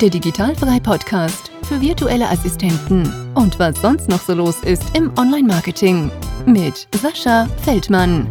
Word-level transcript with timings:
der 0.00 0.10
Digitalfrei 0.10 0.80
Podcast 0.80 1.52
für 1.62 1.80
virtuelle 1.80 2.28
Assistenten 2.28 3.12
und 3.34 3.58
was 3.58 3.80
sonst 3.80 4.08
noch 4.08 4.20
so 4.20 4.34
los 4.34 4.60
ist 4.60 4.82
im 4.96 5.12
Online-Marketing 5.16 6.10
mit 6.46 6.88
Sascha 7.00 7.46
Feldmann. 7.62 8.28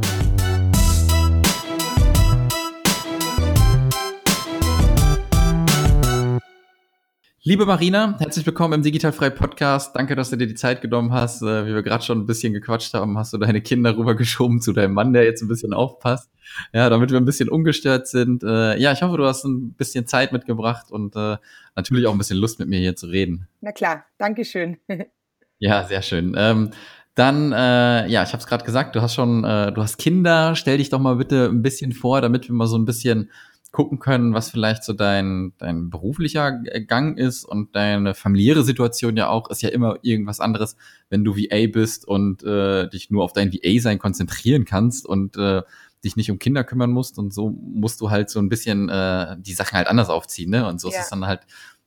Liebe 7.46 7.66
Marina, 7.66 8.16
herzlich 8.20 8.46
willkommen 8.46 8.75
im 8.75 8.84
Digitalfrei 8.84 9.30
Podcast. 9.30 9.93
Danke, 9.98 10.16
dass 10.16 10.30
du 10.30 10.38
dir 10.38 10.48
die 10.48 10.55
Zeit 10.55 10.80
genommen 10.80 11.12
hast. 11.12 11.42
Äh, 11.42 11.66
wie 11.66 11.73
wir 11.73 11.84
gerade 11.84 12.02
schon 12.02 12.20
ein 12.20 12.25
bisschen 12.25 12.54
gequatscht 12.54 12.93
haben, 12.93 13.18
hast 13.18 13.34
du 13.34 13.38
deine 13.38 13.60
Kinder 13.60 13.98
rübergeschoben 13.98 14.62
zu 14.62 14.71
deinem 14.71 14.93
Mann, 14.93 15.12
der 15.12 15.25
jetzt 15.25 15.42
ein 15.42 15.50
bisschen 15.50 15.74
aufpasst. 15.74 16.32
Ja, 16.71 16.89
damit 16.89 17.11
wir 17.11 17.18
ein 17.18 17.25
bisschen 17.25 17.50
ungestört 17.50 18.07
sind. 18.07 18.43
Äh, 18.43 18.78
ja, 18.78 18.93
ich 18.93 19.02
hoffe, 19.02 19.18
du 19.18 19.25
hast 19.25 19.43
ein 19.43 19.74
bisschen 19.74 20.07
Zeit 20.07 20.32
mitgebracht 20.32 20.89
und 20.89 21.18
äh, 21.18 21.36
natürlich 21.75 22.07
auch 22.07 22.14
ein 22.14 22.18
bisschen 22.18 22.38
Lust 22.38 22.60
mit 22.60 22.69
mir 22.69 22.79
hier 22.79 22.96
zu 22.96 23.07
reden. 23.07 23.50
Na 23.60 23.74
klar, 23.74 24.05
Dankeschön. 24.18 24.78
ja, 25.60 25.83
sehr 25.83 26.02
schön. 26.02 26.36
Ähm, 26.38 26.71
dann, 27.14 27.52
äh, 27.52 28.07
ja, 28.07 28.24
ich 28.24 28.30
habe 28.30 28.38
es 28.38 28.47
gerade 28.47 28.64
gesagt, 28.64 28.96
du 28.96 29.02
hast 29.02 29.16
schon, 29.16 29.44
äh, 29.44 29.74
du 29.74 29.82
hast 29.82 29.97
Kinder. 29.97 30.55
Stell 30.55 30.78
dich 30.78 30.91
doch 30.91 31.00
mal 31.00 31.18
bitte 31.18 31.50
ein 31.50 31.61
bisschen 31.61 31.91
vor, 31.91 32.22
damit 32.22 32.47
wir 32.47 32.55
mal 32.55 32.67
so 32.67 32.78
ein 32.78 32.86
bisschen 32.86 33.31
gucken 33.73 33.97
können, 33.97 34.36
was 34.36 34.52
vielleicht 34.52 34.83
so 34.83 34.94
dein, 34.94 35.53
dein 35.58 35.89
beruflicher 35.89 36.52
Gang 36.52 37.17
ist 37.17 37.44
und 37.44 37.75
deine 37.75 38.13
familiäre 38.13 38.63
Situation 38.63 39.17
ja 39.17 39.30
auch, 39.30 39.49
ist 39.49 39.63
ja 39.63 39.69
immer 39.69 39.97
irgendwas 40.03 40.39
anderes, 40.39 40.77
wenn 41.09 41.23
du 41.23 41.36
VA 41.36 41.67
bist 41.72 42.08
und 42.08 42.44
äh, 42.44 42.88
dich 42.88 43.09
nur 43.09 43.23
auf 43.23 43.33
dein 43.33 43.52
VA-Sein 43.52 43.97
konzentrieren 43.97 44.66
kannst 44.66 45.08
und 45.08 45.38
äh, 45.38 45.63
dich 46.05 46.16
nicht 46.16 46.30
um 46.30 46.38
Kinder 46.38 46.63
kümmern 46.63 46.91
musst 46.91 47.17
und 47.17 47.33
so 47.33 47.49
musst 47.49 47.99
du 47.99 48.11
halt 48.11 48.30
so 48.30 48.39
ein 48.39 48.47
bisschen 48.47 48.89
äh, 48.89 49.38
die 49.39 49.53
Sachen 49.53 49.75
halt 49.75 49.88
anders 49.88 50.09
aufziehen, 50.09 50.52
ne? 50.52 50.67
Und 50.67 50.80
so 50.80 50.89
ja. 50.89 50.99
ist 50.99 51.05
es 51.05 51.09
dann 51.09 51.25
halt 51.25 51.41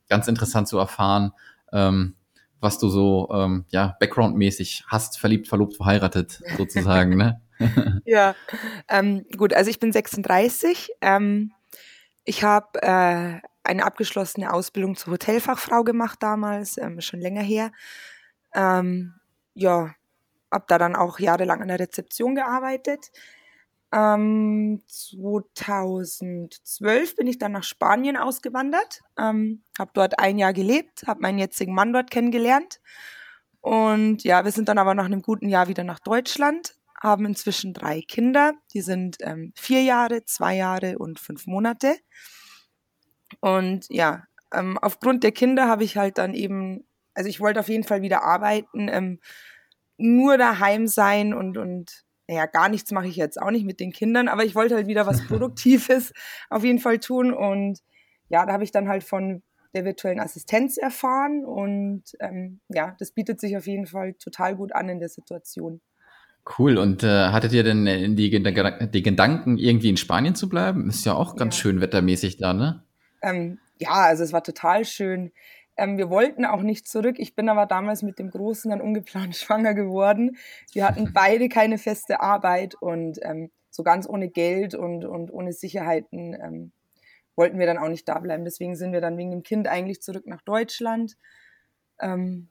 ganz 0.09 0.27
interessant 0.27 0.67
zu 0.67 0.77
erfahren, 0.77 1.31
ähm, 1.71 2.15
was 2.59 2.79
du 2.79 2.89
so 2.89 3.29
ähm, 3.31 3.63
ja 3.69 3.95
backgroundmäßig 4.01 4.83
hast, 4.87 5.19
verliebt, 5.19 5.47
verlobt, 5.47 5.77
verheiratet 5.77 6.41
sozusagen, 6.57 7.15
ne? 7.15 7.41
ja, 8.05 8.35
ähm, 8.89 9.25
gut, 9.37 9.53
also 9.53 9.69
ich 9.69 9.79
bin 9.79 9.93
36, 9.93 10.89
ähm, 11.01 11.53
ich 12.27 12.43
habe 12.43 12.81
äh, 12.81 13.39
eine 13.63 13.85
abgeschlossene 13.85 14.51
Ausbildung 14.51 14.97
zur 14.97 15.13
Hotelfachfrau 15.13 15.83
gemacht 15.83 16.21
damals, 16.21 16.77
ähm, 16.77 16.99
schon 16.99 17.21
länger 17.21 17.41
her. 17.41 17.71
Ähm, 18.53 19.13
ja, 19.53 19.95
habe 20.51 20.65
da 20.67 20.77
dann 20.77 20.95
auch 20.95 21.19
jahrelang 21.19 21.61
an 21.61 21.69
der 21.69 21.79
Rezeption 21.79 22.35
gearbeitet. 22.35 23.11
Ähm, 23.93 24.81
2012 24.87 27.15
bin 27.15 27.27
ich 27.27 27.37
dann 27.37 27.53
nach 27.53 27.63
Spanien 27.63 28.17
ausgewandert, 28.17 29.03
ähm, 29.17 29.63
habe 29.79 29.91
dort 29.93 30.19
ein 30.19 30.37
Jahr 30.37 30.51
gelebt, 30.51 31.05
habe 31.07 31.21
meinen 31.21 31.39
jetzigen 31.39 31.73
Mann 31.73 31.93
dort 31.93 32.11
kennengelernt. 32.11 32.81
Und 33.61 34.25
ja, 34.25 34.43
wir 34.43 34.51
sind 34.51 34.67
dann 34.67 34.77
aber 34.77 34.95
nach 34.95 35.05
einem 35.05 35.21
guten 35.21 35.47
Jahr 35.47 35.69
wieder 35.69 35.85
nach 35.85 35.99
Deutschland, 35.99 36.76
haben 36.99 37.25
inzwischen 37.25 37.73
drei 37.73 38.01
Kinder. 38.01 38.53
Die 38.73 38.81
sind 38.81 39.17
ähm, 39.21 39.53
vier 39.55 39.83
Jahre, 39.83 40.25
zwei 40.25 40.55
Jahre 40.55 40.97
und 40.97 41.19
fünf 41.19 41.45
Monate. 41.47 41.95
Und 43.39 43.85
ja, 43.89 44.23
ähm, 44.53 44.77
aufgrund 44.77 45.23
der 45.23 45.31
Kinder 45.31 45.67
habe 45.67 45.83
ich 45.83 45.97
halt 45.97 46.17
dann 46.17 46.33
eben, 46.33 46.87
also 47.13 47.29
ich 47.29 47.39
wollte 47.39 47.59
auf 47.59 47.69
jeden 47.69 47.83
Fall 47.83 48.01
wieder 48.01 48.23
arbeiten, 48.23 48.87
ähm, 48.89 49.19
nur 49.97 50.37
daheim 50.37 50.87
sein 50.87 51.33
und, 51.33 51.57
und 51.57 52.05
naja, 52.27 52.45
gar 52.45 52.69
nichts 52.69 52.91
mache 52.91 53.07
ich 53.07 53.15
jetzt 53.15 53.41
auch 53.41 53.51
nicht 53.51 53.65
mit 53.65 53.79
den 53.79 53.91
Kindern, 53.91 54.27
aber 54.27 54.43
ich 54.43 54.55
wollte 54.55 54.75
halt 54.75 54.87
wieder 54.87 55.07
was 55.07 55.25
Produktives 55.27 56.13
auf 56.49 56.63
jeden 56.63 56.79
Fall 56.79 56.99
tun. 56.99 57.33
Und 57.33 57.79
ja, 58.29 58.45
da 58.45 58.53
habe 58.53 58.63
ich 58.63 58.71
dann 58.71 58.89
halt 58.89 59.03
von 59.03 59.43
der 59.73 59.85
virtuellen 59.85 60.19
Assistenz 60.19 60.77
erfahren 60.77 61.45
und 61.45 62.03
ähm, 62.19 62.61
ja, 62.69 62.95
das 62.99 63.11
bietet 63.11 63.39
sich 63.39 63.57
auf 63.57 63.67
jeden 63.67 63.85
Fall 63.85 64.13
total 64.13 64.55
gut 64.55 64.73
an 64.73 64.89
in 64.89 64.99
der 64.99 65.09
Situation. 65.09 65.81
Cool. 66.57 66.77
Und 66.77 67.03
äh, 67.03 67.27
hattet 67.29 67.53
ihr 67.53 67.63
denn 67.63 67.87
äh, 67.87 68.09
die, 68.09 68.29
die 68.29 69.03
Gedanken, 69.03 69.57
irgendwie 69.57 69.89
in 69.89 69.97
Spanien 69.97 70.35
zu 70.35 70.49
bleiben? 70.49 70.89
Ist 70.89 71.05
ja 71.05 71.13
auch 71.13 71.35
ganz 71.35 71.57
ja. 71.57 71.61
schön 71.63 71.81
wettermäßig 71.81 72.37
da, 72.37 72.53
ne? 72.53 72.83
Ähm, 73.21 73.59
ja, 73.79 73.93
also 73.93 74.23
es 74.23 74.33
war 74.33 74.43
total 74.43 74.85
schön. 74.85 75.31
Ähm, 75.75 75.97
wir 75.97 76.09
wollten 76.09 76.45
auch 76.45 76.61
nicht 76.61 76.87
zurück. 76.87 77.17
Ich 77.19 77.35
bin 77.35 77.49
aber 77.49 77.65
damals 77.65 78.01
mit 78.01 78.17
dem 78.19 78.31
Großen 78.31 78.71
dann 78.71 78.81
ungeplant 78.81 79.35
schwanger 79.37 79.73
geworden. 79.73 80.37
Wir 80.73 80.87
hatten 80.87 81.11
beide 81.13 81.49
keine 81.49 81.77
feste 81.77 82.21
Arbeit 82.21 82.75
und 82.75 83.19
ähm, 83.21 83.51
so 83.69 83.83
ganz 83.83 84.07
ohne 84.07 84.29
Geld 84.29 84.73
und, 84.73 85.05
und 85.05 85.31
ohne 85.31 85.53
Sicherheiten 85.53 86.33
ähm, 86.33 86.71
wollten 87.35 87.59
wir 87.59 87.67
dann 87.67 87.77
auch 87.77 87.89
nicht 87.89 88.07
da 88.09 88.17
bleiben. 88.19 88.43
Deswegen 88.43 88.75
sind 88.75 88.91
wir 88.91 89.01
dann 89.01 89.17
wegen 89.17 89.31
dem 89.31 89.43
Kind 89.43 89.67
eigentlich 89.67 90.01
zurück 90.01 90.25
nach 90.25 90.41
Deutschland. 90.41 91.15
Ähm, 91.99 92.47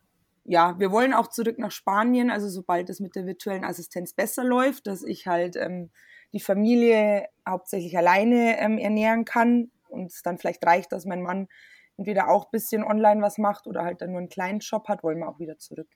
ja, 0.48 0.78
wir 0.78 0.92
wollen 0.92 1.12
auch 1.12 1.28
zurück 1.28 1.58
nach 1.58 1.72
Spanien, 1.72 2.30
also 2.30 2.48
sobald 2.48 2.88
es 2.88 3.00
mit 3.00 3.16
der 3.16 3.26
virtuellen 3.26 3.64
Assistenz 3.64 4.12
besser 4.12 4.44
läuft, 4.44 4.86
dass 4.86 5.02
ich 5.02 5.26
halt 5.26 5.56
ähm, 5.56 5.90
die 6.32 6.40
Familie 6.40 7.26
hauptsächlich 7.48 7.96
alleine 7.96 8.58
ähm, 8.60 8.78
ernähren 8.78 9.24
kann 9.24 9.70
und 9.88 10.12
es 10.12 10.22
dann 10.22 10.38
vielleicht 10.38 10.64
reicht, 10.64 10.92
dass 10.92 11.04
mein 11.04 11.22
Mann 11.22 11.48
entweder 11.96 12.28
auch 12.28 12.44
ein 12.44 12.50
bisschen 12.52 12.84
online 12.84 13.22
was 13.22 13.38
macht 13.38 13.66
oder 13.66 13.82
halt 13.82 14.00
dann 14.02 14.10
nur 14.10 14.20
einen 14.20 14.28
kleinen 14.28 14.60
Job 14.60 14.88
hat, 14.88 15.02
wollen 15.02 15.18
wir 15.18 15.28
auch 15.28 15.40
wieder 15.40 15.58
zurück. 15.58 15.88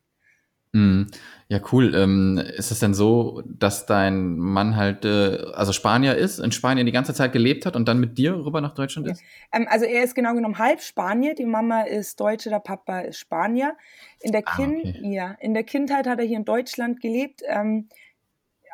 Mhm. 0.72 1.08
Ja, 1.48 1.60
cool. 1.72 1.94
Ähm, 1.97 2.38
ist 2.38 2.70
es 2.70 2.78
denn 2.78 2.94
so, 2.94 3.42
dass 3.44 3.86
dein 3.86 4.36
Mann 4.36 4.76
halt, 4.76 5.04
äh, 5.04 5.44
also 5.53 5.72
Spanier 5.72 6.14
ist, 6.14 6.38
in 6.38 6.53
Spanien 6.53 6.86
die 6.86 6.92
ganze 6.92 7.12
Zeit 7.12 7.32
gelebt 7.32 7.66
hat 7.66 7.75
und 7.75 7.88
dann 7.88 7.98
mit 7.98 8.19
dir 8.19 8.36
rüber 8.36 8.60
nach 8.60 8.75
Deutschland 8.75 9.09
ist? 9.09 9.20
Ähm, 9.53 9.66
also 9.69 9.84
er 9.84 10.04
ist 10.04 10.14
genau 10.14 10.32
genommen 10.34 10.59
halb 10.59 10.80
Spanier. 10.80 11.34
Die 11.34 11.44
Mama 11.44 11.82
ist 11.82 12.20
Deutsche, 12.20 12.50
der 12.50 12.60
Papa 12.60 13.00
ist 13.00 13.19
Spanier. 13.19 13.76
In 14.20 14.30
der, 14.30 14.42
ah, 14.47 14.54
kind 14.54 14.78
okay. 14.78 15.00
ja, 15.03 15.32
in 15.41 15.54
der 15.54 15.64
Kindheit 15.64 16.06
hat 16.06 16.20
er 16.20 16.25
hier 16.25 16.36
in 16.36 16.44
Deutschland 16.44 17.00
gelebt. 17.00 17.42
Ähm, 17.48 17.88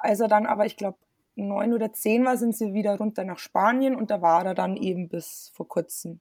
als 0.03 0.21
er 0.21 0.29
dann 0.29 0.45
aber, 0.45 0.67
ich 0.67 0.77
glaube, 0.77 0.99
neun 1.35 1.73
oder 1.73 1.95
zehn 1.95 2.27
war, 2.27 2.37
sind 2.37 2.55
sie 2.55 2.75
wieder 2.75 2.99
runter 2.99 3.25
nach 3.25 3.39
Spanien 3.39 3.97
und 3.97 4.11
da 4.11 4.21
war 4.21 4.45
er 4.45 4.55
dann 4.55 4.77
eben 4.77 5.09
bis 5.09 5.51
vor 5.55 5.67
kurzem. 5.67 6.21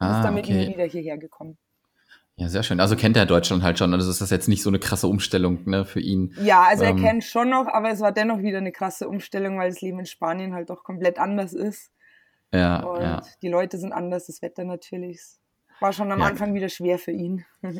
Ah, 0.00 0.18
ist 0.18 0.24
damit 0.24 0.46
okay. 0.46 0.68
wieder 0.68 0.84
hierher 0.84 1.18
gekommen. 1.18 1.58
Ja, 2.40 2.48
sehr 2.48 2.62
schön. 2.62 2.80
Also 2.80 2.96
kennt 2.96 3.18
er 3.18 3.26
Deutschland 3.26 3.62
halt 3.62 3.78
schon. 3.78 3.92
Also 3.92 4.10
ist 4.10 4.22
das 4.22 4.30
jetzt 4.30 4.48
nicht 4.48 4.62
so 4.62 4.70
eine 4.70 4.78
krasse 4.78 5.06
Umstellung 5.08 5.68
ne, 5.68 5.84
für 5.84 6.00
ihn. 6.00 6.34
Ja, 6.42 6.62
also 6.62 6.84
ähm, 6.84 6.96
er 6.96 7.02
kennt 7.02 7.24
schon 7.24 7.50
noch, 7.50 7.66
aber 7.66 7.90
es 7.90 8.00
war 8.00 8.12
dennoch 8.12 8.38
wieder 8.38 8.56
eine 8.56 8.72
krasse 8.72 9.10
Umstellung, 9.10 9.58
weil 9.58 9.68
das 9.68 9.82
Leben 9.82 9.98
in 9.98 10.06
Spanien 10.06 10.54
halt 10.54 10.70
doch 10.70 10.82
komplett 10.82 11.18
anders 11.18 11.52
ist. 11.52 11.90
Ja, 12.50 12.82
und 12.82 13.02
ja. 13.02 13.22
die 13.42 13.48
Leute 13.48 13.76
sind 13.76 13.92
anders, 13.92 14.26
das 14.26 14.40
Wetter 14.40 14.64
natürlich. 14.64 15.20
War 15.80 15.92
schon 15.92 16.10
am 16.10 16.20
ja. 16.20 16.26
Anfang 16.26 16.54
wieder 16.54 16.70
schwer 16.70 16.98
für 16.98 17.12
ihn. 17.12 17.44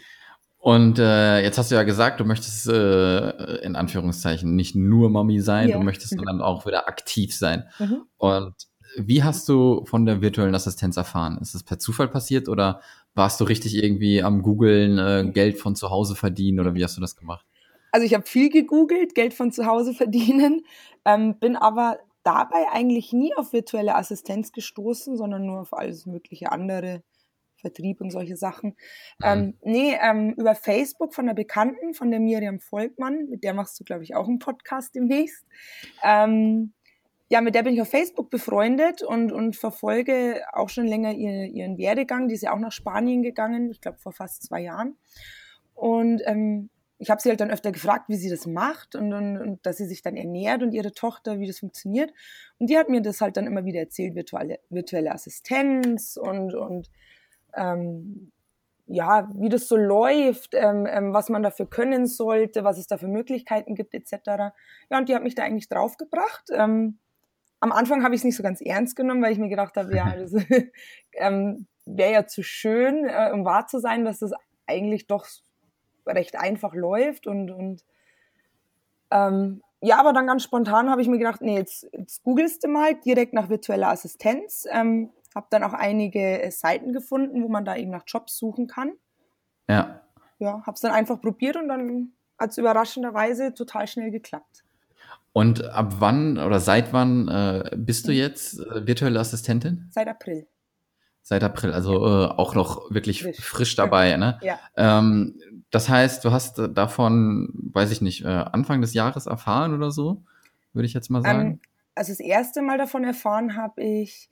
Und 0.63 0.99
äh, 0.99 1.41
jetzt 1.41 1.57
hast 1.57 1.71
du 1.71 1.75
ja 1.75 1.85
gesagt, 1.85 2.21
du 2.21 2.27
möchtest 2.27 2.69
äh, 2.69 3.31
in 3.63 3.77
Anführungszeichen 3.77 4.55
nicht 4.55 4.75
nur 4.75 5.09
Mami 5.09 5.41
sein, 5.41 5.71
ja. 5.71 5.79
du 5.79 5.83
möchtest 5.83 6.19
mhm. 6.19 6.27
dann 6.27 6.41
auch 6.43 6.67
wieder 6.67 6.87
aktiv 6.87 7.35
sein. 7.35 7.65
Mhm. 7.79 8.03
Und 8.19 8.55
wie 8.99 9.23
hast 9.23 9.49
du 9.49 9.87
von 9.87 10.05
der 10.05 10.21
virtuellen 10.21 10.55
Assistenz 10.55 10.99
erfahren? 10.99 11.39
Ist 11.41 11.55
es 11.55 11.63
per 11.63 11.79
Zufall 11.79 12.09
passiert 12.09 12.47
oder 12.47 12.83
warst 13.21 13.39
du 13.39 13.45
richtig 13.45 13.75
irgendwie 13.75 14.23
am 14.23 14.41
Googlen, 14.41 14.99
äh, 14.99 15.31
Geld 15.31 15.59
von 15.59 15.77
zu 15.77 15.91
Hause 15.91 16.17
verdienen 16.17 16.59
oder 16.59 16.75
wie 16.75 16.83
hast 16.83 16.97
du 16.97 17.03
das 17.03 17.17
gemacht? 17.17 17.45
Also 17.93 18.07
ich 18.07 18.15
habe 18.15 18.27
viel 18.27 18.49
gegoogelt, 18.49 19.15
Geld 19.15 19.35
von 19.35 19.53
zu 19.53 19.67
Hause 19.67 19.93
verdienen, 19.93 20.63
ähm, 21.05 21.39
bin 21.39 21.55
aber 21.55 21.99
dabei 22.23 22.71
eigentlich 22.73 23.13
nie 23.13 23.35
auf 23.37 23.53
virtuelle 23.53 23.95
Assistenz 23.95 24.53
gestoßen, 24.53 25.19
sondern 25.19 25.45
nur 25.45 25.61
auf 25.61 25.75
alles 25.75 26.07
mögliche 26.07 26.51
andere 26.51 27.03
Vertrieb 27.57 28.01
und 28.01 28.11
solche 28.11 28.37
Sachen. 28.37 28.71
Mhm. 29.19 29.25
Ähm, 29.25 29.55
nee, 29.65 29.99
ähm, 30.01 30.33
über 30.39 30.55
Facebook 30.55 31.13
von 31.13 31.27
der 31.27 31.35
Bekannten, 31.35 31.93
von 31.93 32.11
der 32.11 32.21
Miriam 32.21 32.59
Volkmann, 32.59 33.29
mit 33.29 33.45
der 33.45 33.53
machst 33.53 33.79
du, 33.79 33.85
glaube 33.85 34.03
ich, 34.03 34.15
auch 34.15 34.29
einen 34.29 34.39
Podcast 34.39 34.95
demnächst. 34.95 35.45
Ähm, 36.03 36.73
ja, 37.31 37.41
mit 37.41 37.55
der 37.55 37.63
bin 37.63 37.75
ich 37.75 37.81
auf 37.81 37.89
Facebook 37.89 38.29
befreundet 38.29 39.03
und, 39.03 39.31
und 39.31 39.55
verfolge 39.55 40.43
auch 40.53 40.69
schon 40.69 40.87
länger 40.87 41.13
ihr, 41.13 41.47
ihren 41.47 41.79
Werdegang. 41.79 42.27
Die 42.27 42.35
ist 42.35 42.43
ja 42.43 42.53
auch 42.53 42.59
nach 42.59 42.73
Spanien 42.73 43.23
gegangen, 43.23 43.71
ich 43.71 43.81
glaube 43.81 43.99
vor 43.99 44.11
fast 44.11 44.43
zwei 44.43 44.63
Jahren. 44.63 44.99
Und 45.75 46.23
ähm, 46.27 46.71
ich 46.99 47.09
habe 47.09 47.21
sie 47.23 47.29
halt 47.29 47.41
dann 47.41 47.53
öfter 47.53 47.71
gefragt, 47.71 48.09
wie 48.09 48.17
sie 48.17 48.31
das 48.31 48.47
macht 48.47 48.97
und, 48.97 49.13
und, 49.13 49.39
und, 49.39 49.65
dass 49.65 49.77
sie 49.77 49.87
sich 49.87 50.03
dann 50.03 50.17
ernährt 50.17 50.65
und 50.65 50.73
ihre 50.73 50.91
Tochter, 50.91 51.39
wie 51.39 51.47
das 51.47 51.61
funktioniert. 51.61 52.13
Und 52.59 52.69
die 52.69 52.77
hat 52.77 52.89
mir 52.89 53.01
das 53.01 53.21
halt 53.21 53.37
dann 53.37 53.47
immer 53.47 53.65
wieder 53.65 53.79
erzählt, 53.79 54.17
virtuelle, 54.17 54.59
virtuelle 54.69 55.13
Assistenz 55.13 56.17
und, 56.17 56.53
und 56.55 56.91
ähm, 57.55 58.33
ja, 58.87 59.31
wie 59.37 59.49
das 59.49 59.69
so 59.69 59.77
läuft, 59.77 60.55
ähm, 60.55 60.85
ähm, 60.91 61.15
was 61.15 61.29
man 61.29 61.45
dafür 61.45 61.71
können 61.71 62.09
sollte, 62.09 62.65
was 62.65 62.77
es 62.77 62.89
da 62.89 62.99
für 62.99 63.07
Möglichkeiten 63.07 63.77
gibt, 63.77 63.95
etc. 63.95 64.53
Ja, 64.91 64.99
und 64.99 65.09
die 65.09 65.15
hat 65.15 65.23
mich 65.23 65.37
da 65.37 65.45
eigentlich 65.45 65.69
draufgebracht. 65.69 66.51
Ähm, 66.53 66.99
am 67.61 67.73
Anfang 67.73 68.03
habe 68.03 68.15
ich 68.15 68.21
es 68.21 68.25
nicht 68.25 68.37
so 68.37 68.43
ganz 68.43 68.61
ernst 68.61 68.97
genommen, 68.97 69.23
weil 69.23 69.33
ich 69.33 69.39
mir 69.39 69.49
gedacht 69.49 69.77
habe, 69.77 69.95
ja, 69.95 70.15
das 70.17 70.33
ähm, 71.13 71.67
wäre 71.85 72.13
ja 72.13 72.27
zu 72.27 72.43
schön, 72.43 73.05
äh, 73.05 73.31
um 73.33 73.45
wahr 73.45 73.67
zu 73.67 73.79
sein, 73.79 74.05
dass 74.05 74.19
das 74.19 74.33
eigentlich 74.67 75.07
doch 75.07 75.27
recht 76.07 76.37
einfach 76.37 76.75
läuft 76.75 77.27
und, 77.27 77.51
und 77.51 77.85
ähm, 79.11 79.63
ja, 79.83 79.99
aber 79.99 80.13
dann 80.13 80.27
ganz 80.27 80.43
spontan 80.43 80.91
habe 80.91 81.01
ich 81.01 81.09
mir 81.09 81.19
gedacht, 81.19 81.41
nee, 81.41 81.57
jetzt, 81.57 81.89
jetzt 81.93 82.23
googelst 82.23 82.63
du 82.65 82.69
mal 82.69 82.95
direkt 82.95 83.33
nach 83.33 83.49
virtueller 83.49 83.89
Assistenz. 83.89 84.67
Ähm, 84.71 85.11
habe 85.35 85.47
dann 85.51 85.63
auch 85.65 85.73
einige 85.73 86.43
äh, 86.43 86.51
Seiten 86.51 86.93
gefunden, 86.93 87.43
wo 87.43 87.49
man 87.49 87.65
da 87.65 87.77
eben 87.77 87.91
nach 87.91 88.05
Jobs 88.07 88.37
suchen 88.37 88.67
kann. 88.67 88.93
Ja. 89.69 90.03
Ja, 90.39 90.63
habe 90.67 90.75
es 90.75 90.81
dann 90.81 90.93
einfach 90.93 91.21
probiert 91.21 91.57
und 91.57 91.69
dann 91.69 92.13
hat 92.39 92.51
es 92.51 92.59
überraschenderweise 92.59 93.55
total 93.55 93.87
schnell 93.87 94.11
geklappt. 94.11 94.65
Und 95.33 95.65
ab 95.65 95.97
wann 95.99 96.39
oder 96.39 96.61
seit 96.61 96.93
wann 96.93 97.29
äh, 97.29 97.71
bist 97.77 98.09
du 98.09 98.13
jetzt 98.13 98.59
äh, 98.59 98.87
virtuelle 98.87 99.21
Assistentin? 99.21 99.89
Seit 99.91 100.09
April. 100.09 100.47
Seit 101.23 101.45
April, 101.45 101.73
also 101.73 102.05
äh, 102.05 102.27
auch 102.27 102.55
noch 102.55 102.91
wirklich 102.91 103.23
frisch, 103.23 103.41
frisch 103.41 103.77
dabei, 103.77 104.17
ne? 104.17 104.39
Ja. 104.43 104.59
Ähm, 104.77 105.39
das 105.71 105.89
heißt, 105.89 106.25
du 106.25 106.33
hast 106.33 106.59
davon, 106.75 107.51
weiß 107.73 107.93
ich 107.93 108.01
nicht, 108.01 108.25
äh, 108.25 108.29
Anfang 108.29 108.81
des 108.81 108.95
Jahres 108.95 109.27
erfahren 109.27 109.75
oder 109.75 109.93
so, 109.93 110.25
würde 110.73 110.87
ich 110.87 110.95
jetzt 110.95 111.11
mal 111.11 111.23
sagen. 111.23 111.41
Ähm, 111.41 111.61
also 111.95 112.11
das 112.13 112.21
erste 112.21 112.63
Mal 112.63 112.79
davon 112.79 113.05
erfahren 113.05 113.57
habe 113.57 113.83
ich, 113.83 114.31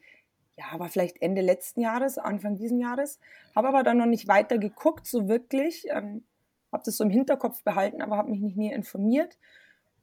ja, 0.57 0.65
aber 0.73 0.89
vielleicht 0.89 1.23
Ende 1.23 1.43
letzten 1.43 1.81
Jahres, 1.81 2.19
Anfang 2.19 2.57
diesen 2.57 2.81
Jahres, 2.81 3.21
habe 3.55 3.69
aber 3.69 3.85
dann 3.85 3.99
noch 3.99 4.07
nicht 4.07 4.27
weiter 4.27 4.59
geguckt, 4.59 5.07
so 5.07 5.29
wirklich. 5.29 5.87
Ähm, 5.91 6.25
habe 6.73 6.83
das 6.85 6.97
so 6.97 7.05
im 7.05 7.11
Hinterkopf 7.11 7.63
behalten, 7.63 8.03
aber 8.03 8.17
habe 8.17 8.31
mich 8.31 8.41
nicht 8.41 8.57
näher 8.57 8.77
informiert. 8.77 9.39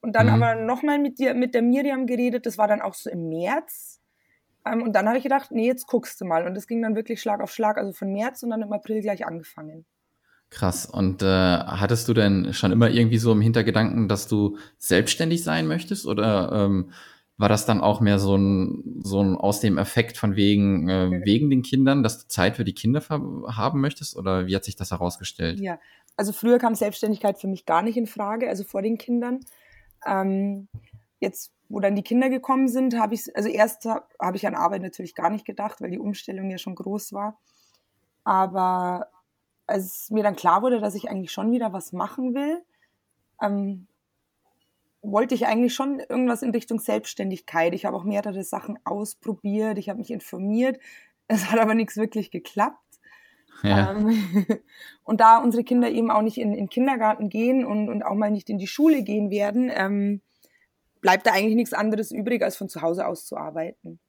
Und 0.06 0.16
dann 0.16 0.28
mhm. 0.28 0.44
aber 0.44 0.62
nochmal 0.62 1.00
mit 1.00 1.18
dir, 1.18 1.34
mit 1.34 1.56
der 1.56 1.64
Miriam 1.64 2.06
geredet, 2.06 2.46
das 2.46 2.60
war 2.60 2.68
dann 2.68 2.80
auch 2.80 2.94
so 2.94 3.10
im 3.10 3.28
März. 3.28 4.00
Ähm, 4.64 4.84
und 4.84 4.94
dann 4.94 5.08
habe 5.08 5.18
ich 5.18 5.24
gedacht, 5.24 5.50
nee, 5.50 5.66
jetzt 5.66 5.88
guckst 5.88 6.22
du 6.22 6.26
mal. 6.26 6.46
Und 6.46 6.54
das 6.54 6.68
ging 6.68 6.84
dann 6.84 6.96
wirklich 6.96 7.20
Schlag 7.20 7.42
auf 7.42 7.52
Schlag, 7.52 7.80
also 7.80 7.92
von 7.92 8.14
März 8.14 8.44
und 8.44 8.52
dann 8.52 8.62
im 8.62 8.72
April 8.72 9.02
gleich 9.02 9.26
angefangen. 9.26 9.84
Krass. 10.52 10.86
Und 10.86 11.24
äh, 11.24 11.26
hattest 11.26 12.08
du 12.08 12.14
denn 12.14 12.54
schon 12.54 12.72
immer 12.72 12.92
irgendwie 12.92 13.18
so 13.18 13.32
im 13.32 13.42
Hintergedanken, 13.42 14.08
dass 14.08 14.28
du 14.28 14.58
selbstständig 14.78 15.44
sein 15.44 15.66
möchtest? 15.66 16.06
Oder 16.06 16.52
ähm, 16.54 16.92
war 17.38 17.50
das 17.50 17.66
dann 17.66 17.82
auch 17.82 18.00
mehr 18.00 18.20
so 18.20 18.38
ein, 18.38 19.02
so 19.04 19.24
ein 19.24 19.36
aus 19.38 19.60
dem 19.60 19.80
Effekt 19.80 20.18
von 20.18 20.36
wegen, 20.36 20.88
äh, 20.88 21.26
wegen 21.26 21.50
den 21.50 21.64
Kindern, 21.64 22.04
dass 22.04 22.20
du 22.20 22.28
Zeit 22.28 22.58
für 22.58 22.64
die 22.64 22.76
Kinder 22.76 23.02
haben 23.10 23.82
möchtest? 23.82 24.16
Oder 24.16 24.46
wie 24.46 24.56
hat 24.56 24.66
sich 24.66 24.76
das 24.76 24.92
herausgestellt? 24.92 25.60
Ja, 25.60 25.80
also 26.16 26.32
früher 26.32 26.60
kam 26.60 26.76
Selbstständigkeit 26.76 27.40
für 27.40 27.48
mich 27.48 27.66
gar 27.66 27.82
nicht 27.82 27.98
in 27.98 28.06
Frage, 28.06 28.48
also 28.48 28.64
vor 28.64 28.84
den 28.84 29.00
Kindern. 29.00 29.40
Ähm, 30.06 30.68
jetzt, 31.20 31.52
wo 31.70 31.80
dann 31.80 31.96
die 31.96 32.04
Kinder 32.04 32.30
gekommen 32.30 32.68
sind, 32.68 32.98
habe 32.98 33.16
ich, 33.16 33.36
also 33.36 33.50
erst 33.50 33.86
habe 33.86 34.06
hab 34.20 34.36
ich 34.36 34.46
an 34.48 34.56
Arbeit 34.56 34.82
natürlich 34.82 35.16
gar 35.16 35.30
nicht 35.30 35.46
gedacht, 35.46 35.82
weil 35.82 35.92
die 35.92 36.00
Umstellung 36.00 36.50
ja 36.50 36.58
schon 36.58 36.76
groß 36.76 37.14
war. 37.14 37.40
Aber 38.24 39.08
als 39.68 40.10
mir 40.12 40.24
dann 40.24 40.36
klar 40.36 40.62
wurde, 40.62 40.80
dass 40.80 40.96
ich 40.96 41.10
eigentlich 41.10 41.32
schon 41.32 41.52
wieder 41.52 41.74
was 41.74 41.92
machen 41.92 42.36
will, 42.36 42.64
ähm, 43.42 43.88
wollte 45.02 45.36
ich 45.36 45.46
eigentlich 45.46 45.74
schon 45.74 46.00
irgendwas 46.00 46.42
in 46.42 46.52
Richtung 46.52 46.80
Selbstständigkeit. 46.80 47.74
Ich 47.74 47.86
habe 47.86 47.96
auch 47.96 48.04
mehrere 48.04 48.44
Sachen 48.44 48.80
ausprobiert, 48.86 49.78
ich 49.78 49.90
habe 49.90 50.00
mich 50.00 50.12
informiert. 50.12 50.80
Es 51.28 51.52
hat 51.52 51.60
aber 51.60 51.74
nichts 51.74 51.98
wirklich 51.98 52.32
geklappt. 52.32 52.78
Ja. 53.64 53.92
Ähm, 53.92 54.46
und 55.04 55.22
da 55.22 55.38
unsere 55.38 55.64
Kinder 55.64 55.90
eben 55.90 56.12
auch 56.12 56.22
nicht 56.22 56.38
in 56.38 56.54
den 56.54 56.70
Kindergarten 56.70 57.30
gehen 57.30 57.66
und, 57.66 57.90
und 57.90 58.04
auch 58.04 58.16
mal 58.16 58.32
nicht 58.32 58.50
in 58.50 58.58
die 58.58 58.68
Schule 58.68 59.04
gehen 59.04 59.30
werden, 59.32 59.72
ähm, 59.74 60.22
bleibt 61.02 61.28
da 61.28 61.32
eigentlich 61.32 61.56
nichts 61.56 61.74
anderes 61.74 62.12
übrig, 62.12 62.42
als 62.42 62.58
von 62.58 62.70
zu 62.70 62.82
Hause 62.82 63.06
aus 63.06 63.26
zu 63.26 63.38
arbeiten. 63.38 64.00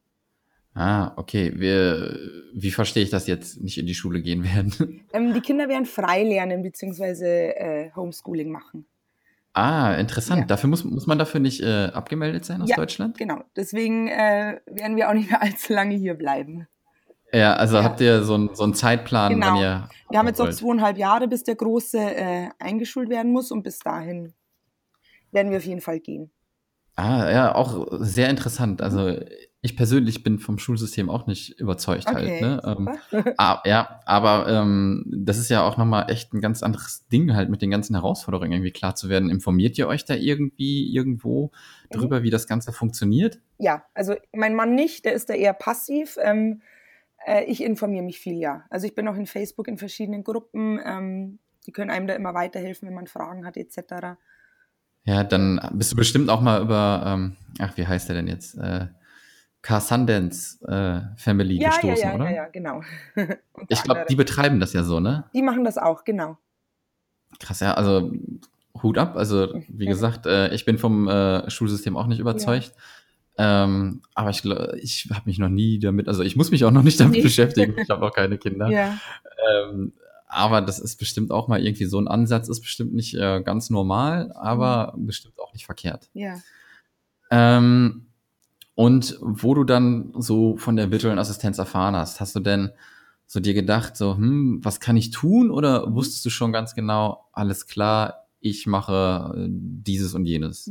Ah, 0.76 1.12
okay. 1.16 1.52
Wir, 1.56 2.18
wie 2.52 2.70
verstehe 2.70 3.02
ich 3.02 3.10
das 3.10 3.26
jetzt, 3.26 3.62
nicht 3.62 3.78
in 3.78 3.86
die 3.86 3.94
Schule 3.94 4.20
gehen 4.20 4.44
werden? 4.44 5.02
Ähm, 5.12 5.32
die 5.32 5.40
Kinder 5.40 5.68
werden 5.68 5.86
frei 5.86 6.22
lernen 6.24 6.62
bzw. 6.62 7.48
Äh, 7.50 7.90
Homeschooling 7.96 8.50
machen. 8.50 8.84
Ah, 9.54 9.94
interessant. 9.94 10.40
Ja. 10.40 10.46
Dafür 10.46 10.68
muss, 10.68 10.84
muss 10.84 11.06
man 11.06 11.18
dafür 11.18 11.40
nicht 11.40 11.62
äh, 11.62 11.86
abgemeldet 11.86 12.44
sein 12.44 12.60
aus 12.60 12.68
ja, 12.68 12.76
Deutschland? 12.76 13.16
Genau. 13.16 13.42
Deswegen 13.56 14.08
äh, 14.08 14.60
werden 14.66 14.96
wir 14.96 15.08
auch 15.08 15.14
nicht 15.14 15.30
mehr 15.30 15.40
allzu 15.42 15.72
lange 15.72 15.94
hier 15.94 16.12
bleiben. 16.12 16.68
Ja, 17.36 17.54
also 17.54 17.76
ja. 17.76 17.84
habt 17.84 18.00
ihr 18.00 18.22
so, 18.22 18.36
ein, 18.36 18.50
so 18.54 18.64
einen 18.64 18.74
Zeitplan, 18.74 19.34
genau. 19.34 19.46
wann 19.46 19.56
ihr. 19.56 19.88
Wir 20.08 20.18
haben 20.18 20.26
jetzt 20.26 20.38
noch 20.38 20.50
zweieinhalb 20.50 20.96
Jahre, 20.96 21.28
bis 21.28 21.44
der 21.44 21.56
Große 21.56 21.98
äh, 21.98 22.48
eingeschult 22.58 23.10
werden 23.10 23.32
muss 23.32 23.50
und 23.50 23.62
bis 23.62 23.78
dahin 23.80 24.32
werden 25.32 25.50
wir 25.50 25.58
auf 25.58 25.64
jeden 25.66 25.80
Fall 25.80 26.00
gehen. 26.00 26.30
Ah, 26.94 27.30
ja, 27.30 27.54
auch 27.54 27.88
sehr 28.00 28.30
interessant. 28.30 28.80
Also 28.80 29.18
ich 29.60 29.76
persönlich 29.76 30.22
bin 30.22 30.38
vom 30.38 30.58
Schulsystem 30.58 31.10
auch 31.10 31.26
nicht 31.26 31.60
überzeugt 31.60 32.06
halt, 32.06 32.24
okay, 32.24 32.40
halt. 32.40 32.72
Ne? 32.72 32.96
Ähm, 33.12 33.34
ah, 33.36 33.60
ja, 33.66 34.00
aber 34.06 34.48
ähm, 34.48 35.04
das 35.06 35.36
ist 35.36 35.50
ja 35.50 35.62
auch 35.62 35.76
nochmal 35.76 36.10
echt 36.10 36.32
ein 36.32 36.40
ganz 36.40 36.62
anderes 36.62 37.06
Ding, 37.08 37.34
halt 37.34 37.50
mit 37.50 37.60
den 37.60 37.70
ganzen 37.70 37.94
Herausforderungen 37.96 38.52
irgendwie 38.52 38.70
klar 38.70 38.94
zu 38.94 39.10
werden. 39.10 39.28
Informiert 39.28 39.76
ihr 39.76 39.88
euch 39.88 40.06
da 40.06 40.14
irgendwie 40.14 40.90
irgendwo 40.94 41.50
mhm. 41.90 41.98
drüber, 41.98 42.22
wie 42.22 42.30
das 42.30 42.46
Ganze 42.46 42.72
funktioniert? 42.72 43.40
Ja, 43.58 43.84
also 43.92 44.14
mein 44.32 44.54
Mann 44.54 44.74
nicht, 44.74 45.04
der 45.04 45.12
ist 45.12 45.28
da 45.28 45.34
eher 45.34 45.52
passiv. 45.52 46.16
Ähm, 46.22 46.62
äh, 47.26 47.44
ich 47.44 47.62
informiere 47.62 48.04
mich 48.04 48.18
viel, 48.18 48.38
ja. 48.38 48.64
Also 48.70 48.86
ich 48.86 48.94
bin 48.94 49.08
auch 49.08 49.16
in 49.16 49.26
Facebook 49.26 49.68
in 49.68 49.78
verschiedenen 49.78 50.24
Gruppen. 50.24 50.80
Ähm, 50.84 51.38
die 51.66 51.72
können 51.72 51.90
einem 51.90 52.06
da 52.06 52.14
immer 52.14 52.34
weiterhelfen, 52.34 52.88
wenn 52.88 52.94
man 52.94 53.06
Fragen 53.06 53.44
hat, 53.44 53.56
etc. 53.56 54.16
Ja, 55.04 55.24
dann 55.24 55.60
bist 55.72 55.92
du 55.92 55.96
bestimmt 55.96 56.30
auch 56.30 56.40
mal 56.40 56.62
über, 56.62 57.02
ähm, 57.06 57.36
ach, 57.58 57.76
wie 57.76 57.86
heißt 57.86 58.08
der 58.08 58.16
denn 58.16 58.28
jetzt? 58.28 58.56
Äh, 58.56 58.86
Car 59.62 59.80
Sundance 59.80 60.64
äh, 60.68 61.18
Family 61.20 61.60
ja, 61.60 61.70
gestoßen, 61.70 61.96
ja, 61.96 62.08
ja, 62.10 62.14
oder? 62.14 62.24
Ja, 62.26 62.36
ja, 62.36 62.48
genau. 62.48 62.82
ich 63.68 63.82
glaube, 63.82 64.06
die 64.08 64.14
betreiben 64.14 64.60
das 64.60 64.72
ja 64.72 64.84
so, 64.84 65.00
ne? 65.00 65.24
Die 65.34 65.42
machen 65.42 65.64
das 65.64 65.76
auch, 65.76 66.04
genau. 66.04 66.38
Krass, 67.40 67.60
ja, 67.60 67.74
also 67.74 68.12
Hut 68.82 68.98
ab. 68.98 69.16
Also, 69.16 69.60
wie 69.68 69.86
gesagt, 69.86 70.26
äh, 70.26 70.54
ich 70.54 70.64
bin 70.64 70.78
vom 70.78 71.08
äh, 71.08 71.50
Schulsystem 71.50 71.96
auch 71.96 72.06
nicht 72.06 72.20
überzeugt. 72.20 72.72
Ja. 72.74 72.82
Ähm, 73.38 74.02
aber 74.14 74.30
ich, 74.30 74.44
ich 74.82 75.08
habe 75.10 75.22
mich 75.26 75.38
noch 75.38 75.48
nie 75.48 75.78
damit, 75.78 76.08
also 76.08 76.22
ich 76.22 76.36
muss 76.36 76.50
mich 76.50 76.64
auch 76.64 76.70
noch 76.70 76.82
nicht 76.82 76.98
damit 77.00 77.22
beschäftigen. 77.22 77.74
Ich 77.82 77.90
habe 77.90 78.00
noch 78.00 78.14
keine 78.14 78.38
Kinder. 78.38 78.68
Ja. 78.70 78.98
Ähm, 79.50 79.92
aber 80.26 80.62
das 80.62 80.78
ist 80.78 80.96
bestimmt 80.96 81.30
auch 81.30 81.48
mal 81.48 81.64
irgendwie 81.64 81.84
so 81.84 81.98
ein 81.98 82.08
Ansatz, 82.08 82.48
ist 82.48 82.60
bestimmt 82.60 82.94
nicht 82.94 83.14
äh, 83.14 83.42
ganz 83.42 83.70
normal, 83.70 84.32
aber 84.32 84.94
mhm. 84.96 85.06
bestimmt 85.06 85.38
auch 85.38 85.52
nicht 85.52 85.66
verkehrt. 85.66 86.08
Ja. 86.14 86.40
Ähm, 87.30 88.06
und 88.74 89.18
wo 89.20 89.54
du 89.54 89.64
dann 89.64 90.12
so 90.18 90.56
von 90.56 90.76
der 90.76 90.90
virtuellen 90.90 91.18
Assistenz 91.18 91.58
erfahren 91.58 91.96
hast, 91.96 92.20
hast 92.20 92.36
du 92.36 92.40
denn 92.40 92.70
so 93.26 93.40
dir 93.40 93.54
gedacht, 93.54 93.96
so, 93.96 94.16
hm, 94.16 94.60
was 94.62 94.80
kann 94.80 94.96
ich 94.96 95.10
tun? 95.10 95.50
Oder 95.50 95.94
wusstest 95.94 96.24
du 96.24 96.30
schon 96.30 96.52
ganz 96.52 96.74
genau, 96.74 97.26
alles 97.32 97.66
klar, 97.66 98.26
ich 98.40 98.66
mache 98.66 99.34
äh, 99.36 99.46
dieses 99.48 100.14
und 100.14 100.26
jenes? 100.26 100.70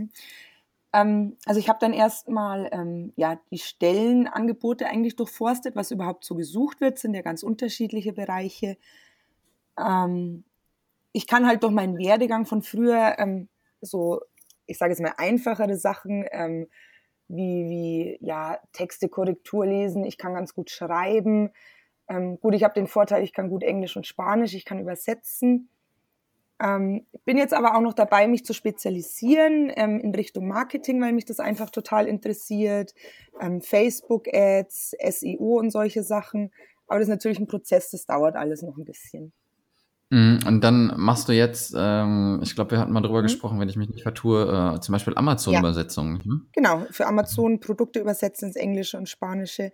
Ähm, 0.95 1.35
also 1.45 1.59
ich 1.59 1.67
habe 1.67 1.79
dann 1.81 1.91
erstmal 1.91 2.69
ähm, 2.71 3.11
ja, 3.17 3.37
die 3.51 3.57
Stellenangebote 3.57 4.87
eigentlich 4.87 5.17
durchforstet, 5.17 5.75
was 5.75 5.91
überhaupt 5.91 6.23
so 6.23 6.35
gesucht 6.35 6.79
wird, 6.79 6.97
sind 6.97 7.13
ja 7.13 7.21
ganz 7.21 7.43
unterschiedliche 7.43 8.13
Bereiche. 8.13 8.77
Ähm, 9.77 10.45
ich 11.11 11.27
kann 11.27 11.47
halt 11.47 11.63
durch 11.63 11.73
meinen 11.73 11.97
Werdegang 11.97 12.45
von 12.45 12.61
früher 12.61 13.15
ähm, 13.19 13.49
so, 13.81 14.21
ich 14.67 14.77
sage 14.77 14.91
jetzt 14.93 15.01
mal, 15.01 15.13
einfachere 15.17 15.75
Sachen 15.75 16.25
ähm, 16.31 16.67
wie, 17.27 17.69
wie 17.69 18.17
ja, 18.21 18.59
Texte, 18.71 19.09
Korrektur 19.09 19.65
lesen. 19.65 20.05
Ich 20.05 20.17
kann 20.17 20.33
ganz 20.33 20.53
gut 20.53 20.69
schreiben. 20.69 21.51
Ähm, 22.07 22.39
gut, 22.39 22.55
ich 22.55 22.63
habe 22.63 22.73
den 22.73 22.87
Vorteil, 22.87 23.21
ich 23.23 23.33
kann 23.33 23.49
gut 23.49 23.63
Englisch 23.63 23.97
und 23.97 24.07
Spanisch, 24.07 24.53
ich 24.53 24.63
kann 24.63 24.79
übersetzen. 24.79 25.69
Ähm, 26.61 27.05
bin 27.25 27.37
jetzt 27.37 27.53
aber 27.53 27.75
auch 27.75 27.81
noch 27.81 27.93
dabei, 27.93 28.27
mich 28.27 28.45
zu 28.45 28.53
spezialisieren 28.53 29.71
ähm, 29.75 29.99
in 29.99 30.15
Richtung 30.15 30.47
Marketing, 30.47 31.01
weil 31.01 31.11
mich 31.11 31.25
das 31.25 31.39
einfach 31.39 31.69
total 31.69 32.07
interessiert. 32.07 32.93
Ähm, 33.41 33.61
Facebook-Ads, 33.61 34.95
SEO 35.09 35.59
und 35.59 35.71
solche 35.71 36.03
Sachen. 36.03 36.51
Aber 36.87 36.99
das 36.99 37.07
ist 37.07 37.13
natürlich 37.13 37.39
ein 37.39 37.47
Prozess, 37.47 37.91
das 37.91 38.05
dauert 38.05 38.35
alles 38.35 38.61
noch 38.61 38.77
ein 38.77 38.85
bisschen. 38.85 39.33
Mhm, 40.11 40.39
und 40.45 40.61
dann 40.63 40.93
machst 40.97 41.27
du 41.27 41.33
jetzt, 41.33 41.73
ähm, 41.75 42.39
ich 42.43 42.53
glaube, 42.53 42.71
wir 42.71 42.79
hatten 42.79 42.91
mal 42.93 43.01
drüber 43.01 43.19
mhm. 43.19 43.23
gesprochen, 43.23 43.59
wenn 43.59 43.69
ich 43.69 43.75
mich 43.75 43.89
nicht 43.89 44.03
vertue, 44.03 44.75
äh, 44.75 44.79
zum 44.79 44.93
Beispiel 44.93 45.15
Amazon-Übersetzungen. 45.15 46.17
Ja. 46.17 46.25
Hm? 46.25 46.47
Genau, 46.53 46.85
für 46.91 47.07
Amazon 47.07 47.59
Produkte 47.59 47.99
übersetzen 47.99 48.49
ins 48.49 48.55
Englische 48.55 48.97
und 48.97 49.09
Spanische. 49.09 49.71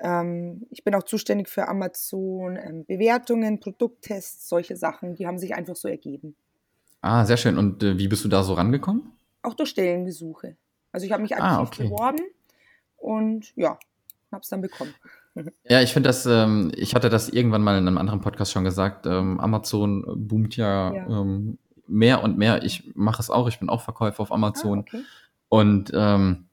Ähm, 0.00 0.66
ich 0.70 0.84
bin 0.84 0.94
auch 0.94 1.02
zuständig 1.02 1.48
für 1.48 1.68
Amazon 1.68 2.56
ähm, 2.56 2.84
Bewertungen, 2.86 3.60
Produkttests, 3.60 4.48
solche 4.48 4.76
Sachen. 4.76 5.14
Die 5.14 5.26
haben 5.26 5.38
sich 5.38 5.54
einfach 5.54 5.76
so 5.76 5.88
ergeben. 5.88 6.34
Ah, 7.02 7.24
sehr 7.24 7.36
schön. 7.36 7.58
Und 7.58 7.82
äh, 7.82 7.98
wie 7.98 8.08
bist 8.08 8.24
du 8.24 8.28
da 8.28 8.42
so 8.42 8.54
rangekommen? 8.54 9.12
Auch 9.42 9.54
durch 9.54 9.70
Stellengesuche. 9.70 10.56
Also 10.92 11.06
ich 11.06 11.12
habe 11.12 11.22
mich 11.22 11.36
ah, 11.36 11.38
aktiv 11.38 11.58
ah, 11.58 11.62
okay. 11.62 11.82
beworben 11.84 12.20
und 12.96 13.56
ja, 13.56 13.78
habe 14.32 14.42
es 14.42 14.48
dann 14.48 14.60
bekommen. 14.60 14.94
Ja, 15.62 15.80
ich 15.80 15.92
finde 15.92 16.08
das, 16.08 16.26
ähm, 16.26 16.72
ich 16.74 16.96
hatte 16.96 17.08
das 17.08 17.28
irgendwann 17.28 17.62
mal 17.62 17.78
in 17.78 17.86
einem 17.86 17.98
anderen 17.98 18.20
Podcast 18.20 18.50
schon 18.50 18.64
gesagt, 18.64 19.06
ähm, 19.06 19.38
Amazon 19.38 20.04
boomt 20.16 20.56
ja, 20.56 20.92
ja. 20.92 21.06
Ähm, 21.06 21.56
mehr 21.86 22.24
und 22.24 22.36
mehr. 22.36 22.64
Ich 22.64 22.90
mache 22.96 23.22
es 23.22 23.30
auch, 23.30 23.48
ich 23.48 23.60
bin 23.60 23.68
auch 23.68 23.80
Verkäufer 23.80 24.22
auf 24.22 24.32
Amazon. 24.32 24.80
Ah, 24.80 24.82
okay. 24.82 25.02
Und 25.48 25.92
ähm, 25.94 26.49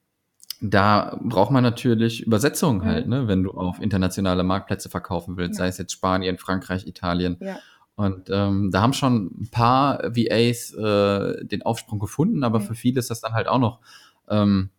da 0.60 1.18
braucht 1.22 1.50
man 1.50 1.62
natürlich 1.62 2.26
Übersetzungen 2.26 2.84
halt, 2.84 3.06
mhm. 3.06 3.12
ne, 3.12 3.28
wenn 3.28 3.42
du 3.42 3.52
auf 3.52 3.80
internationale 3.80 4.42
Marktplätze 4.42 4.88
verkaufen 4.88 5.36
willst, 5.36 5.58
ja. 5.58 5.64
sei 5.64 5.68
es 5.68 5.78
jetzt 5.78 5.92
Spanien, 5.92 6.38
Frankreich, 6.38 6.86
Italien. 6.86 7.36
Ja. 7.40 7.58
Und 7.94 8.28
ähm, 8.30 8.70
da 8.70 8.80
haben 8.80 8.92
schon 8.92 9.26
ein 9.40 9.48
paar 9.50 9.98
VAs 10.04 10.72
äh, 10.74 11.44
den 11.44 11.62
Aufsprung 11.62 11.98
gefunden, 11.98 12.44
aber 12.44 12.60
mhm. 12.60 12.64
für 12.64 12.74
viele 12.74 13.00
ist 13.00 13.10
das 13.10 13.20
dann 13.20 13.32
halt 13.32 13.48
auch 13.48 13.58
noch 13.58 13.80
ähm, 14.28 14.70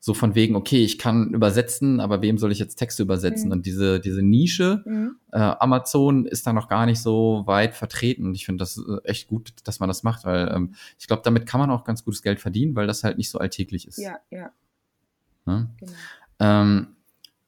so 0.00 0.14
von 0.14 0.34
wegen, 0.34 0.54
okay, 0.54 0.84
ich 0.84 0.98
kann 0.98 1.34
übersetzen, 1.34 1.98
aber 2.00 2.22
wem 2.22 2.38
soll 2.38 2.52
ich 2.52 2.58
jetzt 2.58 2.76
Texte 2.76 3.02
übersetzen? 3.02 3.46
Mhm. 3.46 3.52
Und 3.52 3.66
diese, 3.66 4.00
diese 4.00 4.22
Nische, 4.22 4.82
Mhm. 4.84 5.16
äh, 5.32 5.38
Amazon 5.38 6.24
ist 6.26 6.46
da 6.46 6.52
noch 6.52 6.68
gar 6.68 6.86
nicht 6.86 7.00
so 7.00 7.42
weit 7.46 7.74
vertreten. 7.74 8.26
Und 8.26 8.34
ich 8.34 8.46
finde 8.46 8.62
das 8.62 8.78
äh, 8.78 9.04
echt 9.04 9.28
gut, 9.28 9.52
dass 9.64 9.80
man 9.80 9.88
das 9.88 10.04
macht, 10.04 10.24
weil 10.24 10.50
ähm, 10.54 10.74
ich 10.98 11.08
glaube, 11.08 11.22
damit 11.24 11.46
kann 11.46 11.60
man 11.60 11.70
auch 11.70 11.84
ganz 11.84 12.04
gutes 12.04 12.22
Geld 12.22 12.38
verdienen, 12.40 12.76
weil 12.76 12.86
das 12.86 13.02
halt 13.02 13.18
nicht 13.18 13.30
so 13.30 13.38
alltäglich 13.38 13.88
ist. 13.88 13.98
Ja, 13.98 14.18
ja, 14.30 14.50
Ne? 15.48 15.70
genau. 15.78 15.92
Ähm, 16.40 16.96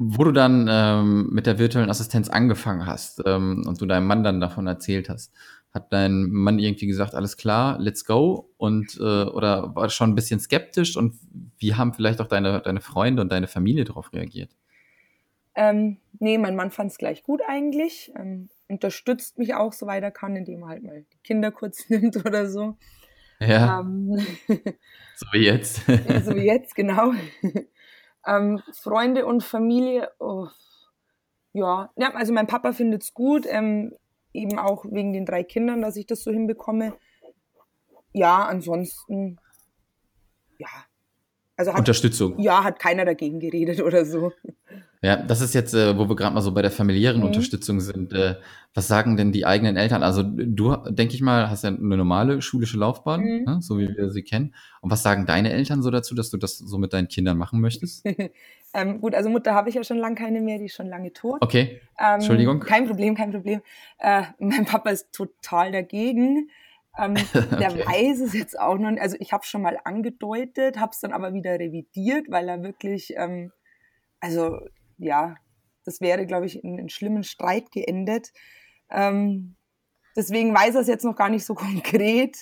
wo 0.02 0.24
du 0.24 0.32
dann 0.32 0.66
ähm, 0.70 1.28
mit 1.30 1.44
der 1.46 1.58
virtuellen 1.58 1.90
Assistenz 1.90 2.30
angefangen 2.30 2.86
hast 2.86 3.22
ähm, 3.26 3.64
und 3.66 3.82
du 3.82 3.86
deinem 3.86 4.06
Mann 4.06 4.24
dann 4.24 4.40
davon 4.40 4.66
erzählt 4.66 5.10
hast, 5.10 5.30
hat 5.74 5.92
dein 5.92 6.30
Mann 6.30 6.58
irgendwie 6.58 6.86
gesagt, 6.86 7.14
alles 7.14 7.36
klar, 7.36 7.78
let's 7.78 8.06
go? 8.06 8.50
Und 8.56 8.96
äh, 8.98 9.24
oder 9.24 9.76
war 9.76 9.90
schon 9.90 10.10
ein 10.10 10.14
bisschen 10.14 10.40
skeptisch 10.40 10.96
und 10.96 11.16
wie 11.58 11.74
haben 11.74 11.92
vielleicht 11.92 12.22
auch 12.22 12.26
deine, 12.26 12.60
deine 12.62 12.80
Freunde 12.80 13.20
und 13.20 13.30
deine 13.30 13.46
Familie 13.46 13.84
darauf 13.84 14.12
reagiert? 14.14 14.50
Ähm, 15.54 15.98
nee, 16.18 16.38
mein 16.38 16.56
Mann 16.56 16.70
fand 16.70 16.92
es 16.92 16.96
gleich 16.96 17.22
gut 17.22 17.42
eigentlich. 17.46 18.10
Ähm, 18.16 18.48
unterstützt 18.68 19.38
mich 19.38 19.54
auch, 19.54 19.74
soweit 19.74 20.02
er 20.02 20.10
kann, 20.10 20.34
indem 20.34 20.62
er 20.62 20.68
halt 20.68 20.82
mal 20.82 21.04
die 21.12 21.18
Kinder 21.22 21.50
kurz 21.50 21.88
nimmt 21.90 22.16
oder 22.24 22.48
so. 22.48 22.78
Ja, 23.38 23.80
Ähm, 23.80 24.16
so 25.16 25.26
wie 25.32 25.44
jetzt. 25.44 25.84
so 25.86 26.34
wie 26.34 26.46
jetzt, 26.46 26.74
genau. 26.74 27.12
Ähm, 28.26 28.62
Freunde 28.72 29.26
und 29.26 29.42
Familie, 29.42 30.10
oh, 30.18 30.48
ja. 31.52 31.90
ja, 31.96 32.14
also 32.14 32.32
mein 32.32 32.46
Papa 32.46 32.72
findet 32.72 33.02
es 33.02 33.14
gut, 33.14 33.46
ähm, 33.48 33.92
eben 34.32 34.58
auch 34.58 34.84
wegen 34.84 35.12
den 35.12 35.26
drei 35.26 35.42
Kindern, 35.42 35.82
dass 35.82 35.96
ich 35.96 36.06
das 36.06 36.22
so 36.22 36.30
hinbekomme. 36.30 36.94
Ja, 38.12 38.44
ansonsten, 38.44 39.38
ja. 40.58 40.68
Also 41.56 41.72
hat, 41.72 41.80
Unterstützung. 41.80 42.38
ja, 42.38 42.64
hat 42.64 42.78
keiner 42.78 43.04
dagegen 43.04 43.38
geredet 43.38 43.80
oder 43.80 44.04
so. 44.04 44.32
Ja, 45.02 45.16
das 45.16 45.40
ist 45.40 45.54
jetzt, 45.54 45.72
äh, 45.72 45.96
wo 45.96 46.08
wir 46.10 46.16
gerade 46.16 46.34
mal 46.34 46.42
so 46.42 46.52
bei 46.52 46.60
der 46.60 46.70
familiären 46.70 47.20
Mhm. 47.20 47.26
Unterstützung 47.28 47.80
sind. 47.80 48.12
Äh, 48.12 48.36
was 48.74 48.86
sagen 48.86 49.16
denn 49.16 49.32
die 49.32 49.46
eigenen 49.46 49.76
Eltern? 49.76 50.02
Also 50.02 50.22
du, 50.22 50.76
denke 50.90 51.14
ich 51.14 51.22
mal, 51.22 51.48
hast 51.48 51.64
ja 51.64 51.70
eine 51.70 51.96
normale 51.96 52.42
schulische 52.42 52.76
Laufbahn, 52.76 53.20
Mhm. 53.22 53.44
ne, 53.46 53.58
so 53.62 53.78
wie 53.78 53.88
wir 53.96 54.10
sie 54.10 54.22
kennen. 54.22 54.54
Und 54.82 54.90
was 54.90 55.02
sagen 55.02 55.24
deine 55.24 55.52
Eltern 55.52 55.82
so 55.82 55.90
dazu, 55.90 56.14
dass 56.14 56.28
du 56.30 56.36
das 56.36 56.58
so 56.58 56.76
mit 56.76 56.92
deinen 56.92 57.08
Kindern 57.08 57.38
machen 57.38 57.60
möchtest? 57.60 58.04
ähm, 58.74 59.00
gut, 59.00 59.14
also 59.14 59.30
Mutter 59.30 59.54
habe 59.54 59.70
ich 59.70 59.74
ja 59.74 59.84
schon 59.84 59.96
lange 59.96 60.16
keine 60.16 60.40
mehr, 60.42 60.58
die 60.58 60.66
ist 60.66 60.74
schon 60.74 60.88
lange 60.88 61.12
tot. 61.14 61.38
Okay, 61.40 61.80
Ähm, 61.98 62.16
Entschuldigung. 62.16 62.60
Kein 62.60 62.86
Problem, 62.86 63.14
kein 63.14 63.30
Problem. 63.32 63.62
Äh, 63.98 64.24
mein 64.38 64.66
Papa 64.66 64.90
ist 64.90 65.12
total 65.12 65.72
dagegen. 65.72 66.50
Ähm, 66.98 67.14
der 67.58 67.70
Okay. 67.72 67.84
weiß 67.86 68.20
es 68.20 68.34
jetzt 68.34 68.58
auch 68.60 68.76
noch 68.76 68.90
nicht. 68.90 69.00
Also 69.00 69.16
ich 69.18 69.32
habe 69.32 69.44
schon 69.46 69.62
mal 69.62 69.78
angedeutet, 69.82 70.78
habe 70.78 70.90
es 70.92 71.00
dann 71.00 71.12
aber 71.12 71.32
wieder 71.32 71.58
revidiert, 71.58 72.26
weil 72.30 72.48
er 72.50 72.62
wirklich, 72.62 73.14
ähm, 73.16 73.50
also 74.20 74.58
ja, 75.00 75.34
das 75.84 76.00
wäre, 76.00 76.26
glaube 76.26 76.46
ich, 76.46 76.62
in 76.62 76.78
einen 76.78 76.88
schlimmen 76.90 77.24
Streit 77.24 77.70
geendet. 77.72 78.32
Ähm, 78.90 79.56
deswegen 80.16 80.54
weiß 80.54 80.74
er 80.74 80.82
es 80.82 80.88
jetzt 80.88 81.04
noch 81.04 81.16
gar 81.16 81.28
nicht 81.30 81.44
so 81.44 81.54
konkret. 81.56 82.36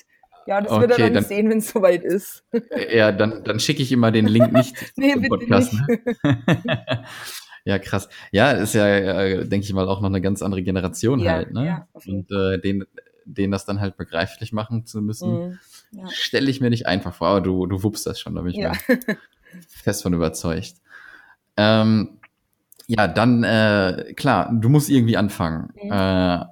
Ja, 0.47 0.61
das 0.63 0.73
wird 0.81 0.91
er 0.93 0.97
Okay, 0.97 1.13
dann, 1.13 1.25
sehen, 1.25 1.51
wenn 1.51 1.59
es 1.59 1.69
soweit 1.69 2.03
ist. 2.03 2.43
Äh, 2.53 2.97
ja, 2.97 3.13
dann, 3.13 3.45
dann 3.45 3.61
schicke 3.61 3.83
ich 3.83 3.93
immer 3.93 4.11
den 4.11 4.27
Link 4.27 4.51
nicht 4.53 4.77
Nee, 4.97 5.13
zum 5.13 5.23
bitte 5.23 5.37
Podcast. 5.37 5.75
nicht. 5.75 6.25
Ne? 6.25 7.05
ja, 7.65 7.79
krass. 7.79 8.09
Ja, 8.33 8.53
ist 8.53 8.75
ja, 8.75 8.87
äh, 8.89 9.47
denke 9.47 9.65
ich 9.67 9.73
mal, 9.75 9.87
auch 9.89 10.01
noch 10.01 10.09
eine 10.09 10.23
ganz 10.23 10.41
andere 10.43 10.63
Generation 10.63 11.19
Ja, 11.21 11.33
halt. 11.33 11.53
Ne? 11.53 11.67
ja, 11.67 11.89
Und 11.93 12.31
äh, 12.31 12.59
den, 12.59 12.85
denen 13.27 13.53
das 13.53 13.67
dann 13.67 13.79
halt 13.81 13.99
begreiflich 13.99 14.53
machen 14.55 14.87
zu 14.87 15.03
müssen. 15.03 15.33
Mhm. 15.51 15.59
Ja. 15.93 16.09
stelle 16.09 16.51
ich 16.51 16.61
mir 16.63 16.71
nicht 16.71 16.87
einfach 16.87 17.15
vor, 17.15 17.29
aber 17.29 17.41
du, 17.43 17.67
du 17.67 17.83
wuppst 17.83 18.07
das 18.07 18.19
schon, 18.19 18.35
da 18.35 18.41
bin 18.43 18.53
ich 18.53 18.57
Ja. 18.59 18.73
fest 19.69 20.03
von 20.03 20.15
überzeugt. 20.15 20.77
Ähm, 21.59 22.18
ja, 22.89 23.07
dann, 23.07 23.45
äh, 23.45 24.15
klar, 24.17 24.51
du 24.53 24.69
musst 24.71 24.89
irgendwie 24.89 25.17
anfangen. 25.17 25.73
Mhm. 25.75 25.93
Äh, 25.93 26.45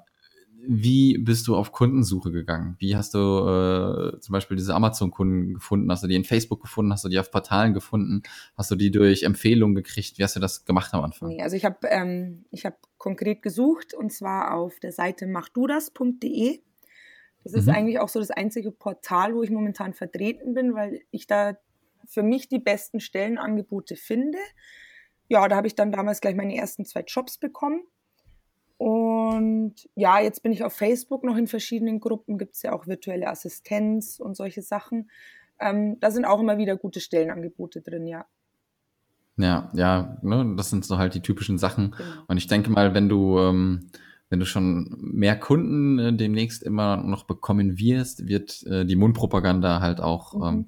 wie 0.68 1.18
bist 1.18 1.46
du 1.46 1.56
auf 1.56 1.72
Kundensuche 1.72 2.30
gegangen? 2.30 2.76
Wie 2.78 2.96
hast 2.96 3.14
du 3.14 3.18
äh, 3.18 4.20
zum 4.20 4.32
Beispiel 4.32 4.56
diese 4.56 4.74
Amazon-Kunden 4.74 5.54
gefunden? 5.54 5.90
Hast 5.90 6.02
du 6.02 6.08
die 6.08 6.16
in 6.16 6.24
Facebook 6.24 6.60
gefunden? 6.60 6.92
Hast 6.92 7.04
du 7.04 7.08
die 7.08 7.18
auf 7.18 7.30
Portalen 7.30 7.72
gefunden? 7.72 8.22
Hast 8.56 8.70
du 8.70 8.74
die 8.74 8.90
durch 8.90 9.22
Empfehlungen 9.22 9.74
gekriegt? 9.74 10.18
Wie 10.18 10.24
hast 10.24 10.36
du 10.36 10.40
das 10.40 10.64
gemacht 10.64 10.92
am 10.92 11.04
Anfang? 11.04 11.28
Nee, 11.28 11.42
also 11.42 11.56
ich 11.56 11.64
habe 11.64 11.86
ähm, 11.88 12.44
ich 12.50 12.66
hab 12.66 12.78
konkret 12.98 13.42
gesucht 13.42 13.94
und 13.94 14.12
zwar 14.12 14.54
auf 14.54 14.78
der 14.80 14.92
Seite 14.92 15.26
machdudas.de. 15.26 16.60
Das 17.44 17.52
ist 17.52 17.66
Mhm. 17.66 17.74
eigentlich 17.74 18.00
auch 18.00 18.08
so 18.08 18.18
das 18.18 18.32
einzige 18.32 18.72
Portal, 18.72 19.34
wo 19.34 19.42
ich 19.42 19.50
momentan 19.50 19.94
vertreten 19.94 20.52
bin, 20.52 20.74
weil 20.74 21.00
ich 21.12 21.26
da 21.28 21.56
für 22.06 22.24
mich 22.24 22.48
die 22.48 22.58
besten 22.58 22.98
Stellenangebote 22.98 23.94
finde. 23.94 24.38
Ja, 25.28 25.46
da 25.48 25.56
habe 25.56 25.66
ich 25.66 25.74
dann 25.74 25.92
damals 25.92 26.20
gleich 26.20 26.36
meine 26.36 26.56
ersten 26.56 26.84
zwei 26.84 27.00
Jobs 27.00 27.38
bekommen. 27.38 27.82
Und 28.78 29.74
ja, 29.94 30.20
jetzt 30.20 30.42
bin 30.42 30.52
ich 30.52 30.62
auf 30.62 30.74
Facebook 30.74 31.24
noch 31.24 31.36
in 31.36 31.46
verschiedenen 31.46 31.98
Gruppen, 31.98 32.36
gibt 32.36 32.56
es 32.56 32.62
ja 32.62 32.72
auch 32.72 32.86
virtuelle 32.86 33.28
Assistenz 33.28 34.20
und 34.20 34.36
solche 34.36 34.62
Sachen. 34.62 35.10
Ähm, 35.58 35.98
da 36.00 36.10
sind 36.10 36.26
auch 36.26 36.40
immer 36.40 36.58
wieder 36.58 36.76
gute 36.76 37.00
Stellenangebote 37.00 37.80
drin, 37.80 38.06
ja. 38.06 38.26
Ja, 39.38 39.70
ja, 39.74 40.18
ne, 40.22 40.54
das 40.56 40.70
sind 40.70 40.84
so 40.84 40.98
halt 40.98 41.14
die 41.14 41.20
typischen 41.20 41.58
Sachen. 41.58 41.92
Genau. 41.92 42.10
Und 42.26 42.36
ich 42.36 42.46
denke 42.46 42.70
mal, 42.70 42.94
wenn 42.94 43.08
du, 43.08 43.38
ähm, 43.38 43.90
wenn 44.28 44.40
du 44.40 44.46
schon 44.46 44.96
mehr 45.00 45.38
Kunden 45.38 45.98
äh, 45.98 46.12
demnächst 46.14 46.62
immer 46.62 46.98
noch 46.98 47.24
bekommen 47.24 47.78
wirst, 47.78 48.26
wird 48.26 48.62
äh, 48.66 48.84
die 48.84 48.96
Mundpropaganda 48.96 49.80
halt 49.80 50.00
auch 50.00 50.34
Mhm. 50.34 50.42
ähm, 50.42 50.66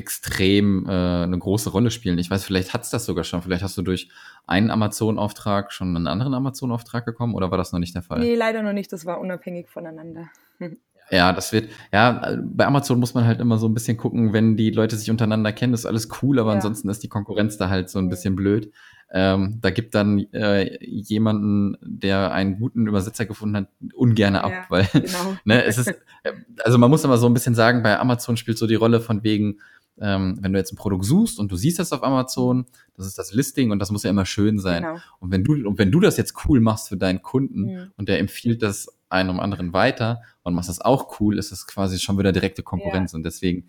extrem 0.00 0.86
äh, 0.88 0.90
eine 0.90 1.38
große 1.38 1.70
Rolle 1.70 1.90
spielen. 1.90 2.18
Ich 2.18 2.30
weiß, 2.30 2.42
vielleicht 2.42 2.72
hat's 2.74 2.90
das 2.90 3.04
sogar 3.04 3.22
schon. 3.24 3.42
Vielleicht 3.42 3.62
hast 3.62 3.76
du 3.78 3.82
durch 3.82 4.08
einen 4.46 4.70
Amazon-Auftrag 4.70 5.72
schon 5.72 5.94
einen 5.94 6.06
anderen 6.06 6.34
Amazon-Auftrag 6.34 7.04
bekommen 7.04 7.34
oder 7.34 7.50
war 7.50 7.58
das 7.58 7.72
noch 7.72 7.78
nicht 7.78 7.94
der 7.94 8.02
Fall? 8.02 8.18
Nee, 8.20 8.34
leider 8.34 8.62
noch 8.62 8.72
nicht, 8.72 8.90
das 8.92 9.04
war 9.06 9.20
unabhängig 9.20 9.68
voneinander. 9.68 10.28
Ja, 11.12 11.32
das 11.32 11.52
wird, 11.52 11.70
ja, 11.92 12.38
bei 12.40 12.64
Amazon 12.66 13.00
muss 13.00 13.14
man 13.14 13.24
halt 13.26 13.40
immer 13.40 13.58
so 13.58 13.66
ein 13.68 13.74
bisschen 13.74 13.96
gucken, 13.96 14.32
wenn 14.32 14.56
die 14.56 14.70
Leute 14.70 14.94
sich 14.94 15.10
untereinander 15.10 15.50
kennen, 15.52 15.74
ist 15.74 15.84
alles 15.84 16.08
cool, 16.22 16.38
aber 16.38 16.50
Ja. 16.50 16.54
ansonsten 16.58 16.88
ist 16.88 17.02
die 17.02 17.08
Konkurrenz 17.08 17.56
da 17.56 17.68
halt 17.68 17.90
so 17.90 17.98
ein 17.98 18.08
bisschen 18.08 18.36
blöd. 18.36 18.70
Ähm, 19.12 19.58
da 19.60 19.70
gibt 19.70 19.96
dann 19.96 20.20
äh, 20.32 20.78
jemanden, 20.86 21.76
der 21.82 22.30
einen 22.30 22.60
guten 22.60 22.86
Übersetzer 22.86 23.26
gefunden 23.26 23.56
hat, 23.56 23.68
ungerne 23.92 24.44
ab, 24.44 24.52
Ja. 24.52 24.64
weil 24.68 24.86
Genau. 24.92 25.36
ne, 25.44 25.64
es 25.64 25.78
ist, 25.78 25.88
äh, 26.22 26.30
also 26.62 26.78
man 26.78 26.90
muss 26.90 27.04
aber 27.04 27.18
so 27.18 27.26
ein 27.26 27.34
bisschen 27.34 27.56
sagen, 27.56 27.82
bei 27.82 27.98
Amazon 27.98 28.36
spielt 28.36 28.58
so 28.58 28.68
die 28.68 28.76
Rolle 28.76 29.00
von 29.00 29.24
wegen, 29.24 29.58
ähm, 30.00 30.38
wenn 30.40 30.52
du 30.52 30.58
jetzt 30.58 30.72
ein 30.72 30.76
Produkt 30.76 31.04
suchst 31.04 31.38
und 31.38 31.50
du 31.52 31.56
siehst 31.56 31.78
das 31.78 31.92
auf 31.92 32.02
Amazon, 32.02 32.66
das 32.96 33.06
ist 33.06 33.18
das 33.18 33.32
Listing 33.32 33.70
und 33.70 33.78
das 33.78 33.90
muss 33.90 34.02
ja 34.02 34.10
immer 34.10 34.26
schön 34.26 34.58
sein. 34.58 34.82
Genau. 34.82 34.96
Und 35.20 35.30
wenn 35.30 35.44
du, 35.44 35.52
und 35.68 35.78
wenn 35.78 35.90
du 35.92 36.00
das 36.00 36.16
jetzt 36.16 36.34
cool 36.48 36.60
machst 36.60 36.88
für 36.88 36.96
deinen 36.96 37.22
Kunden 37.22 37.60
Mhm. 37.62 37.92
und 37.96 38.08
der 38.08 38.18
empfiehlt 38.18 38.62
das 38.62 38.88
einem 39.08 39.40
anderen 39.40 39.72
weiter 39.72 40.22
und 40.42 40.54
machst 40.54 40.68
das 40.68 40.80
auch 40.80 41.20
cool, 41.20 41.38
ist 41.38 41.50
das 41.52 41.66
quasi 41.66 41.98
schon 41.98 42.16
wieder 42.18 42.32
direkte 42.32 42.62
Konkurrenz. 42.62 43.12
Und 43.12 43.24
deswegen 43.24 43.66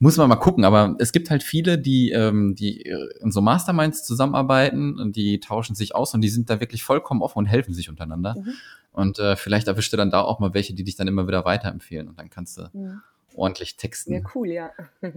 muss 0.00 0.16
man 0.16 0.28
mal 0.28 0.34
gucken. 0.36 0.64
Aber 0.64 0.96
es 0.98 1.12
gibt 1.12 1.30
halt 1.30 1.44
viele, 1.44 1.78
die, 1.78 2.10
ähm, 2.10 2.56
die 2.56 2.80
in 3.20 3.30
so 3.30 3.40
Masterminds 3.40 4.04
zusammenarbeiten 4.04 4.98
und 4.98 5.14
die 5.14 5.38
tauschen 5.38 5.76
sich 5.76 5.94
aus 5.94 6.12
und 6.14 6.20
die 6.20 6.28
sind 6.28 6.50
da 6.50 6.58
wirklich 6.58 6.82
vollkommen 6.82 7.22
offen 7.22 7.38
und 7.38 7.46
helfen 7.46 7.72
sich 7.74 7.88
untereinander. 7.88 8.34
Mhm. 8.36 8.52
Und 8.90 9.18
äh, 9.20 9.36
vielleicht 9.36 9.68
erwischst 9.68 9.92
du 9.92 9.96
dann 9.96 10.10
da 10.10 10.20
auch 10.20 10.40
mal 10.40 10.52
welche, 10.52 10.74
die 10.74 10.82
dich 10.84 10.96
dann 10.96 11.06
immer 11.08 11.28
wieder 11.28 11.44
weiterempfehlen 11.44 12.08
und 12.08 12.18
dann 12.18 12.28
kannst 12.28 12.58
du 12.58 12.68
Mhm. 12.72 13.00
ordentlich 13.36 13.76
texten. 13.76 14.12
Ja, 14.14 14.20
cool, 14.34 14.48
ja. 14.48 14.70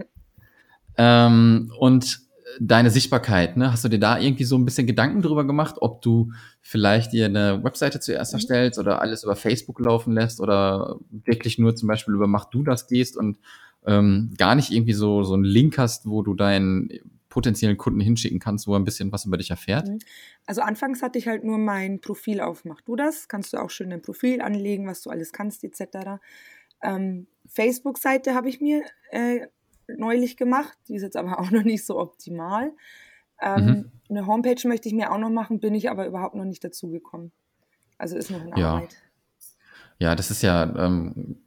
Ähm, 0.98 1.72
und 1.78 2.20
deine 2.58 2.90
Sichtbarkeit, 2.90 3.56
ne? 3.56 3.72
Hast 3.72 3.84
du 3.84 3.88
dir 3.88 3.98
da 3.98 4.18
irgendwie 4.18 4.44
so 4.44 4.56
ein 4.56 4.64
bisschen 4.64 4.86
Gedanken 4.86 5.22
drüber 5.22 5.46
gemacht, 5.46 5.76
ob 5.80 6.00
du 6.02 6.32
vielleicht 6.62 7.12
dir 7.12 7.26
eine 7.26 7.62
Webseite 7.62 8.00
zuerst 8.00 8.32
Mhm. 8.32 8.36
erstellst 8.38 8.78
oder 8.78 9.00
alles 9.02 9.24
über 9.24 9.36
Facebook 9.36 9.78
laufen 9.80 10.14
lässt 10.14 10.40
oder 10.40 10.96
wirklich 11.10 11.58
nur 11.58 11.74
zum 11.76 11.88
Beispiel 11.88 12.14
über 12.14 12.26
Mach 12.26 12.46
du 12.46 12.62
das 12.62 12.86
gehst 12.86 13.16
und 13.16 13.38
ähm, 13.86 14.32
gar 14.38 14.54
nicht 14.54 14.70
irgendwie 14.72 14.94
so, 14.94 15.22
so 15.22 15.34
einen 15.34 15.44
Link 15.44 15.78
hast, 15.78 16.06
wo 16.06 16.22
du 16.22 16.34
deinen 16.34 16.88
potenziellen 17.28 17.76
Kunden 17.76 18.00
hinschicken 18.00 18.38
kannst, 18.38 18.66
wo 18.66 18.72
er 18.72 18.80
ein 18.80 18.84
bisschen 18.84 19.12
was 19.12 19.26
über 19.26 19.36
dich 19.36 19.50
erfährt? 19.50 19.88
Mhm. 19.88 19.98
Also 20.46 20.62
anfangs 20.62 21.02
hatte 21.02 21.18
ich 21.18 21.28
halt 21.28 21.44
nur 21.44 21.58
mein 21.58 22.00
Profil 22.00 22.40
auf 22.40 22.64
Mach 22.64 22.80
du 22.80 22.96
das. 22.96 23.28
Kannst 23.28 23.52
du 23.52 23.58
auch 23.58 23.68
schön 23.70 23.90
dein 23.90 24.00
Profil 24.00 24.40
anlegen, 24.40 24.86
was 24.86 25.02
du 25.02 25.10
alles 25.10 25.32
kannst, 25.32 25.62
etc. 25.62 26.20
Ähm, 26.82 27.26
Facebook-Seite 27.46 28.34
habe 28.34 28.48
ich 28.48 28.60
mir 28.60 28.82
äh, 29.10 29.40
neulich 29.88 30.36
gemacht. 30.36 30.76
Die 30.88 30.94
ist 30.96 31.02
jetzt 31.02 31.16
aber 31.16 31.38
auch 31.40 31.50
noch 31.50 31.64
nicht 31.64 31.84
so 31.86 31.98
optimal. 31.98 32.72
Ähm, 33.40 33.90
Eine 34.08 34.26
Homepage 34.26 34.66
möchte 34.68 34.88
ich 34.88 34.94
mir 34.94 35.12
auch 35.12 35.18
noch 35.18 35.30
machen, 35.30 35.60
bin 35.60 35.74
ich 35.74 35.90
aber 35.90 36.06
überhaupt 36.06 36.34
noch 36.34 36.44
nicht 36.44 36.64
dazu 36.64 36.88
gekommen. 36.90 37.32
Also 37.98 38.16
ist 38.16 38.30
noch 38.30 38.44
in 38.44 38.56
Ja. 38.56 38.74
Arbeit. 38.74 38.96
Ja, 39.98 40.14
das 40.14 40.30
ist 40.30 40.42
ja, 40.42 40.62
ähm, 40.76 41.42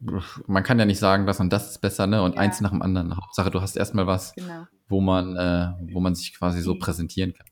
man 0.48 0.64
kann 0.64 0.80
ja 0.80 0.86
nicht 0.86 0.98
sagen, 1.00 1.28
das 1.28 1.40
und 1.40 1.54
das 1.54 1.70
ist 1.70 1.80
besser, 1.82 2.08
ne? 2.08 2.24
Und 2.24 2.34
Ja. 2.34 2.42
eins 2.42 2.62
nach 2.62 2.72
dem 2.72 2.82
anderen. 2.82 3.16
Hauptsache, 3.16 3.52
du 3.52 3.62
hast 3.62 3.76
erstmal 3.78 4.08
was, 4.08 4.34
Genau. 4.36 4.66
wo 4.88 5.02
man, 5.02 5.36
äh, 5.36 5.94
wo 5.94 6.00
man 6.00 6.16
sich 6.16 6.36
quasi 6.36 6.62
so 6.62 6.74
Mhm. 6.74 6.80
präsentieren 6.80 7.34
kann. 7.34 7.46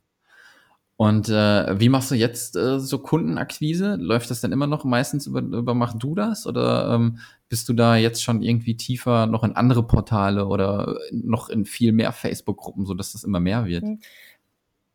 Und 0.98 1.30
äh, 1.30 1.80
wie 1.80 1.90
machst 1.90 2.10
du 2.10 2.16
jetzt 2.16 2.56
äh, 2.56 2.80
so 2.80 2.98
Kundenakquise? 2.98 3.98
Läuft 4.00 4.32
das 4.32 4.42
denn 4.42 4.52
immer 4.52 4.66
noch 4.66 4.84
meistens 4.84 5.28
über, 5.28 5.42
über 5.42 5.76
Mach 5.76 5.94
du 5.94 6.16
das? 6.16 6.48
Oder 6.48 6.96
ähm, 6.96 7.20
bist 7.50 7.70
du 7.70 7.74
da 7.74 7.96
jetzt 7.96 8.24
schon 8.24 8.42
irgendwie 8.42 8.76
tiefer 8.76 9.28
noch 9.28 9.44
in 9.44 9.56
andere 9.56 9.86
Portale 9.86 10.48
oder 10.48 10.98
noch 11.12 11.50
in 11.50 11.66
viel 11.66 11.92
mehr 11.92 12.12
Facebook-Gruppen, 12.12 12.88
sodass 12.88 13.12
das 13.12 13.24
immer 13.24 13.40
mehr 13.40 13.68
wird? 13.68 13.84
Hm. 13.84 14.00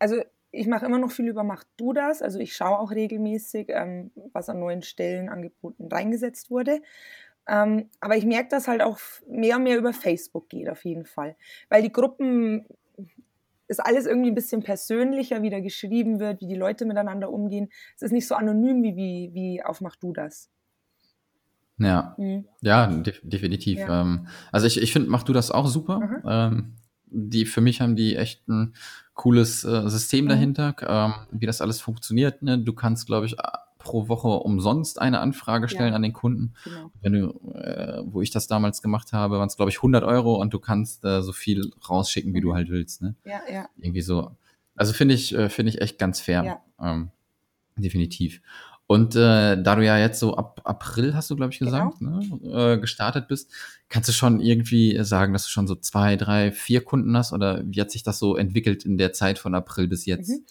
Also 0.01 0.17
ich 0.51 0.67
mache 0.67 0.87
immer 0.87 0.99
noch 0.99 1.13
viel 1.13 1.29
über 1.29 1.45
Mach 1.45 1.63
du 1.77 1.93
das. 1.93 2.21
Also 2.21 2.41
ich 2.41 2.57
schaue 2.57 2.81
auch 2.81 2.91
regelmäßig, 2.91 3.69
ähm, 3.69 4.11
was 4.33 4.49
an 4.49 4.59
neuen 4.59 4.83
Stellenangeboten 4.83 5.87
reingesetzt 5.87 6.51
wurde. 6.51 6.83
Ähm, 7.47 7.91
aber 8.01 8.17
ich 8.17 8.25
merke, 8.25 8.49
dass 8.49 8.67
halt 8.67 8.83
auch 8.83 8.99
mehr 9.29 9.57
und 9.57 9.63
mehr 9.63 9.79
über 9.79 9.93
Facebook 9.93 10.49
geht, 10.49 10.69
auf 10.69 10.85
jeden 10.85 11.07
Fall. 11.07 11.37
Weil 11.69 11.83
die 11.83 11.93
Gruppen 11.93 12.67
ist 13.73 13.81
alles 13.81 14.07
irgendwie 14.07 14.31
ein 14.31 14.35
bisschen 14.35 14.63
persönlicher, 14.63 15.43
wie 15.43 15.51
da 15.51 15.61
geschrieben 15.61 16.21
wird, 16.21 16.41
wie 16.41 16.47
die 16.47 16.55
Leute 16.55 16.85
miteinander 16.85 17.31
umgehen. 17.31 17.69
Es 17.97 18.03
ist 18.03 18.13
nicht 18.13 18.29
so 18.29 18.35
anonym 18.35 18.83
wie, 18.83 18.97
wie, 18.97 19.31
wie 19.33 19.63
auf 19.65 19.81
Mach 19.81 19.97
du 19.97 20.13
das. 20.13 20.51
Ja, 21.79 22.15
mhm. 22.19 22.45
ja, 22.61 22.87
de 22.87 23.15
definitiv. 23.23 23.79
Ja. 23.79 24.03
Ähm, 24.03 24.27
also 24.53 24.67
ich, 24.67 24.81
ich 24.81 24.93
finde, 24.93 25.09
mach 25.09 25.23
du 25.23 25.33
das 25.33 25.51
auch 25.51 25.67
super. 25.67 26.21
Ähm, 26.25 26.75
die, 27.07 27.45
für 27.47 27.61
mich 27.61 27.81
haben 27.81 27.97
die 27.97 28.17
echt 28.17 28.49
ein 28.49 28.75
cooles 29.15 29.65
äh, 29.65 29.89
System 29.89 30.27
mhm. 30.27 30.29
dahinter, 30.29 30.75
ähm, 30.87 31.15
wie 31.31 31.47
das 31.47 31.61
alles 31.61 31.81
funktioniert. 31.81 32.43
Ne? 32.43 32.59
Du 32.59 32.73
kannst, 32.73 33.07
glaube 33.07 33.27
ich, 33.27 33.37
pro 33.83 34.09
Woche 34.09 34.29
umsonst 34.29 35.01
eine 35.01 35.21
Anfrage 35.21 35.69
stellen 35.69 35.91
ja. 35.91 35.97
an 35.97 36.03
den 36.03 36.13
Kunden. 36.13 36.55
Genau. 36.65 36.91
Wenn 37.01 37.13
du, 37.13 37.53
äh, 37.55 38.03
wo 38.05 38.23
ich 38.23 38.31
das 38.31 38.47
damals 38.47 38.83
gemacht 38.83 39.13
habe, 39.13 39.39
waren 39.39 39.49
es 39.49 39.57
glaube 39.57 39.71
ich 39.71 39.79
100 39.79 40.05
Euro 40.05 40.37
und 40.41 40.55
du 40.55 40.59
kannst 40.59 41.05
äh, 41.05 41.23
so 41.23 41.33
viel 41.33 41.71
rausschicken, 41.89 42.33
wie 42.35 42.39
mhm. 42.39 42.43
du 42.43 42.55
halt 42.55 42.69
willst. 42.71 43.03
Ne? 43.03 43.15
Ja, 43.25 43.41
ja. 43.51 43.69
Irgendwie 43.79 44.03
so. 44.03 44.37
Also 44.77 44.93
finde 44.93 45.15
ich, 45.15 45.35
äh, 45.35 45.49
finde 45.49 45.71
ich 45.71 45.81
echt 45.81 45.99
ganz 45.99 46.21
fair. 46.21 46.45
Ja. 46.45 46.93
Ähm, 46.93 47.11
definitiv. 47.77 48.41
Und 48.87 49.17
äh, 49.17 49.63
da 49.63 49.75
du 49.77 49.85
ja 49.85 49.97
jetzt 49.97 50.21
so 50.21 50.37
ab 50.37 50.61
April, 50.65 51.15
hast 51.15 51.31
du, 51.31 51.37
glaube 51.37 51.53
ich, 51.53 51.59
gesagt, 51.59 51.99
genau. 51.99 52.21
ne, 52.21 52.75
äh, 52.75 52.79
gestartet 52.79 53.27
bist, 53.27 53.51
kannst 53.89 54.09
du 54.09 54.13
schon 54.13 54.41
irgendwie 54.41 55.03
sagen, 55.03 55.33
dass 55.33 55.45
du 55.45 55.51
schon 55.51 55.67
so 55.67 55.75
zwei, 55.77 56.17
drei, 56.17 56.53
vier 56.53 56.85
Kunden 56.85 57.17
hast? 57.17 57.33
Oder 57.33 57.63
wie 57.65 57.81
hat 57.81 57.91
sich 57.91 58.03
das 58.03 58.19
so 58.19 58.37
entwickelt 58.37 58.85
in 58.85 58.99
der 58.99 59.13
Zeit 59.15 59.39
von 59.39 59.55
April 59.55 59.89
bis 59.89 60.05
jetzt? 60.05 60.29
Mhm. 60.29 60.45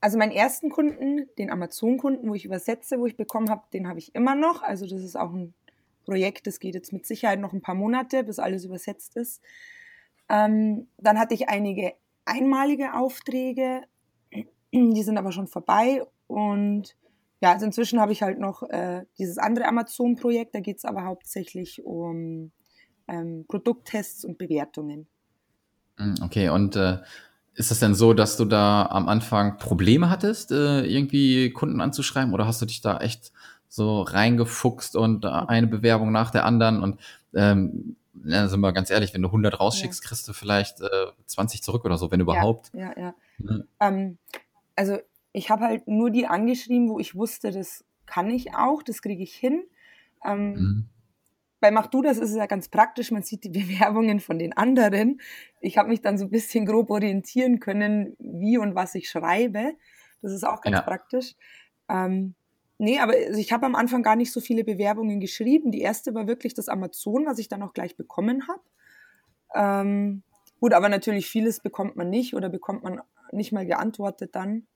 Also 0.00 0.16
meinen 0.16 0.32
ersten 0.32 0.70
Kunden, 0.70 1.28
den 1.36 1.50
Amazon-Kunden, 1.50 2.28
wo 2.28 2.34
ich 2.34 2.44
übersetze, 2.44 2.98
wo 2.98 3.06
ich 3.06 3.16
bekommen 3.16 3.50
habe, 3.50 3.64
den 3.72 3.86
habe 3.86 3.98
ich 3.98 4.14
immer 4.14 4.34
noch. 4.34 4.62
Also 4.62 4.86
das 4.86 5.02
ist 5.02 5.16
auch 5.16 5.32
ein 5.32 5.54
Projekt, 6.04 6.46
das 6.46 6.58
geht 6.58 6.74
jetzt 6.74 6.92
mit 6.92 7.06
Sicherheit 7.06 7.38
noch 7.38 7.52
ein 7.52 7.60
paar 7.60 7.74
Monate, 7.74 8.24
bis 8.24 8.38
alles 8.38 8.64
übersetzt 8.64 9.16
ist. 9.16 9.42
Ähm, 10.28 10.88
dann 10.96 11.18
hatte 11.18 11.34
ich 11.34 11.48
einige 11.48 11.92
einmalige 12.24 12.94
Aufträge, 12.94 13.82
die 14.72 15.02
sind 15.02 15.18
aber 15.18 15.32
schon 15.32 15.48
vorbei. 15.48 16.02
Und 16.26 16.96
ja, 17.42 17.52
also 17.52 17.66
inzwischen 17.66 18.00
habe 18.00 18.12
ich 18.12 18.22
halt 18.22 18.38
noch 18.38 18.62
äh, 18.70 19.04
dieses 19.18 19.38
andere 19.38 19.66
Amazon-Projekt, 19.66 20.54
da 20.54 20.60
geht 20.60 20.78
es 20.78 20.84
aber 20.84 21.04
hauptsächlich 21.04 21.84
um 21.84 22.52
ähm, 23.08 23.44
Produkttests 23.48 24.24
und 24.24 24.38
Bewertungen. 24.38 25.08
Hm, 25.96 26.14
okay, 26.22 26.48
und 26.48 26.76
äh, 26.76 26.98
ist 27.60 27.70
es 27.70 27.78
denn 27.78 27.94
so, 27.94 28.14
dass 28.14 28.38
du 28.38 28.46
da 28.46 28.86
am 28.86 29.06
Anfang 29.06 29.58
Probleme 29.58 30.08
hattest, 30.08 30.50
äh, 30.50 30.80
irgendwie 30.86 31.50
Kunden 31.50 31.82
anzuschreiben 31.82 32.32
oder 32.32 32.46
hast 32.46 32.62
du 32.62 32.66
dich 32.66 32.80
da 32.80 32.98
echt 32.98 33.32
so 33.68 34.00
reingefuchst 34.00 34.96
und 34.96 35.26
eine 35.26 35.66
Bewerbung 35.66 36.10
nach 36.10 36.30
der 36.30 36.46
anderen 36.46 36.82
und 36.82 36.98
ähm, 37.34 37.96
ja, 38.24 38.48
sind 38.48 38.60
wir 38.60 38.72
ganz 38.72 38.88
ehrlich, 38.88 39.12
wenn 39.12 39.20
du 39.20 39.28
100 39.28 39.60
rausschickst, 39.60 40.02
ja. 40.02 40.08
kriegst 40.08 40.26
du 40.26 40.32
vielleicht 40.32 40.80
äh, 40.80 41.06
20 41.26 41.62
zurück 41.62 41.84
oder 41.84 41.98
so, 41.98 42.10
wenn 42.10 42.20
überhaupt. 42.20 42.70
Ja, 42.72 42.92
ja. 42.96 43.02
ja. 43.02 43.14
Mhm. 43.38 43.64
Ähm, 43.78 44.18
also 44.74 44.98
ich 45.32 45.50
habe 45.50 45.64
halt 45.64 45.86
nur 45.86 46.10
die 46.10 46.26
angeschrieben, 46.26 46.88
wo 46.88 46.98
ich 46.98 47.14
wusste, 47.14 47.50
das 47.50 47.84
kann 48.06 48.30
ich 48.30 48.54
auch, 48.54 48.82
das 48.82 49.02
kriege 49.02 49.22
ich 49.22 49.34
hin. 49.34 49.64
Ähm, 50.24 50.52
mhm 50.54 50.89
bei 51.60 51.70
Mach 51.70 51.86
du 51.86 52.02
das 52.02 52.16
ist 52.16 52.30
es 52.30 52.36
ja 52.36 52.46
ganz 52.46 52.68
praktisch, 52.68 53.10
man 53.10 53.22
sieht 53.22 53.44
die 53.44 53.48
Bewerbungen 53.50 54.20
von 54.20 54.38
den 54.38 54.56
anderen. 54.56 55.20
Ich 55.60 55.78
habe 55.78 55.88
mich 55.88 56.00
dann 56.00 56.18
so 56.18 56.24
ein 56.24 56.30
bisschen 56.30 56.66
grob 56.66 56.90
orientieren 56.90 57.60
können, 57.60 58.16
wie 58.18 58.58
und 58.58 58.74
was 58.74 58.94
ich 58.94 59.08
schreibe. 59.08 59.74
Das 60.22 60.32
ist 60.32 60.44
auch 60.44 60.60
ganz 60.60 60.76
ja. 60.76 60.82
praktisch. 60.82 61.34
Ähm, 61.88 62.34
nee, 62.78 62.98
aber 62.98 63.12
also 63.12 63.38
ich 63.38 63.52
habe 63.52 63.66
am 63.66 63.74
Anfang 63.74 64.02
gar 64.02 64.16
nicht 64.16 64.32
so 64.32 64.40
viele 64.40 64.64
Bewerbungen 64.64 65.20
geschrieben. 65.20 65.70
Die 65.70 65.80
erste 65.80 66.14
war 66.14 66.26
wirklich 66.26 66.54
das 66.54 66.68
Amazon, 66.68 67.26
was 67.26 67.38
ich 67.38 67.48
dann 67.48 67.62
auch 67.62 67.72
gleich 67.72 67.96
bekommen 67.96 68.48
habe. 68.48 68.62
Ähm, 69.54 70.22
gut, 70.60 70.72
aber 70.72 70.88
natürlich 70.88 71.26
vieles 71.26 71.60
bekommt 71.60 71.96
man 71.96 72.10
nicht 72.10 72.34
oder 72.34 72.48
bekommt 72.48 72.82
man 72.82 73.00
nicht 73.32 73.52
mal 73.52 73.66
geantwortet 73.66 74.34
dann. 74.34 74.66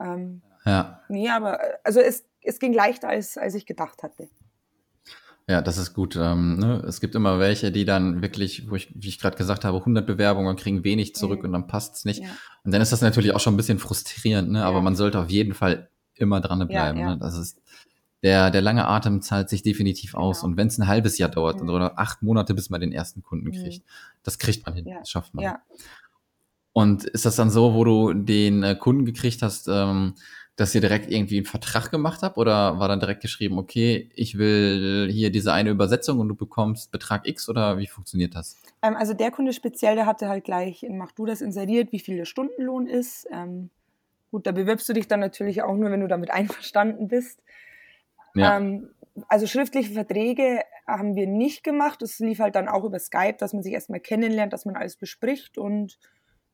Ähm, 0.00 0.42
ja. 0.64 1.02
Nee, 1.08 1.28
aber 1.28 1.60
also 1.84 2.00
es, 2.00 2.24
es 2.42 2.58
ging 2.58 2.72
leichter, 2.72 3.08
als, 3.08 3.36
als 3.36 3.54
ich 3.54 3.66
gedacht 3.66 4.02
hatte. 4.02 4.28
Ja, 5.48 5.60
das 5.60 5.76
ist 5.76 5.92
gut. 5.92 6.16
Ähm, 6.16 6.58
ne? 6.58 6.82
Es 6.86 7.00
gibt 7.00 7.14
immer 7.14 7.38
welche, 7.38 7.72
die 7.72 7.84
dann 7.84 8.22
wirklich, 8.22 8.70
wo 8.70 8.76
ich, 8.76 8.92
wie 8.94 9.08
ich 9.08 9.18
gerade 9.18 9.36
gesagt 9.36 9.64
habe, 9.64 9.78
100 9.78 10.06
Bewerbungen 10.06 10.56
kriegen 10.56 10.84
wenig 10.84 11.14
zurück 11.14 11.40
mhm. 11.40 11.46
und 11.46 11.52
dann 11.52 11.66
passt 11.66 11.96
es 11.96 12.04
nicht. 12.04 12.22
Ja. 12.22 12.28
Und 12.64 12.72
dann 12.72 12.80
ist 12.80 12.92
das 12.92 13.00
natürlich 13.00 13.34
auch 13.34 13.40
schon 13.40 13.54
ein 13.54 13.56
bisschen 13.56 13.78
frustrierend, 13.78 14.50
ne? 14.50 14.64
aber 14.64 14.80
man 14.82 14.94
sollte 14.94 15.18
auf 15.18 15.30
jeden 15.30 15.54
Fall 15.54 15.88
immer 16.14 16.40
dran 16.40 16.66
bleiben. 16.68 16.98
Ja, 16.98 17.10
Ne? 17.10 17.18
Das 17.18 17.36
ist 17.36 17.60
der, 18.22 18.50
der 18.50 18.62
lange 18.62 18.86
Atem 18.86 19.20
zahlt 19.20 19.48
sich 19.48 19.62
definitiv 19.62 20.14
aus. 20.14 20.40
Genau. 20.40 20.50
Und 20.50 20.56
wenn 20.56 20.68
es 20.68 20.78
ein 20.78 20.86
halbes 20.86 21.18
Jahr 21.18 21.28
dauert 21.28 21.60
mhm. 21.60 21.70
oder 21.70 21.98
acht 21.98 22.22
Monate, 22.22 22.54
bis 22.54 22.70
man 22.70 22.80
den 22.80 22.92
ersten 22.92 23.22
Kunden 23.22 23.48
mhm. 23.48 23.52
kriegt, 23.52 23.84
das 24.22 24.38
kriegt 24.38 24.64
man 24.64 24.76
hin, 24.76 24.84
das 24.84 25.10
schafft 25.10 25.34
man. 25.34 25.44
Und 26.72 27.04
ist 27.04 27.26
das 27.26 27.36
dann 27.36 27.50
so, 27.50 27.74
wo 27.74 27.84
du 27.84 28.14
den 28.14 28.62
äh, 28.62 28.74
Kunden 28.74 29.04
gekriegt 29.04 29.42
hast, 29.42 29.68
ähm, 29.68 30.14
dass 30.56 30.74
ihr 30.74 30.82
direkt 30.82 31.10
irgendwie 31.10 31.38
einen 31.38 31.46
Vertrag 31.46 31.90
gemacht 31.90 32.22
habt 32.22 32.36
oder 32.36 32.78
war 32.78 32.88
dann 32.88 33.00
direkt 33.00 33.22
geschrieben, 33.22 33.58
okay, 33.58 34.10
ich 34.14 34.36
will 34.36 35.08
hier 35.10 35.30
diese 35.30 35.52
eine 35.52 35.70
Übersetzung 35.70 36.18
und 36.20 36.28
du 36.28 36.34
bekommst 36.34 36.90
Betrag 36.90 37.26
X 37.26 37.48
oder 37.48 37.78
wie 37.78 37.86
funktioniert 37.86 38.34
das? 38.34 38.58
Ähm, 38.82 38.94
also 38.96 39.14
der 39.14 39.30
Kunde 39.30 39.54
speziell, 39.54 39.94
der 39.94 40.06
hatte 40.06 40.28
halt 40.28 40.44
gleich 40.44 40.82
in 40.82 40.98
Mach 40.98 41.12
du 41.12 41.24
das 41.24 41.40
inseriert, 41.40 41.92
wie 41.92 42.00
viel 42.00 42.16
der 42.16 42.26
Stundenlohn 42.26 42.86
ist. 42.86 43.26
Ähm, 43.32 43.70
gut, 44.30 44.46
da 44.46 44.52
bewirbst 44.52 44.86
du 44.88 44.92
dich 44.92 45.08
dann 45.08 45.20
natürlich 45.20 45.62
auch 45.62 45.74
nur, 45.74 45.90
wenn 45.90 46.00
du 46.00 46.08
damit 46.08 46.30
einverstanden 46.32 47.08
bist. 47.08 47.42
Ja. 48.34 48.58
Ähm, 48.58 48.90
also 49.28 49.46
schriftliche 49.46 49.92
Verträge 49.92 50.62
haben 50.86 51.16
wir 51.16 51.26
nicht 51.26 51.64
gemacht. 51.64 52.02
Es 52.02 52.18
lief 52.18 52.40
halt 52.40 52.56
dann 52.56 52.68
auch 52.68 52.84
über 52.84 52.98
Skype, 52.98 53.36
dass 53.38 53.54
man 53.54 53.62
sich 53.62 53.72
erstmal 53.72 54.00
kennenlernt, 54.00 54.52
dass 54.52 54.66
man 54.66 54.76
alles 54.76 54.96
bespricht 54.96 55.56
und 55.56 55.98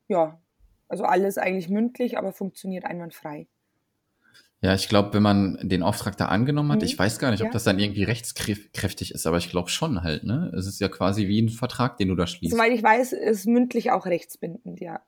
ja, 0.07 0.41
also 0.89 1.05
alles 1.05 1.37
eigentlich 1.37 1.69
mündlich, 1.69 2.17
aber 2.17 2.33
funktioniert 2.33 2.85
einwandfrei. 2.85 3.47
Ja, 4.61 4.75
ich 4.75 4.89
glaube, 4.89 5.15
wenn 5.15 5.23
man 5.23 5.57
den 5.63 5.85
Auftrag 5.85 6.17
da 6.17 6.27
angenommen 6.27 6.73
hat, 6.73 6.81
mhm. 6.81 6.87
ich 6.87 6.99
weiß 6.99 7.21
gar 7.21 7.31
nicht, 7.31 7.43
ob 7.43 7.47
ja. 7.47 7.53
das 7.53 7.63
dann 7.63 7.79
irgendwie 7.79 8.03
rechtskräftig 8.03 9.13
ist, 9.13 9.27
aber 9.27 9.39
ich 9.39 9.51
glaube 9.51 9.69
schon 9.69 10.03
halt, 10.03 10.25
ne? 10.25 10.53
Es 10.57 10.67
ist 10.67 10.81
ja 10.81 10.89
quasi 10.89 11.29
wie 11.29 11.41
ein 11.41 11.49
Vertrag, 11.49 11.97
den 11.97 12.09
du 12.09 12.17
da 12.17 12.27
schließt. 12.27 12.53
Soweit 12.53 12.73
ich 12.73 12.83
weiß, 12.83 13.13
ist 13.13 13.47
mündlich 13.47 13.93
auch 13.93 14.05
rechtsbindend, 14.07 14.81
ja. 14.81 15.01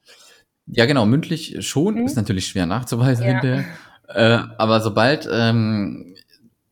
Ja, 0.67 0.87
genau, 0.87 1.05
mündlich 1.05 1.67
schon, 1.67 1.97
mhm. 1.97 2.07
ist 2.07 2.17
natürlich 2.17 2.47
schwer 2.47 2.67
nachzuweisen 2.67 3.27
ja. 3.27 3.33
hinterher. 3.33 3.65
Äh, 4.09 4.39
aber 4.57 4.81
sobald, 4.81 5.29
ähm, 5.33 6.15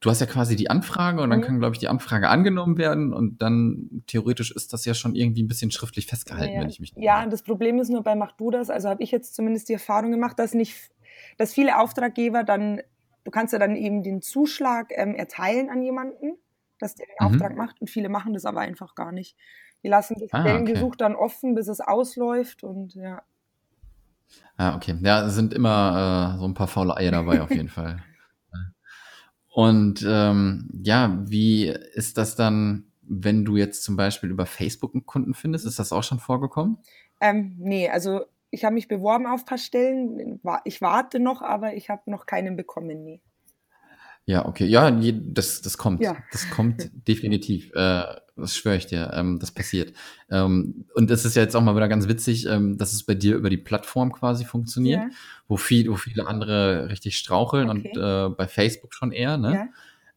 du 0.01 0.11
hast 0.11 0.21
ja 0.21 0.27
quasi 0.27 0.55
die 0.55 0.71
Anfrage 0.71 1.21
und 1.21 1.31
dann 1.31 1.41
mhm. 1.41 1.45
kann, 1.45 1.59
glaube 1.59 1.75
ich, 1.75 1.81
die 1.81 1.89
Anfrage 1.89 2.29
angenommen 2.29 2.79
werden 2.79 3.13
und 3.13 3.43
dann 3.43 4.05
theoretisch 4.07 4.53
ist 4.53 4.73
das 4.73 4.85
ja 4.85 4.95
schon 4.95 5.17
irgendwie 5.17 5.43
ein 5.43 5.49
bisschen 5.49 5.71
schriftlich 5.71 6.07
festgehalten, 6.07 6.55
ja, 6.55 6.61
wenn 6.61 6.69
ich 6.69 6.79
mich 6.79 6.95
nicht 6.95 7.05
Ja, 7.05 7.27
das 7.27 7.43
Problem 7.43 7.79
ist 7.81 7.89
nur 7.89 8.03
bei 8.03 8.15
Mach 8.15 8.33
du 8.33 8.51
das, 8.51 8.71
also 8.71 8.89
habe 8.89 9.03
ich 9.03 9.11
jetzt 9.11 9.35
zumindest 9.35 9.69
die 9.69 9.73
Erfahrung 9.75 10.13
gemacht, 10.13 10.39
dass 10.39 10.55
nicht 10.55 10.77
dass 11.39 11.55
viele 11.55 11.79
Auftraggeber 11.79 12.45
dann, 12.45 12.83
du 13.25 13.31
kannst 13.31 13.53
ja 13.55 13.59
dann 13.59 13.77
eben 13.77 14.03
den 14.03 14.21
Zuschlag 14.21 14.89
ähm, 14.91 15.15
erteilen 15.15 15.71
an 15.71 15.83
jemanden, 15.83 16.37
dass 16.79 16.95
der 16.95 17.07
den 17.07 17.17
mhm. 17.21 17.27
Auftrag 17.27 17.57
macht 17.57 17.81
und 17.81 17.89
viele 17.89 18.11
machen 18.11 18.35
das 18.35 18.45
aber 18.45 18.61
einfach 18.61 18.95
gar 18.95 19.13
nicht. 19.13 19.37
Die 19.83 19.89
lassen 19.89 20.17
das 20.21 20.33
ah, 20.33 20.41
Stellengesuch 20.43 20.89
okay. 20.89 20.97
dann 20.99 21.15
offen, 21.15 21.55
bis 21.55 21.69
es 21.69 21.81
ausläuft 21.81 22.65
und 22.65 22.95
ja. 22.95 23.23
Ah, 24.57 24.77
okay. 24.77 24.99
Ja, 25.01 25.29
sind 25.29 25.55
immer 25.55 26.35
äh, 26.35 26.39
so 26.39 26.45
ein 26.45 26.55
paar 26.55 26.69
faule 26.69 26.97
Eier 26.97 27.13
dabei 27.13 27.41
auf 27.41 27.51
jeden 27.51 27.69
Fall. 27.69 28.03
Und 29.49 30.05
ähm, 30.07 30.69
ja, 30.85 31.19
wie 31.27 31.67
ist 31.67 32.19
das 32.19 32.37
dann, 32.37 32.93
wenn 33.03 33.45
du 33.45 33.57
jetzt 33.57 33.83
zum 33.83 33.97
Beispiel 33.97 34.31
über 34.31 34.47
Facebook 34.47 34.95
einen 34.95 35.07
Kunden 35.07 35.35
findest? 35.35 35.67
Ist 35.67 35.79
das 35.79 35.93
auch 35.93 36.03
schon 36.03 36.21
vorgekommen? 36.21 36.79
Ähm, 37.21 37.57
nee, 37.59 37.89
also 37.89 38.25
ich 38.51 38.65
habe 38.65 38.75
mich 38.75 38.89
beworben 38.89 39.27
auf 39.27 39.41
ein 39.41 39.47
paar 39.47 39.59
Stellen. 39.59 40.41
Ich 40.65 40.81
warte 40.81 41.21
noch, 41.21 41.43
aber 41.43 41.75
ich 41.75 41.91
habe 41.91 42.11
noch 42.11 42.27
keinen 42.27 42.57
bekommen. 42.57 43.05
Nee. 43.05 43.21
Ja, 44.25 44.45
okay. 44.45 44.67
Ja, 44.67 44.91
das, 44.91 45.63
das 45.63 45.79
kommt. 45.79 46.03
Ja. 46.03 46.17
Das 46.33 46.51
kommt 46.51 46.91
definitiv. 47.09 47.71
Äh, 47.75 48.03
das 48.37 48.57
schwöre 48.57 48.77
ich 48.77 48.87
dir. 48.87 49.11
Ähm, 49.15 49.39
das 49.39 49.53
passiert. 49.53 49.95
Ähm, 50.31 50.85
und 50.95 51.11
es 51.11 51.25
ist 51.25 51.35
ja 51.35 51.43
jetzt 51.43 51.57
auch 51.57 51.63
mal 51.63 51.75
wieder 51.75 51.89
ganz 51.89 52.09
witzig, 52.09 52.47
ähm, 52.47 52.77
dass 52.77 52.93
es 52.93 53.05
bei 53.05 53.15
dir 53.15 53.37
über 53.37 53.49
die 53.49 53.57
Plattform 53.57 54.13
quasi 54.13 54.45
funktioniert, 54.45 55.01
ja. 55.01 55.09
wo, 55.49 55.57
viel, 55.57 55.91
wo 55.91 55.97
viele 55.97 56.27
andere 56.27 56.91
richtig 56.91 57.17
straucheln 57.17 57.71
okay. 57.71 57.91
und 57.95 58.03
äh, 58.03 58.29
bei 58.37 58.47
Facebook 58.47 58.93
schon 58.93 59.13
eher. 59.13 59.39
Ne? 59.39 59.55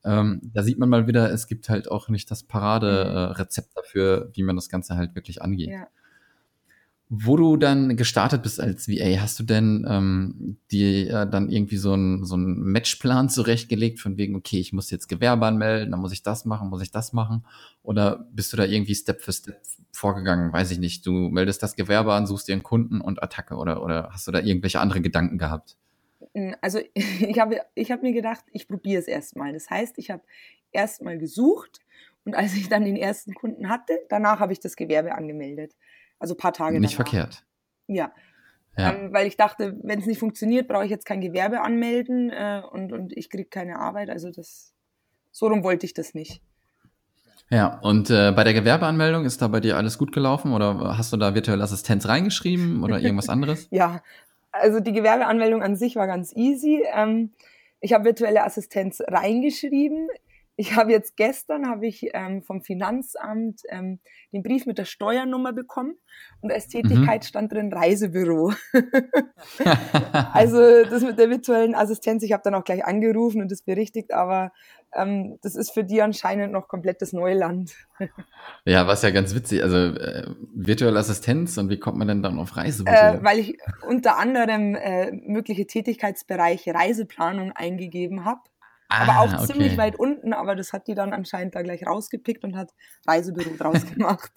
Ja. 0.03 0.19
Ähm, 0.19 0.41
da 0.43 0.63
sieht 0.63 0.77
man 0.77 0.89
mal 0.89 1.07
wieder, 1.07 1.31
es 1.31 1.47
gibt 1.47 1.69
halt 1.69 1.89
auch 1.89 2.09
nicht 2.09 2.29
das 2.31 2.43
Paraderezept 2.43 3.67
mhm. 3.69 3.79
äh, 3.79 3.81
dafür, 3.81 4.29
wie 4.33 4.43
man 4.43 4.57
das 4.57 4.67
Ganze 4.67 4.97
halt 4.97 5.15
wirklich 5.15 5.41
angeht. 5.41 5.69
Ja. 5.69 5.87
Wo 7.13 7.35
du 7.35 7.57
dann 7.57 7.97
gestartet 7.97 8.41
bist 8.41 8.61
als 8.61 8.87
VA, 8.87 9.19
hast 9.19 9.37
du 9.37 9.43
denn 9.43 9.85
ähm, 9.85 10.57
dir 10.71 11.09
äh, 11.09 11.29
dann 11.29 11.49
irgendwie 11.49 11.75
so 11.75 11.91
einen 11.91 12.23
so 12.23 12.35
einen 12.35 12.61
Matchplan 12.61 13.27
zurechtgelegt 13.27 13.99
von 13.99 14.15
wegen, 14.15 14.33
okay, 14.33 14.61
ich 14.61 14.71
muss 14.71 14.89
jetzt 14.91 15.09
Gewerbe 15.09 15.45
anmelden, 15.45 15.91
dann 15.91 15.99
muss 15.99 16.13
ich 16.13 16.23
das 16.23 16.45
machen, 16.45 16.69
muss 16.69 16.81
ich 16.81 16.89
das 16.91 17.11
machen? 17.11 17.45
Oder 17.83 18.25
bist 18.31 18.53
du 18.53 18.57
da 18.57 18.63
irgendwie 18.63 18.95
Step 18.95 19.21
für 19.21 19.33
Step 19.33 19.61
vorgegangen? 19.91 20.53
Weiß 20.53 20.71
ich 20.71 20.79
nicht. 20.79 21.05
Du 21.05 21.11
meldest 21.11 21.61
das 21.61 21.75
Gewerbe 21.75 22.13
an, 22.13 22.27
suchst 22.27 22.47
dir 22.47 22.53
einen 22.53 22.63
Kunden 22.63 23.01
und 23.01 23.21
Attacke 23.21 23.55
oder, 23.55 23.83
oder 23.83 24.07
hast 24.13 24.25
du 24.27 24.31
da 24.31 24.39
irgendwelche 24.39 24.79
andere 24.79 25.01
Gedanken 25.01 25.37
gehabt? 25.37 25.75
Also 26.61 26.79
ich 26.93 27.39
habe 27.39 27.59
ich 27.75 27.91
hab 27.91 28.03
mir 28.03 28.13
gedacht, 28.13 28.45
ich 28.53 28.69
probiere 28.69 29.01
es 29.01 29.09
erstmal. 29.09 29.51
Das 29.51 29.69
heißt, 29.69 29.97
ich 29.97 30.11
habe 30.11 30.23
erstmal 30.71 31.17
gesucht 31.17 31.81
und 32.23 32.35
als 32.35 32.53
ich 32.53 32.69
dann 32.69 32.85
den 32.85 32.95
ersten 32.95 33.33
Kunden 33.33 33.67
hatte, 33.67 33.99
danach 34.07 34.39
habe 34.39 34.53
ich 34.53 34.61
das 34.61 34.77
Gewerbe 34.77 35.13
angemeldet. 35.13 35.75
Also 36.21 36.35
ein 36.35 36.37
paar 36.37 36.53
Tage 36.53 36.79
Nicht 36.79 36.93
danach. 36.93 37.09
verkehrt. 37.09 37.43
Ja. 37.87 38.11
Ja. 38.77 38.93
Ähm, 38.93 39.11
weil 39.11 39.27
ich 39.27 39.35
dachte, 39.35 39.77
wenn 39.83 39.99
es 39.99 40.05
nicht 40.05 40.19
funktioniert, 40.19 40.67
brauche 40.67 40.85
ich 40.85 40.91
jetzt 40.91 41.05
kein 41.05 41.19
Gewerbe 41.19 41.61
anmelden 41.61 42.29
äh, 42.29 42.61
und, 42.71 42.93
und 42.93 43.11
ich 43.17 43.29
kriege 43.29 43.49
keine 43.49 43.79
Arbeit. 43.79 44.09
Also 44.09 44.31
das, 44.31 44.73
so 45.31 45.47
rum 45.47 45.63
wollte 45.63 45.85
ich 45.85 45.93
das 45.93 46.13
nicht. 46.13 46.41
Ja, 47.49 47.79
und 47.81 48.09
äh, 48.09 48.31
bei 48.31 48.45
der 48.45 48.53
Gewerbeanmeldung 48.53 49.25
ist 49.25 49.41
da 49.41 49.49
bei 49.49 49.59
dir 49.59 49.75
alles 49.75 49.97
gut 49.97 50.13
gelaufen 50.13 50.53
oder 50.53 50.97
hast 50.97 51.11
du 51.11 51.17
da 51.17 51.35
virtuelle 51.35 51.63
Assistenz 51.63 52.07
reingeschrieben 52.07 52.81
oder 52.81 53.01
irgendwas 53.01 53.27
anderes? 53.29 53.67
Ja, 53.71 54.01
also 54.51 54.79
die 54.79 54.93
Gewerbeanmeldung 54.93 55.63
an 55.63 55.75
sich 55.75 55.95
war 55.95 56.07
ganz 56.07 56.31
easy. 56.35 56.85
Ähm, 56.93 57.31
ich 57.81 57.93
habe 57.93 58.05
virtuelle 58.05 58.45
Assistenz 58.45 59.01
reingeschrieben. 59.05 60.07
Ich 60.57 60.75
habe 60.75 60.91
jetzt 60.91 61.15
gestern 61.15 61.67
habe 61.67 61.87
ich 61.87 62.09
ähm, 62.13 62.43
vom 62.43 62.61
Finanzamt 62.61 63.61
ähm, 63.69 63.99
den 64.33 64.43
Brief 64.43 64.65
mit 64.65 64.77
der 64.77 64.85
Steuernummer 64.85 65.53
bekommen 65.53 65.95
und 66.41 66.51
als 66.51 66.67
Tätigkeit 66.67 67.25
stand 67.25 67.51
drin 67.53 67.71
Reisebüro. 67.71 68.53
also 70.33 70.83
das 70.83 71.03
mit 71.03 71.17
der 71.17 71.29
virtuellen 71.29 71.73
Assistenz, 71.73 72.23
ich 72.23 72.33
habe 72.33 72.43
dann 72.43 72.55
auch 72.55 72.63
gleich 72.63 72.85
angerufen 72.85 73.41
und 73.41 73.51
das 73.51 73.61
berichtigt, 73.61 74.13
aber 74.13 74.51
ähm, 74.93 75.39
das 75.41 75.55
ist 75.55 75.71
für 75.71 75.83
die 75.83 76.01
anscheinend 76.01 76.51
noch 76.51 76.67
komplettes 76.67 77.13
Neuland. 77.13 77.73
ja, 78.65 78.85
was 78.87 79.03
ja 79.03 79.11
ganz 79.11 79.33
witzig, 79.33 79.63
also 79.63 79.77
äh, 79.77 80.27
virtuelle 80.53 80.99
Assistenz 80.99 81.57
und 81.57 81.69
wie 81.69 81.79
kommt 81.79 81.97
man 81.97 82.09
denn 82.09 82.21
dann 82.21 82.39
auf 82.39 82.57
Reisebüro? 82.57 82.93
Äh, 82.93 83.23
weil 83.23 83.39
ich 83.39 83.57
unter 83.87 84.17
anderem 84.17 84.75
äh, 84.75 85.11
mögliche 85.11 85.65
Tätigkeitsbereiche 85.65 86.73
Reiseplanung 86.73 87.53
eingegeben 87.53 88.25
habe 88.25 88.41
aber 88.91 89.19
auch 89.19 89.33
Ah, 89.33 89.45
ziemlich 89.45 89.69
okay. 89.73 89.77
weit 89.77 89.95
unten, 89.99 90.33
aber 90.33 90.55
das 90.55 90.73
hat 90.73 90.87
die 90.87 90.95
dann 90.95 91.13
anscheinend 91.13 91.55
da 91.55 91.61
gleich 91.61 91.85
rausgepickt 91.85 92.43
und 92.43 92.55
hat 92.55 92.71
Reisebüro 93.07 93.55
draus 93.57 93.85
gemacht. 93.93 94.31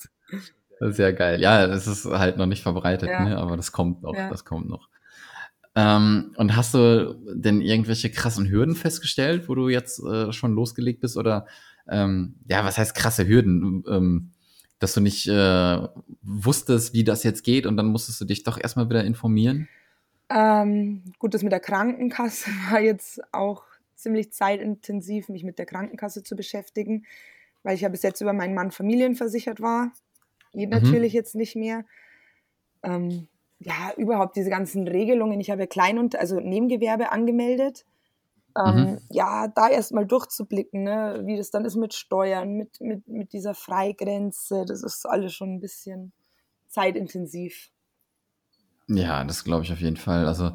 Das 0.81 0.91
ist 0.93 0.99
ja 0.99 1.11
geil. 1.13 1.41
Ja, 1.41 1.67
das 1.67 1.87
ist 1.87 2.05
halt 2.05 2.37
noch 2.37 2.47
nicht 2.47 2.63
verbreitet, 2.63 3.09
Ja. 3.09 3.25
ne? 3.25 3.39
aber 3.39 3.57
das 3.57 3.73
kommt 3.73 4.03
noch, 4.03 4.15
Ja. 4.15 4.29
das 4.29 4.45
kommt 4.45 4.69
noch. 4.69 4.89
Ähm, 5.77 6.33
und 6.37 6.57
hast 6.57 6.75
du 6.75 7.17
denn 7.35 7.61
irgendwelche 7.61 8.11
krassen 8.11 8.49
Hürden 8.49 8.77
festgestellt, 8.77 9.49
wo 9.49 9.55
du 9.55 9.69
jetzt 9.69 9.99
äh, 10.05 10.33
schon 10.33 10.55
losgelegt 10.55 11.01
bist? 11.01 11.17
Oder 11.17 11.47
ähm, 11.89 12.37
ja, 12.49 12.65
was 12.65 12.79
heißt 12.79 12.95
krasse 12.95 13.27
Hürden? 13.27 13.85
Ähm, 13.89 14.31
dass 14.79 14.93
du 14.95 15.01
nicht 15.01 15.27
äh, 15.29 15.89
wusstest, 16.23 16.93
wie 16.93 17.05
das 17.05 17.23
jetzt 17.23 17.43
geht 17.45 17.65
und 17.67 17.77
dann 17.77 17.87
musstest 17.87 18.21
du 18.21 18.25
dich 18.25 18.43
doch 18.43 18.59
erstmal 18.61 18.89
wieder 18.89 19.05
informieren? 19.05 19.69
Ähm, 20.29 21.13
gut, 21.19 21.35
das 21.35 21.43
mit 21.43 21.53
der 21.53 21.61
Krankenkasse 21.61 22.51
war 22.71 22.81
jetzt 22.81 23.21
auch 23.33 23.65
ziemlich 23.97 24.33
zeitintensiv, 24.33 25.29
mich 25.29 25.45
mit 25.45 25.59
der 25.59 25.67
Krankenkasse 25.67 26.23
zu 26.23 26.37
beschäftigen, 26.37 27.07
weil 27.63 27.75
ich 27.75 27.83
ja 27.83 27.89
bis 27.89 28.03
jetzt 28.03 28.21
über 28.21 28.33
meinen 28.33 28.55
Mann 28.55 28.71
familienversichert 28.71 29.61
war. 29.61 29.93
Geht 30.53 30.71
Mhm. 30.71 30.71
natürlich 30.71 31.13
jetzt 31.13 31.35
nicht 31.35 31.57
mehr. 31.57 31.85
Ähm, 32.83 33.29
ja, 33.61 33.93
überhaupt 33.97 34.37
diese 34.37 34.51
ganzen 34.51 34.87
Regelungen. 34.89 35.41
Ich 35.41 35.51
habe 35.51 35.63
ja 35.63 35.67
Klein- 35.67 35.99
und 35.99 36.17
also 36.17 36.41
Nebengewerbe 36.41 37.13
angemeldet. 37.13 37.87
Ähm, 38.59 38.99
Mhm. 38.99 39.01
Ja, 39.11 39.49
da 39.49 39.69
erstmal 39.69 40.07
durchzublicken, 40.07 40.85
ne, 40.85 41.23
wie 41.27 41.37
das 41.37 41.51
dann 41.51 41.65
ist 41.65 41.77
mit 41.77 41.95
Steuern, 41.95 42.55
mit, 42.55 42.81
mit, 42.81 43.09
mit 43.09 43.33
dieser 43.33 43.55
Freigrenze. 43.55 44.65
Das 44.67 44.83
ist 44.83 45.07
alles 45.07 45.35
schon 45.35 45.55
ein 45.57 45.61
bisschen 45.61 46.13
zeitintensiv. 46.69 47.71
Ja, 48.89 49.25
das 49.25 49.45
glaube 49.45 49.65
ich 49.65 49.73
auf 49.73 49.81
jeden 49.81 49.97
Fall. 49.97 50.27
Also 50.27 50.53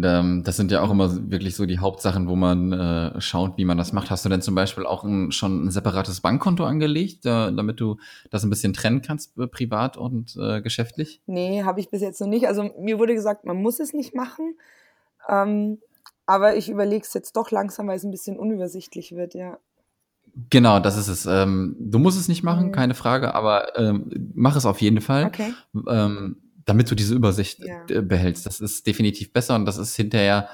ähm, 0.00 0.42
das 0.44 0.56
sind 0.56 0.70
ja 0.70 0.82
auch 0.82 0.90
immer 0.90 1.30
wirklich 1.30 1.56
so 1.56 1.66
die 1.66 1.78
Hauptsachen, 1.78 2.28
wo 2.28 2.36
man 2.36 2.72
äh, 2.72 3.20
schaut, 3.20 3.56
wie 3.56 3.64
man 3.64 3.78
das 3.78 3.92
macht. 3.92 4.10
Hast 4.10 4.24
du 4.24 4.28
denn 4.28 4.42
zum 4.42 4.54
Beispiel 4.54 4.86
auch 4.86 5.02
ein, 5.02 5.32
schon 5.32 5.64
ein 5.64 5.70
separates 5.70 6.20
Bankkonto 6.20 6.64
angelegt, 6.64 7.26
äh, 7.26 7.52
damit 7.52 7.80
du 7.80 7.96
das 8.30 8.44
ein 8.44 8.50
bisschen 8.50 8.72
trennen 8.72 9.02
kannst, 9.02 9.36
äh, 9.38 9.46
privat 9.46 9.96
und 9.96 10.34
geschäftlich? 10.62 11.20
Nee, 11.26 11.64
habe 11.64 11.80
ich 11.80 11.90
bis 11.90 12.02
jetzt 12.02 12.20
noch 12.20 12.28
nicht. 12.28 12.46
Also 12.46 12.70
mir 12.78 12.98
wurde 12.98 13.14
gesagt, 13.14 13.44
man 13.46 13.56
muss 13.60 13.80
es 13.80 13.92
nicht 13.92 14.14
machen. 14.14 14.56
Ähm, 15.28 15.78
aber 16.26 16.54
ich 16.56 16.68
überlege 16.70 17.04
es 17.04 17.12
jetzt 17.14 17.34
doch 17.36 17.50
langsam, 17.50 17.88
weil 17.88 17.96
es 17.96 18.04
ein 18.04 18.10
bisschen 18.12 18.38
unübersichtlich 18.38 19.12
wird, 19.16 19.34
ja. 19.34 19.58
Genau, 20.48 20.78
das 20.78 20.96
ist 20.96 21.08
es. 21.08 21.26
Ähm, 21.26 21.74
du 21.80 21.98
musst 21.98 22.18
es 22.20 22.28
nicht 22.28 22.44
machen, 22.44 22.68
Mhm. 22.68 22.72
keine 22.72 22.94
Frage, 22.94 23.34
aber 23.34 23.76
ähm, 23.76 24.30
mach 24.34 24.54
es 24.54 24.64
auf 24.64 24.80
jeden 24.80 25.00
Fall. 25.00 25.24
Okay. 25.26 25.52
Damit 26.70 26.90
du 26.90 26.94
diese 26.94 27.14
Übersicht 27.14 27.58
Ja. 27.64 27.84
äh, 27.88 28.00
behältst. 28.02 28.46
Das 28.46 28.60
ist 28.60 28.86
definitiv 28.86 29.32
besser 29.32 29.54
und 29.56 29.66
das 29.66 29.76
ist 29.76 29.96
hinterher, 29.96 30.48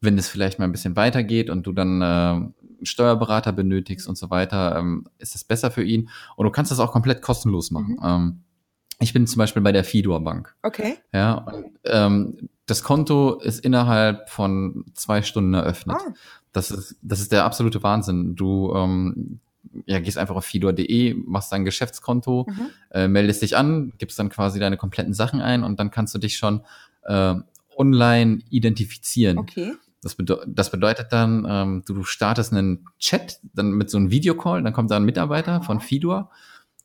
wenn 0.00 0.18
es 0.18 0.28
vielleicht 0.28 0.58
mal 0.58 0.66
ein 0.66 0.72
bisschen 0.72 0.96
weitergeht 0.96 1.48
und 1.50 1.66
du 1.66 1.72
dann 1.72 2.02
äh, 2.02 2.04
einen 2.04 2.54
Steuerberater 2.82 3.52
benötigst 3.52 4.06
und 4.08 4.18
so 4.18 4.30
weiter, 4.30 4.76
ähm, 4.76 5.06
ist 5.18 5.34
es 5.34 5.44
besser 5.44 5.70
für 5.70 5.82
ihn. 5.84 6.08
Und 6.36 6.44
du 6.44 6.50
kannst 6.50 6.70
das 6.72 6.80
auch 6.80 6.92
komplett 6.92 7.22
kostenlos 7.22 7.70
machen. 7.70 7.96
Mhm. 8.00 8.04
Ähm, 8.04 8.40
ich 9.00 9.12
bin 9.12 9.26
zum 9.26 9.38
Beispiel 9.38 9.62
bei 9.62 9.72
der 9.72 9.84
Fidor 9.84 10.22
Bank. 10.22 10.54
Okay. 10.62 10.96
Ja, 11.12 11.34
und, 11.34 11.66
ähm, 11.84 12.48
das 12.66 12.82
Konto 12.84 13.38
ist 13.40 13.64
innerhalb 13.64 14.28
von 14.30 14.84
zwei 14.94 15.22
Stunden 15.22 15.54
eröffnet. 15.54 15.96
Ah, 15.98 16.12
Das 16.52 16.70
ist, 16.70 16.96
das 17.02 17.20
ist 17.20 17.32
der 17.32 17.44
absolute 17.44 17.82
Wahnsinn. 17.82 18.36
Du 18.36 18.72
ähm, 18.74 19.40
ja, 19.86 20.00
gehst 20.00 20.18
einfach 20.18 20.36
auf 20.36 20.44
fidor.de, 20.44 21.14
machst 21.14 21.52
dein 21.52 21.64
Geschäftskonto, 21.64 22.46
mhm. 22.48 22.70
äh, 22.90 23.08
meldest 23.08 23.42
dich 23.42 23.56
an, 23.56 23.92
gibst 23.98 24.18
dann 24.18 24.28
quasi 24.28 24.58
deine 24.58 24.76
kompletten 24.76 25.14
Sachen 25.14 25.40
ein 25.40 25.64
und 25.64 25.78
dann 25.80 25.90
kannst 25.90 26.14
du 26.14 26.18
dich 26.18 26.36
schon 26.36 26.62
äh, 27.04 27.34
online 27.76 28.40
identifizieren. 28.50 29.38
okay. 29.38 29.72
Das, 30.02 30.16
bedeu 30.16 30.38
das 30.48 30.70
bedeutet 30.70 31.12
dann, 31.12 31.46
ähm, 31.48 31.82
du, 31.86 31.94
du 31.94 32.02
startest 32.02 32.52
einen 32.52 32.86
Chat, 32.98 33.38
dann 33.54 33.70
mit 33.70 33.88
so 33.88 33.98
einem 33.98 34.10
Videocall, 34.10 34.62
dann 34.62 34.72
kommt 34.72 34.90
da 34.90 34.96
ein 34.96 35.04
Mitarbeiter 35.04 35.62
von 35.62 35.80
Fidor. 35.80 36.30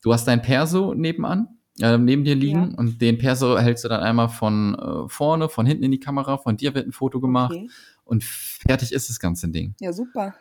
Du 0.04 0.14
hast 0.14 0.28
dein 0.28 0.44
Perso 0.44 0.94
nebenan, 0.94 1.48
äh, 1.82 1.98
neben 1.98 2.24
dir 2.24 2.36
liegen 2.36 2.72
Ja. 2.72 2.78
und 2.78 3.02
den 3.02 3.18
Perso 3.18 3.58
hältst 3.58 3.84
du 3.84 3.90
dann 3.90 4.02
einmal 4.02 4.30
von 4.30 4.76
äh, 4.76 5.10
vorne, 5.10 5.50
von 5.50 5.66
hinten 5.66 5.84
in 5.84 5.92
die 5.92 6.00
Kamera, 6.00 6.38
von 6.38 6.58
dir 6.58 6.76
wird 6.76 6.88
ein 6.88 6.92
Foto 6.92 7.20
gemacht 7.20 7.54
okay. 7.54 7.70
und 8.06 8.24
fertig 8.24 8.92
ist 8.92 9.10
das 9.10 9.20
ganze 9.20 9.50
Ding. 9.50 9.74
Ja, 9.80 9.92
super. 9.94 10.36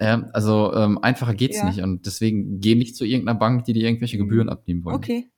Ja, 0.00 0.28
also 0.32 0.74
ähm, 0.74 0.98
einfacher 0.98 1.34
geht's 1.34 1.58
Ja. 1.58 1.66
nicht 1.66 1.80
und 1.80 2.04
deswegen 2.06 2.60
geh 2.60 2.74
nicht 2.74 2.96
zu 2.96 3.04
irgendeiner 3.04 3.38
Bank, 3.38 3.64
die 3.64 3.72
dir 3.72 3.84
irgendwelche 3.86 4.18
Gebühren 4.18 4.48
abnehmen 4.48 4.84
wollen. 4.84 4.96
Okay. 4.96 5.30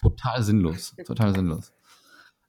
Total 0.00 0.42
sinnlos, 0.42 0.94
total 1.06 1.34
sinnlos. 1.34 1.72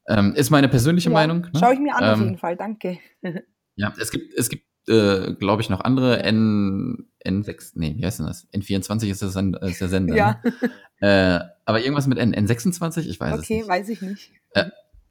Ähm, 0.07 0.33
ist 0.35 0.51
meine 0.51 0.69
persönliche 0.69 1.09
Ja, 1.09 1.13
Meinung. 1.13 1.41
Ne? 1.41 1.51
Schaue 1.59 1.73
ich 1.73 1.79
mir 1.79 1.95
an 1.95 2.03
auf 2.03 2.17
Ähm, 2.19 2.23
jeden 2.25 2.37
Fall, 2.37 2.55
danke. 2.55 2.99
Ja, 3.77 3.93
es 3.99 4.09
gibt, 4.11 4.33
es 4.35 4.47
gibt, 4.49 4.63
äh, 4.87 5.33
glaube 5.33 5.61
ich, 5.61 5.69
noch 5.69 5.81
andere 5.81 6.23
N, 6.23 7.07
N6, 7.25 7.71
nee, 7.75 7.93
wie 7.97 8.05
heißt 8.05 8.19
denn 8.19 8.27
das? 8.27 8.47
N24 8.53 9.09
ist, 9.09 9.21
das 9.21 9.33
Send, 9.33 9.57
ist 9.57 9.81
der 9.81 9.89
Sender. 9.89 10.15
ja, 10.15 10.41
Ne? 10.43 10.69
Äh, 11.01 11.39
aber 11.65 11.81
irgendwas 11.81 12.07
mit 12.07 12.17
N, 12.17 12.33
N26, 12.33 12.99
ich 13.07 13.19
weiß 13.19 13.33
es 13.35 13.39
okay, 13.43 13.57
nicht. 13.57 13.67
weiß 13.67 13.89
ich 13.89 14.01
nicht. 14.01 14.31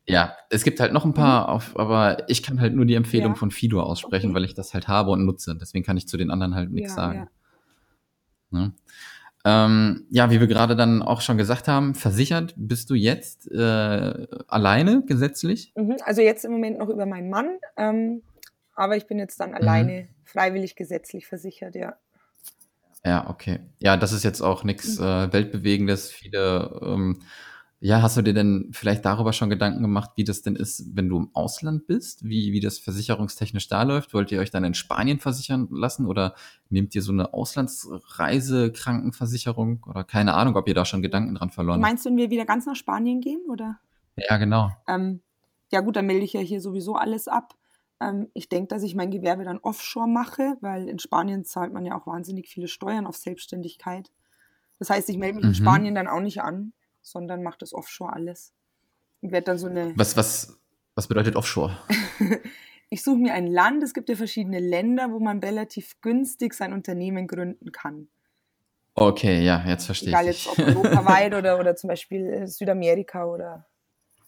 Ja, 0.06 0.36
es 0.50 0.64
gibt 0.64 0.80
halt 0.80 0.92
noch 0.92 1.04
ein 1.06 1.14
paar, 1.14 1.48
auf, 1.48 1.78
aber 1.78 2.28
ich 2.28 2.42
kann 2.42 2.60
halt 2.60 2.74
nur 2.74 2.84
die 2.84 2.94
Empfehlung 2.94 3.32
Ja. 3.32 3.38
von 3.38 3.50
Fido 3.50 3.80
aussprechen, 3.82 4.26
Okay. 4.30 4.34
weil 4.36 4.44
ich 4.44 4.54
das 4.54 4.74
halt 4.74 4.86
habe 4.86 5.10
und 5.10 5.24
nutze. 5.24 5.56
Deswegen 5.58 5.84
kann 5.84 5.96
ich 5.96 6.06
zu 6.06 6.16
den 6.18 6.30
anderen 6.30 6.54
halt 6.54 6.70
nichts 6.70 6.90
Ja, 6.90 6.96
sagen. 6.96 7.28
Ne? 8.50 8.72
Ähm, 9.46 10.06
ja, 10.10 10.30
wie 10.30 10.40
wir 10.40 10.46
gerade 10.46 10.74
dann 10.76 11.02
auch 11.02 11.20
schon 11.20 11.36
gesagt 11.36 11.68
haben, 11.68 11.94
versichert 11.94 12.54
bist 12.56 12.88
du 12.90 12.94
jetzt 12.94 13.50
äh, 13.50 14.26
alleine 14.48 15.02
gesetzlich? 15.04 15.72
Mhm. 15.76 15.96
Also 16.04 16.22
jetzt 16.22 16.44
im 16.44 16.52
Moment 16.52 16.78
noch 16.78 16.88
über 16.88 17.04
meinen 17.06 17.28
Mann, 17.30 17.58
ähm, 17.76 18.22
aber 18.74 18.96
ich 18.96 19.06
bin 19.06 19.18
jetzt 19.18 19.38
Mhm. 19.38 19.44
dann 19.44 19.54
alleine 19.54 20.08
freiwillig 20.24 20.76
gesetzlich 20.76 21.26
versichert, 21.26 21.74
ja. 21.74 21.96
Ja, 23.04 23.28
okay. 23.28 23.60
Ja, 23.80 23.98
das 23.98 24.12
ist 24.12 24.22
jetzt 24.22 24.40
auch 24.40 24.64
nichts 24.64 24.98
Mhm. 24.98 25.04
äh, 25.04 25.32
Weltbewegendes. 25.32 26.10
Viele, 26.10 26.80
ähm, 26.82 27.20
ja, 27.86 28.00
hast 28.00 28.16
du 28.16 28.22
dir 28.22 28.32
denn 28.32 28.70
vielleicht 28.72 29.04
darüber 29.04 29.34
schon 29.34 29.50
Gedanken 29.50 29.82
gemacht, 29.82 30.12
wie 30.16 30.24
das 30.24 30.40
denn 30.40 30.56
ist, 30.56 30.96
wenn 30.96 31.10
du 31.10 31.18
im 31.18 31.28
Ausland 31.34 31.86
bist? 31.86 32.24
Wie, 32.24 32.50
wie 32.54 32.60
das 32.60 32.78
versicherungstechnisch 32.78 33.68
da 33.68 33.82
läuft? 33.82 34.14
Wollt 34.14 34.32
ihr 34.32 34.40
euch 34.40 34.50
dann 34.50 34.64
in 34.64 34.72
Spanien 34.72 35.18
versichern 35.18 35.68
lassen 35.70 36.06
oder 36.06 36.34
nehmt 36.70 36.94
ihr 36.94 37.02
so 37.02 37.12
eine 37.12 37.34
Auslandsreise, 37.34 38.72
Krankenversicherung 38.72 39.84
oder 39.86 40.02
keine 40.02 40.32
Ahnung, 40.32 40.56
ob 40.56 40.66
ihr 40.66 40.72
da 40.74 40.86
schon 40.86 41.02
Gedanken 41.02 41.34
dran 41.34 41.50
verloren 41.50 41.82
habt? 41.82 41.90
Meinst 41.90 42.06
du, 42.06 42.08
wenn 42.08 42.16
wir 42.16 42.30
wieder 42.30 42.46
ganz 42.46 42.64
nach 42.64 42.74
Spanien 42.74 43.20
gehen, 43.20 43.42
oder? 43.50 43.78
Ja, 44.16 44.38
genau. 44.38 44.70
Ähm, 44.88 45.20
ja 45.70 45.82
gut, 45.82 45.96
dann 45.96 46.06
melde 46.06 46.24
ich 46.24 46.32
ja 46.32 46.40
hier 46.40 46.62
sowieso 46.62 46.94
alles 46.94 47.28
ab. 47.28 47.54
Ähm, 48.00 48.28
ich 48.32 48.48
denke, 48.48 48.68
dass 48.68 48.82
ich 48.82 48.94
mein 48.94 49.10
Gewerbe 49.10 49.44
dann 49.44 49.58
offshore 49.58 50.08
mache, 50.08 50.56
weil 50.62 50.88
in 50.88 50.98
Spanien 50.98 51.44
zahlt 51.44 51.74
man 51.74 51.84
ja 51.84 52.00
auch 52.00 52.06
wahnsinnig 52.06 52.48
viele 52.48 52.68
Steuern 52.68 53.06
auf 53.06 53.16
Selbstständigkeit. 53.16 54.10
Das 54.78 54.88
heißt, 54.88 55.10
ich 55.10 55.18
melde 55.18 55.34
mich 55.34 55.44
Mhm. 55.44 55.50
in 55.50 55.54
Spanien 55.54 55.94
dann 55.94 56.08
auch 56.08 56.20
nicht 56.20 56.40
an, 56.40 56.72
sondern 57.04 57.42
mache 57.42 57.58
das 57.58 57.72
offshore 57.72 58.12
alles. 58.12 58.52
werde 59.20 59.44
dann 59.44 59.58
so 59.58 59.68
eine. 59.68 59.92
Was, 59.96 60.16
was, 60.16 60.58
was 60.94 61.06
bedeutet 61.06 61.36
Offshore? 61.36 61.78
ich 62.90 63.02
suche 63.02 63.18
mir 63.18 63.34
ein 63.34 63.46
Land. 63.46 63.82
Es 63.82 63.94
gibt 63.94 64.08
ja 64.08 64.16
verschiedene 64.16 64.58
Länder, 64.58 65.12
wo 65.12 65.20
man 65.20 65.38
relativ 65.38 66.00
günstig 66.00 66.54
sein 66.54 66.72
Unternehmen 66.72 67.26
gründen 67.28 67.70
kann. 67.70 68.08
Okay, 68.94 69.44
ja, 69.44 69.64
jetzt 69.66 69.86
verstehe 69.86 70.10
Egal 70.10 70.28
ich. 70.28 70.46
jetzt 70.46 70.58
ob 70.58 70.66
europaweit 70.66 71.34
oder, 71.38 71.58
oder 71.58 71.76
zum 71.76 71.88
Beispiel 71.88 72.26
äh, 72.26 72.46
Südamerika 72.46 73.26
oder 73.26 73.66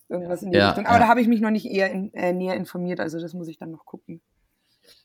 irgendwas 0.08 0.42
in 0.42 0.50
die 0.50 0.58
Ja, 0.58 0.68
Richtung. 0.68 0.86
Aber 0.86 0.96
ja. 0.96 1.00
da 1.02 1.08
habe 1.08 1.20
ich 1.20 1.28
mich 1.28 1.40
noch 1.40 1.50
nicht 1.50 1.66
eher 1.66 1.90
in, 1.90 2.12
äh, 2.14 2.32
näher 2.32 2.56
informiert, 2.56 3.00
also 3.00 3.20
das 3.20 3.32
muss 3.32 3.48
ich 3.48 3.58
dann 3.58 3.70
noch 3.70 3.84
gucken. 3.84 4.20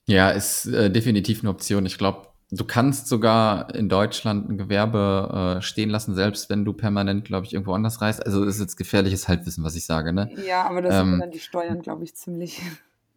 Ja, 0.05 0.31
ist 0.31 0.65
äh, 0.65 0.89
definitiv 0.89 1.41
eine 1.41 1.51
Option. 1.51 1.85
Ich 1.85 1.97
glaube, 1.97 2.30
du 2.51 2.65
kannst 2.65 3.07
sogar 3.07 3.73
in 3.73 3.89
Deutschland 3.89 4.49
ein 4.49 4.57
Gewerbe 4.57 5.57
äh, 5.57 5.61
stehen 5.61 5.89
lassen, 5.89 6.13
selbst 6.15 6.49
wenn 6.49 6.65
du 6.65 6.73
permanent, 6.73 7.25
glaube 7.25 7.45
ich, 7.45 7.53
irgendwo 7.53 7.73
anders 7.73 8.01
reist. 8.01 8.25
Also 8.25 8.43
ist 8.43 8.59
jetzt 8.59 8.75
gefährliches 8.75 9.27
Halbwissen, 9.27 9.63
was 9.63 9.75
ich 9.75 9.85
sage, 9.85 10.13
ne? 10.13 10.29
Ja, 10.45 10.63
aber 10.63 10.81
das 10.81 10.95
Ähm, 10.95 11.11
sind 11.11 11.19
dann 11.19 11.31
die 11.31 11.39
Steuern, 11.39 11.81
glaube 11.81 12.03
ich, 12.03 12.15
ziemlich. 12.15 12.61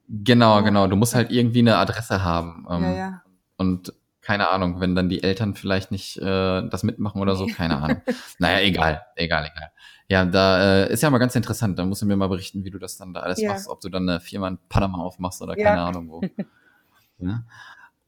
Genau, 0.07 0.63
genau. 0.63 0.87
Du 0.87 0.97
musst 0.97 1.15
halt 1.15 1.33
irgendwie 1.33 1.61
eine 1.61 1.79
Adresse 1.79 2.23
haben. 2.23 2.67
Ähm, 2.69 2.83
ja, 2.83 2.93
ja. 2.93 3.23
Und 3.57 3.95
keine 4.21 4.51
Ahnung, 4.51 4.79
wenn 4.79 4.95
dann 4.95 5.09
die 5.09 5.23
Eltern 5.23 5.55
vielleicht 5.55 5.91
nicht 5.91 6.19
äh, 6.19 6.69
das 6.69 6.83
mitmachen 6.83 7.23
oder 7.23 7.37
so, 7.37 7.47
keine 7.47 7.79
Ahnung. 7.81 8.03
naja, 8.39 8.61
egal, 8.61 9.03
egal, 9.17 9.51
egal. 9.51 9.71
Ja, 10.11 10.27
da 10.27 10.85
äh, 10.85 10.93
ist 10.93 11.03
ja 11.03 11.09
mal 11.09 11.17
ganz 11.17 11.35
interessant. 11.37 11.79
Da 11.79 11.87
musst 11.87 12.03
du 12.03 12.07
mir 12.07 12.17
mal 12.17 12.29
berichten, 12.29 12.65
wie 12.65 12.71
du 12.71 12.79
das 12.79 12.99
dann 12.99 13.15
da 13.15 13.21
alles 13.21 13.41
Ja. 13.41 13.53
machst, 13.53 13.67
ob 13.67 13.81
du 13.81 13.89
dann 13.89 14.07
eine 14.07 14.21
Firma 14.21 14.49
in 14.49 14.59
Panama 14.69 14.99
aufmachst 14.99 15.41
oder 15.41 15.57
keine 15.57 15.81
Ahnung 15.81 16.11
wo. 16.11 16.21
ja. 17.19 17.45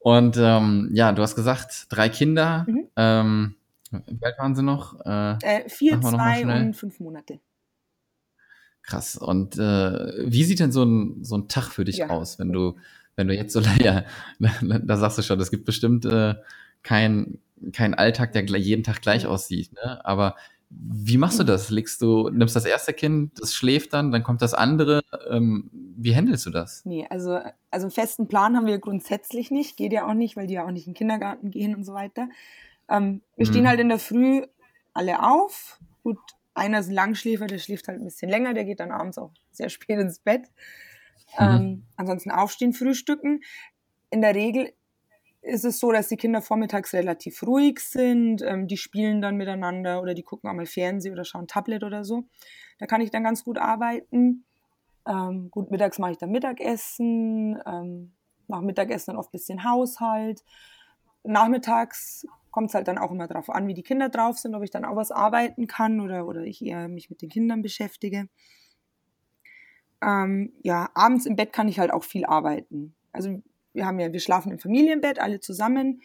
Und 0.06 0.36
ähm, 0.38 0.90
ja, 0.92 1.10
du 1.10 1.20
hast 1.20 1.34
gesagt, 1.34 1.86
drei 1.88 2.08
Kinder. 2.08 2.64
Mhm. 2.68 2.86
Ähm, 2.94 3.56
wie 3.90 4.24
alt 4.24 4.38
waren 4.38 4.54
sie 4.54 4.62
noch? 4.62 5.00
Äh, 5.04 5.32
Äh, 5.42 5.68
vier, 5.68 6.00
zwei 6.00 6.46
und 6.46 6.74
fünf 6.74 7.00
Monate. 7.00 7.40
Krass. 8.84 9.16
Und 9.16 9.58
äh, 9.58 10.30
wie 10.30 10.44
sieht 10.44 10.60
denn 10.60 10.70
so 10.70 10.84
ein, 10.84 11.24
so 11.24 11.36
ein 11.36 11.48
Tag 11.48 11.72
für 11.72 11.84
dich 11.84 11.96
Ja. 11.96 12.10
aus, 12.10 12.38
wenn 12.38 12.52
du, 12.52 12.76
wenn 13.16 13.26
du 13.26 13.34
jetzt 13.34 13.52
so, 13.52 13.60
ja, 13.82 14.04
da 14.38 14.96
sagst 14.96 15.18
du 15.18 15.22
schon, 15.22 15.40
es 15.40 15.50
gibt 15.50 15.64
bestimmt 15.64 16.04
äh, 16.04 16.36
kein, 16.84 17.40
kein 17.72 17.92
Alltag, 17.94 18.30
der 18.30 18.44
jeden 18.44 18.84
Tag 18.84 19.02
gleich 19.02 19.26
aussieht, 19.26 19.72
ne? 19.72 20.04
Aber 20.04 20.36
wie 20.68 21.16
machst 21.16 21.38
du 21.38 21.44
das? 21.44 21.70
Legst 21.70 22.02
du, 22.02 22.28
nimmst 22.30 22.56
das 22.56 22.64
erste 22.64 22.92
Kind, 22.92 23.40
das 23.40 23.54
schläft 23.54 23.92
dann, 23.92 24.10
dann 24.10 24.22
kommt 24.22 24.42
das 24.42 24.54
andere. 24.54 25.02
Ähm, 25.30 25.70
wie 25.72 26.14
handelst 26.14 26.44
du 26.46 26.50
das? 26.50 26.84
Nee, 26.84 27.06
also, 27.08 27.40
also 27.70 27.86
einen 27.86 27.90
festen 27.92 28.28
Plan 28.28 28.56
haben 28.56 28.66
wir 28.66 28.78
grundsätzlich 28.78 29.50
nicht. 29.50 29.76
Geht 29.76 29.92
ja 29.92 30.06
auch 30.08 30.14
nicht, 30.14 30.36
weil 30.36 30.46
die 30.46 30.54
ja 30.54 30.64
auch 30.66 30.70
nicht 30.70 30.86
in 30.86 30.92
den 30.92 30.98
Kindergarten 30.98 31.50
gehen 31.50 31.74
und 31.74 31.84
so 31.84 31.94
weiter. 31.94 32.28
Ähm, 32.88 33.22
wir 33.36 33.46
Mhm. 33.46 33.50
stehen 33.50 33.68
halt 33.68 33.80
in 33.80 33.88
der 33.88 33.98
Früh 33.98 34.42
alle 34.92 35.22
auf. 35.22 35.80
Gut, 36.02 36.18
einer 36.54 36.80
ist 36.80 36.88
ein 36.88 36.94
Langschläfer, 36.94 37.46
der 37.46 37.58
schläft 37.58 37.86
halt 37.88 38.00
ein 38.00 38.04
bisschen 38.04 38.30
länger, 38.30 38.54
der 38.54 38.64
geht 38.64 38.80
dann 38.80 38.90
abends 38.90 39.18
auch 39.18 39.30
sehr 39.52 39.68
spät 39.68 39.98
ins 39.98 40.18
Bett. 40.18 40.42
Mhm. 41.38 41.44
Ähm, 41.46 41.82
ansonsten 41.96 42.30
aufstehen, 42.30 42.72
frühstücken. 42.72 43.40
In 44.10 44.20
der 44.20 44.34
Regel 44.34 44.72
ist 45.46 45.64
es 45.64 45.78
so, 45.78 45.92
dass 45.92 46.08
die 46.08 46.16
Kinder 46.16 46.42
vormittags 46.42 46.92
relativ 46.92 47.42
ruhig 47.42 47.80
sind. 47.80 48.42
Ähm, 48.42 48.66
die 48.66 48.76
spielen 48.76 49.20
dann 49.22 49.36
miteinander 49.36 50.02
oder 50.02 50.14
die 50.14 50.22
gucken 50.22 50.50
auch 50.50 50.54
mal 50.54 50.66
Fernsehen 50.66 51.12
oder 51.12 51.24
schauen 51.24 51.46
Tablet 51.46 51.84
oder 51.84 52.04
so. 52.04 52.24
Da 52.78 52.86
kann 52.86 53.00
ich 53.00 53.10
dann 53.10 53.24
ganz 53.24 53.44
gut 53.44 53.58
arbeiten. 53.58 54.44
Ähm, 55.06 55.50
gut, 55.50 55.70
mittags 55.70 55.98
mache 55.98 56.12
ich 56.12 56.18
dann 56.18 56.32
Mittagessen, 56.32 57.58
ähm, 57.64 58.12
nach 58.48 58.60
Mittagessen 58.60 59.12
dann 59.12 59.18
oft 59.18 59.28
ein 59.28 59.38
bisschen 59.38 59.64
Haushalt. 59.64 60.42
Nachmittags 61.22 62.26
kommt 62.50 62.70
es 62.70 62.74
halt 62.74 62.88
dann 62.88 62.98
auch 62.98 63.12
immer 63.12 63.28
darauf 63.28 63.50
an, 63.50 63.68
wie 63.68 63.74
die 63.74 63.82
Kinder 63.82 64.08
drauf 64.08 64.38
sind, 64.38 64.54
ob 64.54 64.62
ich 64.62 64.70
dann 64.70 64.84
auch 64.84 64.96
was 64.96 65.12
arbeiten 65.12 65.66
kann 65.66 66.00
oder, 66.00 66.26
oder 66.26 66.42
ich 66.42 66.64
eher 66.64 66.88
mich 66.88 67.10
mit 67.10 67.22
den 67.22 67.28
Kindern 67.28 67.62
beschäftige. 67.62 68.28
Ähm, 70.02 70.52
ja, 70.62 70.90
abends 70.94 71.26
im 71.26 71.36
Bett 71.36 71.52
kann 71.52 71.68
ich 71.68 71.78
halt 71.78 71.92
auch 71.92 72.04
viel 72.04 72.24
arbeiten. 72.24 72.94
Also 73.12 73.42
wir 73.76 73.86
haben 73.86 74.00
ja, 74.00 74.12
wir 74.12 74.20
schlafen 74.20 74.50
im 74.52 74.58
Familienbett, 74.58 75.20
alle 75.20 75.38
zusammen. 75.40 76.00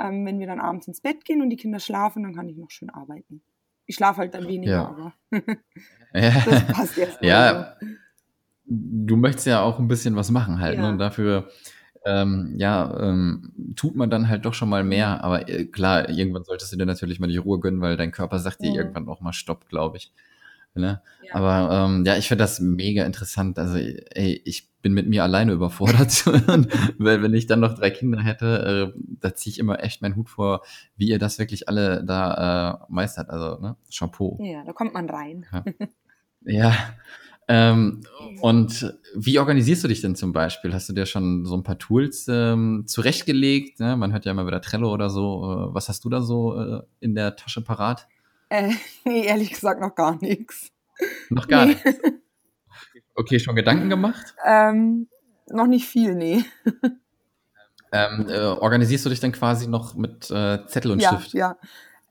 Ähm, 0.00 0.24
wenn 0.26 0.38
wir 0.38 0.46
dann 0.46 0.60
abends 0.60 0.86
ins 0.88 1.00
Bett 1.00 1.24
gehen 1.24 1.42
und 1.42 1.50
die 1.50 1.56
Kinder 1.56 1.80
schlafen, 1.80 2.22
dann 2.22 2.34
kann 2.34 2.48
ich 2.48 2.56
noch 2.56 2.70
schön 2.70 2.90
arbeiten. 2.90 3.42
Ich 3.86 3.94
schlafe 3.96 4.18
halt 4.22 4.34
dann 4.34 4.46
weniger, 4.48 4.72
Ja. 4.72 4.88
aber 4.88 5.12
Ja. 6.12 6.30
das 6.44 6.66
passt 6.68 6.98
erst 6.98 7.20
mal 7.22 7.28
Ja, 7.28 7.76
du 8.64 9.16
möchtest 9.16 9.46
ja 9.46 9.60
auch 9.62 9.78
ein 9.78 9.88
bisschen 9.88 10.16
was 10.16 10.30
machen 10.30 10.60
halt, 10.60 10.76
ne? 10.78 10.84
Ja. 10.84 10.88
Und 10.90 10.98
dafür, 10.98 11.48
ähm, 12.04 12.54
ja, 12.58 12.98
ähm, 13.00 13.52
tut 13.76 13.96
man 13.96 14.10
dann 14.10 14.28
halt 14.28 14.44
doch 14.44 14.54
schon 14.54 14.68
mal 14.68 14.84
mehr. 14.84 15.22
Aber 15.24 15.48
äh, 15.48 15.64
klar, 15.66 16.08
irgendwann 16.08 16.44
solltest 16.44 16.72
du 16.72 16.76
dir 16.76 16.86
natürlich 16.86 17.20
mal 17.20 17.28
die 17.28 17.36
Ruhe 17.36 17.58
gönnen, 17.60 17.80
weil 17.80 17.96
dein 17.96 18.12
Körper 18.12 18.38
sagt 18.38 18.62
dir 18.62 18.70
Mhm. 18.70 18.76
irgendwann 18.76 19.08
auch 19.08 19.20
mal 19.20 19.32
Stopp, 19.32 19.68
glaube 19.68 19.96
ich. 19.98 20.12
Ne? 20.76 21.02
Ja. 21.26 21.34
Aber 21.34 21.74
ähm, 21.74 22.04
ja, 22.04 22.16
ich 22.16 22.28
finde 22.28 22.44
das 22.44 22.60
mega 22.60 23.04
interessant. 23.04 23.58
Also, 23.58 23.76
ey, 23.78 24.40
ich 24.44 24.68
bin 24.82 24.92
mit 24.92 25.08
mir 25.08 25.24
alleine 25.24 25.52
überfordert. 25.52 26.26
Weil 26.98 27.22
wenn 27.22 27.34
ich 27.34 27.46
dann 27.46 27.60
noch 27.60 27.74
drei 27.74 27.90
Kinder 27.90 28.22
hätte, 28.22 28.92
äh, 28.94 29.00
da 29.20 29.34
ziehe 29.34 29.52
ich 29.52 29.58
immer 29.58 29.82
echt 29.82 30.02
meinen 30.02 30.16
Hut 30.16 30.28
vor, 30.28 30.62
wie 30.96 31.08
ihr 31.08 31.18
das 31.18 31.38
wirklich 31.38 31.68
alle 31.68 32.04
da 32.04 32.80
äh, 32.88 32.92
meistert. 32.92 33.30
Also, 33.30 33.60
ne? 33.60 33.76
Chapeau. 33.90 34.38
Ja, 34.40 34.64
da 34.64 34.72
kommt 34.72 34.94
man 34.94 35.08
rein. 35.10 35.46
Ja. 36.48 36.72
Ähm, 37.48 38.02
und 38.40 38.94
wie 39.14 39.38
organisierst 39.38 39.84
du 39.84 39.88
dich 39.88 40.00
denn 40.00 40.16
zum 40.16 40.32
Beispiel? 40.32 40.74
Hast 40.74 40.88
du 40.88 40.92
dir 40.92 41.06
schon 41.06 41.44
so 41.44 41.56
ein 41.56 41.62
paar 41.62 41.78
Tools 41.78 42.26
ähm, 42.28 42.84
zurechtgelegt? 42.86 43.78
Ne? 43.78 43.96
Man 43.96 44.12
hört 44.12 44.24
ja 44.24 44.32
immer 44.32 44.46
wieder 44.46 44.60
Trello 44.60 44.92
oder 44.92 45.10
so. 45.10 45.70
Äh, 45.70 45.74
was 45.74 45.88
hast 45.88 46.04
du 46.04 46.08
da 46.08 46.20
so 46.20 46.58
äh, 46.58 46.82
in 47.00 47.14
der 47.14 47.36
Tasche 47.36 47.62
parat? 47.62 48.08
Äh, 48.48 48.72
nee, 49.04 49.24
ehrlich 49.26 49.50
gesagt 49.50 49.80
noch 49.80 49.94
gar 49.94 50.20
nichts. 50.20 50.70
Noch 51.30 51.48
gar 51.48 51.66
Nee. 51.66 51.74
nicht. 51.74 51.84
Okay, 53.18 53.38
schon 53.40 53.56
Gedanken 53.56 53.88
gemacht? 53.88 54.34
Ähm, 54.44 55.08
noch 55.48 55.66
nicht 55.66 55.86
viel, 55.88 56.14
nee. 56.14 56.44
Ähm, 57.92 58.26
äh, 58.28 58.38
organisierst 58.44 59.06
du 59.06 59.10
dich 59.10 59.20
dann 59.20 59.32
quasi 59.32 59.68
noch 59.68 59.94
mit 59.94 60.30
äh, 60.30 60.66
Zettel 60.66 60.90
und 60.92 61.00
ja, 61.00 61.18
Stift? 61.18 61.32
ja. 61.32 61.56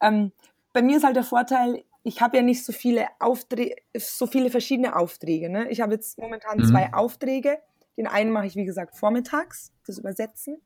Ähm, 0.01 0.31
bei 0.73 0.81
mir 0.81 0.97
ist 0.97 1.03
halt 1.03 1.15
der 1.15 1.23
Vorteil, 1.23 1.83
ich 2.03 2.21
habe 2.21 2.37
ja 2.37 2.43
nicht 2.43 2.65
so 2.65 2.73
viele 2.73 3.05
Aufträge, 3.19 3.75
so 3.95 4.25
viele 4.25 4.49
verschiedene 4.49 4.95
Aufträge. 4.95 5.49
Ne? 5.49 5.69
Ich 5.69 5.81
habe 5.81 5.93
jetzt 5.93 6.17
momentan 6.17 6.57
Mhm. 6.59 6.65
zwei 6.65 6.91
Aufträge. 6.93 7.59
Den 7.97 8.07
einen 8.07 8.31
mache 8.31 8.47
ich, 8.47 8.55
wie 8.55 8.65
gesagt, 8.65 8.95
vormittags, 8.97 9.71
das 9.85 9.99
Übersetzen. 9.99 10.57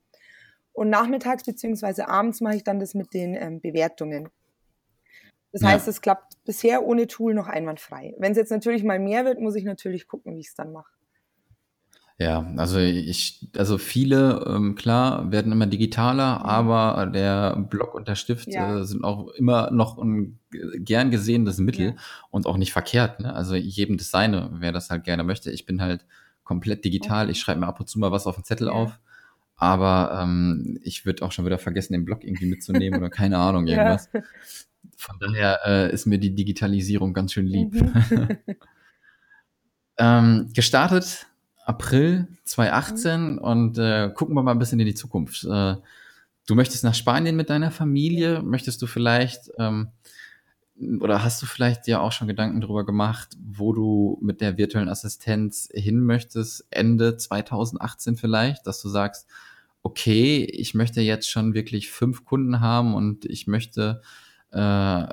Und 0.72 0.90
nachmittags 0.90 1.44
beziehungsweise 1.44 2.08
abends 2.08 2.40
mache 2.40 2.56
ich 2.56 2.64
dann 2.64 2.80
das 2.80 2.94
mit 2.94 3.14
den 3.14 3.36
ähm, 3.36 3.60
Bewertungen. 3.60 4.30
Das 5.52 5.62
Ja. 5.62 5.70
heißt, 5.70 5.88
es 5.88 6.02
klappt 6.02 6.34
bisher 6.46 6.84
ohne 6.84 7.08
Tool 7.08 7.34
noch 7.34 7.48
einwandfrei. 7.48 8.14
Wenn 8.20 8.32
es 8.34 8.38
jetzt 8.38 8.52
natürlich 8.52 8.84
mal 8.84 9.00
mehr 9.00 9.26
wird, 9.26 9.40
muss 9.40 9.56
ich 9.56 9.64
natürlich 9.64 10.08
gucken, 10.08 10.36
wie 10.36 10.40
ich 10.42 10.48
es 10.50 10.56
dann 10.56 10.72
mache. 10.72 10.92
Ja, 12.22 12.46
also 12.58 12.80
ich, 12.80 13.48
also 13.56 13.78
viele, 13.78 14.44
ähm, 14.46 14.76
klar, 14.76 15.32
werden 15.32 15.54
immer 15.54 15.68
digitaler, 15.68 16.44
aber 16.44 17.06
der 17.06 17.56
Block 17.56 17.96
und 17.96 18.10
der 18.10 18.16
Stift 18.16 18.48
Mhm. 18.48 18.54
Ja. 18.54 18.80
äh, 18.80 18.84
sind 18.84 19.06
auch 19.06 19.30
immer 19.30 19.72
noch 19.72 19.98
ein 19.98 20.38
gern 20.80 21.12
gesehenes 21.12 21.60
Mittel 21.60 21.86
Ja. 21.92 21.96
und 22.30 22.46
auch 22.46 22.58
nicht 22.58 22.74
verkehrt. 22.74 23.22
Ne? 23.22 23.34
Also 23.34 23.56
jedem 23.56 23.98
seine, 24.00 24.50
wer 24.56 24.74
das 24.74 24.90
halt 24.90 25.06
gerne 25.06 25.24
möchte. 25.24 25.50
Ich 25.50 25.66
bin 25.66 25.82
halt 25.82 26.06
komplett 26.44 26.84
digital. 26.84 27.30
Ich 27.30 27.40
schreibe 27.40 27.62
mir 27.62 27.68
ab 27.68 27.80
und 27.80 27.88
zu 27.88 28.00
mal 28.00 28.12
was 28.12 28.28
auf 28.28 28.36
den 28.36 28.44
Zettel 28.44 28.68
Ja. 28.68 28.74
auf. 28.74 29.00
Aber 29.56 30.20
ähm, 30.22 30.78
ich 30.84 31.06
würde 31.06 31.24
auch 31.26 31.32
schon 31.32 31.46
wieder 31.46 31.58
vergessen, 31.58 31.94
den 31.94 32.04
Block 32.06 32.24
irgendwie 32.26 32.48
mitzunehmen 32.48 33.00
oder 33.00 33.10
keine 33.10 33.38
Ahnung, 33.38 33.66
Ja. 33.68 33.78
irgendwas. 33.78 34.10
Von 34.98 35.18
daher 35.20 35.60
äh, 35.66 35.94
ist 35.94 36.06
mir 36.06 36.20
die 36.20 36.36
Digitalisierung 36.36 37.14
ganz 37.14 37.34
schön 37.34 37.48
lieb. 37.48 37.74
Mhm. 37.74 38.38
Ähm, 40.00 40.50
gestartet 40.54 41.28
April 41.66 42.20
Mhm. 42.20 42.38
2018 42.46 43.38
und 43.38 43.78
äh, 43.78 44.10
gucken 44.16 44.34
wir 44.34 44.42
mal 44.42 44.52
ein 44.52 44.60
bisschen 44.60 44.80
in 44.80 44.86
die 44.88 44.96
Zukunft. 44.96 45.44
Äh, 45.44 45.76
du 46.48 46.56
möchtest 46.56 46.86
nach 46.86 46.96
Spanien 46.96 47.36
mit 47.36 47.50
deiner 47.50 47.70
Familie? 47.70 48.42
Möchtest 48.42 48.82
du 48.82 48.88
vielleicht 48.88 49.52
ähm, 49.60 49.90
oder 51.02 51.22
hast 51.22 51.42
du 51.42 51.46
vielleicht 51.46 51.86
dir 51.86 52.02
auch 52.02 52.14
schon 52.14 52.30
Gedanken 52.30 52.62
darüber 52.62 52.86
gemacht, 52.86 53.36
wo 53.38 53.74
du 53.74 54.18
mit 54.22 54.40
der 54.40 54.58
virtuellen 54.58 54.88
Assistenz 54.88 55.70
hin 55.74 56.00
möchtest, 56.00 56.66
Ende 56.70 57.18
2018 57.18 58.16
vielleicht, 58.16 58.66
dass 58.66 58.82
du 58.82 58.88
sagst, 58.88 59.28
okay, 59.84 60.46
ich 60.46 60.74
möchte 60.76 61.02
jetzt 61.02 61.30
schon 61.30 61.54
wirklich 61.54 61.92
fünf 61.92 62.24
Kunden 62.24 62.62
haben 62.62 62.96
und 62.96 63.26
ich 63.26 63.48
möchte 63.48 64.02
äh, 64.52 65.08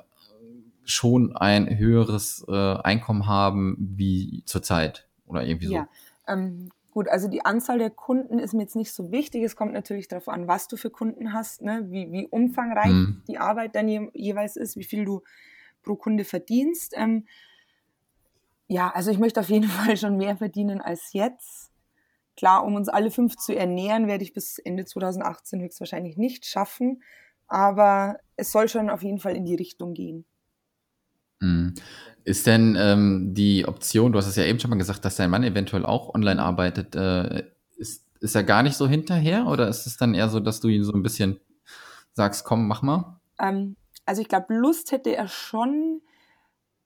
schon 0.84 1.36
ein 1.36 1.78
höheres 1.78 2.44
äh, 2.48 2.52
Einkommen 2.52 3.26
haben 3.26 3.76
wie 3.78 4.42
zurzeit 4.46 5.08
oder 5.26 5.44
irgendwie 5.44 5.66
so. 5.66 5.74
Ja, 5.74 5.88
ähm, 6.28 6.70
gut, 6.92 7.08
also 7.08 7.28
die 7.28 7.44
Anzahl 7.44 7.78
der 7.78 7.90
Kunden 7.90 8.38
ist 8.38 8.54
mir 8.54 8.62
jetzt 8.62 8.76
nicht 8.76 8.92
so 8.92 9.10
wichtig. 9.10 9.42
Es 9.42 9.56
kommt 9.56 9.72
natürlich 9.72 10.08
darauf 10.08 10.28
an, 10.28 10.46
was 10.46 10.68
du 10.68 10.76
für 10.76 10.90
Kunden 10.90 11.32
hast, 11.32 11.62
ne? 11.62 11.86
wie, 11.90 12.12
wie 12.12 12.26
umfangreich 12.28 12.92
Mhm. 12.92 13.22
die 13.26 13.38
Arbeit 13.38 13.74
dann 13.74 13.88
je, 13.88 14.08
jeweils 14.14 14.56
ist, 14.56 14.76
wie 14.76 14.84
viel 14.84 15.04
du 15.04 15.22
pro 15.82 15.96
Kunde 15.96 16.24
verdienst. 16.24 16.94
Ähm, 16.96 17.26
ja, 18.68 18.90
also 18.90 19.10
ich 19.10 19.18
möchte 19.18 19.40
auf 19.40 19.48
jeden 19.48 19.68
Fall 19.68 19.96
schon 19.96 20.16
mehr 20.16 20.36
verdienen 20.36 20.80
als 20.80 21.12
jetzt. 21.12 21.72
Klar, 22.36 22.64
um 22.64 22.74
uns 22.74 22.88
alle 22.88 23.10
fünf 23.10 23.36
zu 23.36 23.56
ernähren, 23.56 24.06
werde 24.08 24.22
ich 24.22 24.34
bis 24.34 24.58
Ende 24.58 24.84
2018 24.84 25.60
höchstwahrscheinlich 25.60 26.18
nicht 26.18 26.44
schaffen. 26.44 27.02
Aber 27.48 28.18
es 28.36 28.52
soll 28.52 28.68
schon 28.68 28.90
auf 28.90 29.02
jeden 29.02 29.18
Fall 29.18 29.36
in 29.36 29.44
die 29.44 29.54
Richtung 29.54 29.94
gehen. 29.94 30.24
Mhm. 31.40 31.74
Ist 32.24 32.46
denn 32.46 32.76
ähm, 32.78 33.34
die 33.34 33.66
Option, 33.66 34.12
du 34.12 34.18
hast 34.18 34.26
es 34.26 34.36
ja 34.36 34.44
eben 34.44 34.58
schon 34.58 34.70
mal 34.70 34.76
gesagt, 34.76 35.04
dass 35.04 35.16
dein 35.16 35.30
Mann 35.30 35.44
eventuell 35.44 35.86
auch 35.86 36.14
online 36.14 36.42
arbeitet, 36.42 36.96
äh, 36.96 37.44
ist, 37.76 38.04
ist 38.20 38.34
er 38.34 38.42
gar 38.42 38.62
nicht 38.62 38.76
so 38.76 38.88
hinterher 38.88 39.46
oder 39.46 39.68
ist 39.68 39.86
es 39.86 39.96
dann 39.96 40.14
eher 40.14 40.28
so, 40.28 40.40
dass 40.40 40.60
du 40.60 40.68
ihn 40.68 40.82
so 40.82 40.92
ein 40.92 41.02
bisschen 41.02 41.38
sagst, 42.12 42.44
komm, 42.44 42.66
mach 42.66 42.82
mal? 42.82 43.20
Ähm, 43.38 43.76
also 44.06 44.22
ich 44.22 44.28
glaube, 44.28 44.54
Lust 44.54 44.92
hätte 44.92 45.14
er 45.14 45.28
schon. 45.28 46.00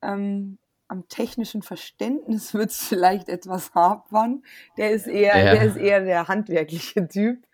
Ähm, 0.03 0.59
am 0.91 1.07
technischen 1.09 1.63
Verständnis 1.63 2.53
wird 2.55 2.71
es 2.71 2.85
vielleicht 2.85 3.29
etwas 3.29 3.75
hapern. 3.75 4.43
Der 4.77 4.91
ist 4.91 5.07
eher, 5.07 5.39
ja. 5.39 5.53
der 5.53 5.63
ist 5.63 5.77
eher 5.77 6.05
der 6.05 6.29
handwerkliche 6.29 7.07
Typ. 7.09 7.47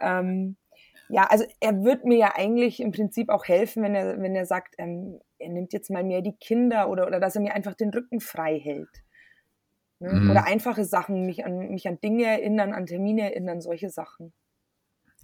Ähm, 0.00 0.56
ja, 1.12 1.24
also 1.24 1.44
er 1.60 1.84
wird 1.84 2.06
mir 2.06 2.16
ja 2.16 2.32
eigentlich 2.36 2.80
im 2.80 2.90
Prinzip 2.90 3.28
auch 3.28 3.44
helfen, 3.44 3.82
wenn 3.82 3.94
er, 3.94 4.22
wenn 4.22 4.34
er 4.34 4.46
sagt, 4.46 4.76
ähm, 4.78 5.20
er 5.38 5.50
nimmt 5.50 5.74
jetzt 5.74 5.90
mal 5.90 6.02
mehr 6.02 6.22
die 6.22 6.32
Kinder 6.40 6.88
oder, 6.88 7.06
oder 7.06 7.20
dass 7.20 7.36
er 7.36 7.42
mir 7.42 7.54
einfach 7.54 7.74
den 7.74 7.90
Rücken 7.90 8.20
frei 8.20 8.58
hält. 8.58 8.88
Ne? 10.00 10.10
Mhm. 10.10 10.30
Oder 10.30 10.46
einfache 10.46 10.86
Sachen, 10.86 11.26
mich 11.26 11.44
an, 11.44 11.68
mich 11.68 11.86
an 11.86 12.00
Dinge 12.00 12.24
erinnern, 12.24 12.72
an 12.72 12.86
Termine 12.86 13.30
erinnern, 13.30 13.60
solche 13.60 13.90
Sachen. 13.90 14.32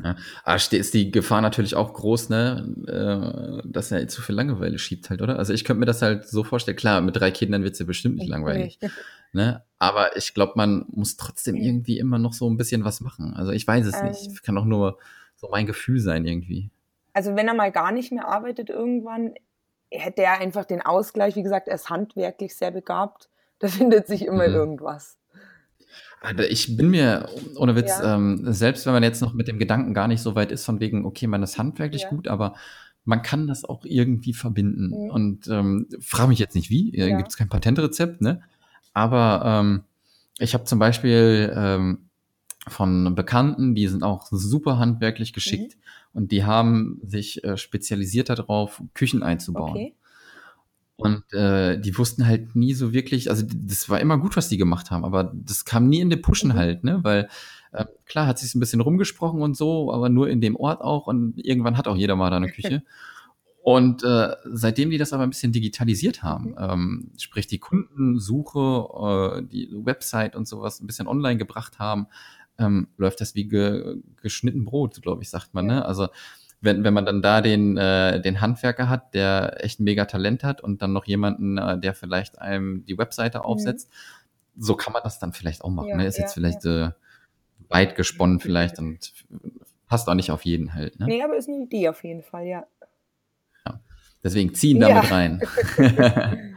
Ja. 0.05 0.14
Aber 0.44 0.57
ist 0.57 0.92
die 0.92 1.11
Gefahr 1.11 1.40
natürlich 1.40 1.74
auch 1.74 1.94
groß, 1.94 2.29
ne, 2.29 2.68
äh, 2.87 3.66
dass 3.66 3.90
er 3.90 4.07
zu 4.09 4.20
viel 4.20 4.35
Langeweile 4.35 4.79
schiebt 4.79 5.09
halt, 5.09 5.22
oder? 5.22 5.38
Also 5.38 5.55
ich 5.55 5.64
könnte 5.64 5.81
mir 5.81 5.87
das 5.87 6.03
halt 6.03 6.29
so 6.29 6.44
vorstellen, 6.44 6.77
klar, 6.77 7.01
mit 7.01 7.16
drei 7.16 7.31
Kindern 7.31 7.64
wird 7.64 7.72
es 7.72 7.79
ja 7.79 7.87
bestimmt 7.87 8.16
nicht 8.16 8.29
langweilig. 8.29 8.79
Ne? 9.33 9.64
Aber 9.79 10.16
ich 10.16 10.35
glaube, 10.35 10.53
man 10.57 10.85
muss 10.90 11.16
trotzdem 11.16 11.57
irgendwie 11.57 11.98
immer 11.98 12.18
noch 12.18 12.33
so 12.33 12.48
ein 12.48 12.57
bisschen 12.57 12.85
was 12.85 13.01
machen. 13.01 13.35
Also 13.35 13.53
ich 13.53 13.66
weiß 13.66 13.87
es 13.87 13.94
ähm, 13.94 14.09
nicht. 14.09 14.42
Kann 14.42 14.57
auch 14.57 14.64
nur 14.64 14.98
so 15.38 15.48
mein 15.51 15.66
Gefühl 15.66 16.01
sein 16.01 16.27
irgendwie. 16.27 16.70
Also 17.12 17.35
wenn 17.37 17.48
er 17.48 17.55
mal 17.55 17.72
gar 17.72 17.92
nicht 17.92 18.12
mehr 18.12 18.29
arbeitet 18.29 18.68
irgendwann, 18.68 19.35
hätte 19.90 20.22
er 20.22 20.38
einfach 20.40 20.64
den 20.64 20.83
Ausgleich, 20.83 21.37
wie 21.37 21.42
gesagt, 21.42 21.68
er 21.68 21.77
ist 21.77 21.88
handwerklich 21.88 22.55
sehr 22.55 22.70
begabt. 22.70 23.29
Da 23.59 23.68
findet 23.68 24.07
sich 24.07 24.24
immer 24.27 24.46
mhm. 24.46 24.55
irgendwas. 24.55 25.18
Ich 26.51 26.77
bin 26.77 26.90
mir, 26.90 27.29
ohne 27.57 27.77
Witz, 27.77 27.98
ja. 28.01 28.16
ähm, 28.16 28.53
selbst 28.53 28.87
wenn 28.87 28.92
man 28.92 29.05
jetzt 29.05 29.22
noch 29.22 29.35
mit 29.35 29.46
dem 29.46 29.59
Gedanken 29.59 29.94
gar 29.94 30.09
nicht 30.09 30.20
so 30.20 30.35
weit 30.35 30.51
ist, 30.51 30.64
von 30.64 30.81
wegen, 30.81 31.07
okay, 31.07 31.29
man 31.29 31.42
ist 31.42 31.59
handwerklich 31.59 32.03
ja. 32.03 32.09
gut, 32.09 32.27
aber 32.27 32.55
man 33.05 33.22
kann 33.22 33.46
das 33.46 33.64
auch 33.64 33.85
irgendwie 33.85 34.35
verbinden. 34.35 34.88
Mhm. 34.88 35.11
Und 35.11 35.48
ähm, 35.48 35.88
frage 36.01 36.29
mich 36.29 36.40
jetzt 36.40 36.57
nicht 36.57 36.70
wie, 36.70 36.94
ja. 36.96 37.16
gibt 37.16 37.29
es 37.31 37.37
kein 37.37 37.48
Patentrezept, 37.48 38.20
ne? 38.20 38.42
Aber 38.92 39.42
ähm, 39.44 39.85
ich 40.38 40.55
habe 40.55 40.64
zum 40.64 40.79
Beispiel 40.79 41.53
ähm, 41.55 42.08
von 42.69 43.15
Bekannten, 43.15 43.75
die 43.75 43.89
sind 43.89 44.03
auch 44.03 44.27
super 44.31 44.79
handwerklich 44.79 45.33
geschickt 45.33 45.77
mhm. 45.77 46.21
und 46.21 46.33
die 46.33 46.45
haben 46.45 47.01
sich 47.03 47.45
äh, 47.45 47.57
spezialisiert 47.57 48.29
darauf, 48.29 48.83
Küchen 48.95 49.23
einzubauen. 49.23 49.71
Okay. 49.71 49.95
Und 50.97 51.33
äh, 51.33 51.81
die 51.81 51.97
wussten 51.97 52.27
halt 52.27 52.57
nie 52.57 52.75
so 52.75 52.93
wirklich, 52.93 53.31
also 53.31 53.47
das 53.49 53.89
war 53.89 54.01
immer 54.01 54.19
gut, 54.19 54.37
was 54.37 54.49
die 54.49 54.57
gemacht 54.57 54.91
haben, 54.91 55.05
aber 55.05 55.33
das 55.33 55.65
kam 55.65 55.89
nie 55.89 56.01
in 56.01 56.11
den 56.11 56.23
Pushen 56.23 56.51
mhm. 56.51 56.55
halt, 56.55 56.83
ne? 56.83 56.99
Weil 57.05 57.29
äh, 57.71 57.85
klar 58.07 58.27
hat 58.27 58.41
sich 58.41 58.55
ein 58.55 58.61
bisschen 58.61 58.81
rumgesprochen 58.81 59.41
und 59.41 59.57
so, 59.57 59.93
aber 59.93 60.09
nur 60.09 60.29
in 60.29 60.41
dem 60.41 60.57
Ort 60.57 60.81
auch 60.81 61.07
und 61.07 61.35
irgendwann 61.39 61.77
hat 61.77 61.87
auch 61.87 61.97
jeder 61.97 62.17
mal 62.17 62.31
da 62.31 62.37
eine 62.37 62.51
Küche. 62.51 62.83
Und 63.61 64.03
äh, 64.03 64.35
seitdem 64.45 64.89
die 64.89 64.97
das 64.97 65.13
aber 65.13 65.25
ein 65.25 65.29
bisschen 65.29 65.53
digitalisiert 65.53 66.23
haben, 66.23 66.53
mhm. 66.53 66.57
ähm, 66.59 67.11
sprich 67.19 67.49
die 67.49 67.59
Kundensuche, 67.59 69.41
äh, 69.41 69.47
die 69.47 69.69
Website 69.71 70.37
und 70.37 70.49
sowas 70.49 70.81
ein 70.81 70.87
bisschen 70.87 71.07
online 71.07 71.37
gebracht 71.37 71.79
haben, 71.79 72.07
ähm, 72.59 72.88
läuft 72.97 73.21
das 73.21 73.35
wie 73.35 73.49
ge 73.49 73.97
geschnitten 74.21 74.64
Brot, 74.64 75.01
glaube 75.03 75.23
ich, 75.23 75.31
sagt 75.31 75.55
man. 75.55 75.66
Ne? 75.66 75.85
Also 75.85 76.09
wenn, 76.61 76.83
wenn 76.83 76.94
man 76.94 77.07
dann 77.07 77.23
da 77.23 77.40
den, 77.40 77.77
äh, 77.77 78.21
den 78.21 78.40
Handwerker 78.40 78.88
hat, 78.88 79.14
der 79.14 79.64
echt 79.64 79.81
ein 79.81 79.85
mega 79.85 80.07
Talent 80.07 80.42
hat 80.42 80.61
und 80.61 80.83
dann 80.83 80.92
noch 80.92 81.07
jemanden, 81.07 81.57
äh, 81.57 81.79
der 81.79 81.94
vielleicht 81.94 82.40
einem 82.40 82.85
die 82.85 82.99
Webseite 82.99 83.38
mhm. 83.38 83.44
aufsetzt, 83.44 83.90
mhm. 84.51 84.62
so 84.62 84.75
kann 84.75 84.92
man 84.92 85.03
das 85.05 85.18
dann 85.18 85.33
vielleicht 85.33 85.62
auch 85.62 85.71
machen. 85.71 85.90
Ja, 85.90 85.97
ne? 85.97 86.07
Ist 86.07 86.18
ja, 86.18 86.25
jetzt 86.25 86.35
vielleicht 86.35 86.64
ja. 86.64 86.88
äh, 86.88 86.90
weit 87.68 87.94
gesponnen 87.94 88.40
vielleicht 88.40 88.79
und 88.79 89.12
passt 89.87 90.09
auch 90.09 90.14
nicht 90.14 90.31
auf 90.33 90.44
jeden 90.44 90.75
halt. 90.75 90.99
Ne? 90.99 91.07
Nee, 91.07 91.23
aber 91.23 91.37
ist 91.37 91.49
eine 91.49 91.62
Idee 91.62 91.88
auf 91.88 92.03
jeden 92.03 92.23
Fall, 92.23 92.47
ja. 92.47 92.66
ja. 93.64 93.81
Deswegen 94.25 94.53
ziehen 94.55 94.81
damit 94.81 95.11
rein. 95.11 95.40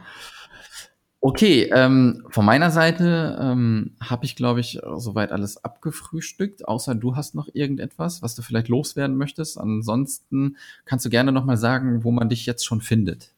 Okay, 1.24 1.70
ähm, 1.72 2.26
von 2.30 2.44
meiner 2.44 2.72
Seite 2.72 3.38
ähm, 3.40 3.94
habe 4.02 4.24
ich, 4.24 4.34
glaube 4.34 4.58
ich, 4.58 4.80
soweit 4.96 5.30
alles 5.30 5.62
abgefrühstückt, 5.62 6.66
außer 6.66 6.96
du 6.96 7.14
hast 7.14 7.36
noch 7.36 7.48
irgendetwas, 7.52 8.22
was 8.22 8.34
du 8.34 8.42
vielleicht 8.42 8.66
loswerden 8.66 9.16
möchtest. 9.16 9.56
Ansonsten 9.56 10.56
kannst 10.84 11.06
du 11.06 11.10
gerne 11.10 11.30
nochmal 11.30 11.56
sagen, 11.56 12.02
wo 12.02 12.10
man 12.10 12.28
dich 12.28 12.44
jetzt 12.44 12.66
schon 12.66 12.80
findet. 12.80 13.32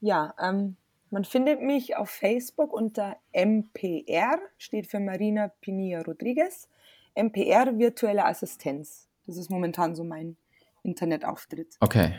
Ja, 0.00 0.32
ähm, 0.40 0.76
man 1.10 1.24
findet 1.24 1.60
mich 1.60 1.96
auf 1.96 2.08
Facebook 2.08 2.72
unter 2.72 3.16
MPR, 3.32 4.38
steht 4.56 4.86
für 4.86 5.00
Marina 5.00 5.50
Pinilla 5.60 6.02
Rodriguez. 6.02 6.68
MPR 7.16 7.76
Virtuelle 7.76 8.26
Assistenz. 8.26 9.08
Das 9.26 9.38
ist 9.38 9.50
momentan 9.50 9.96
so 9.96 10.04
mein 10.04 10.36
Internetauftritt. 10.84 11.78
Okay. 11.80 12.14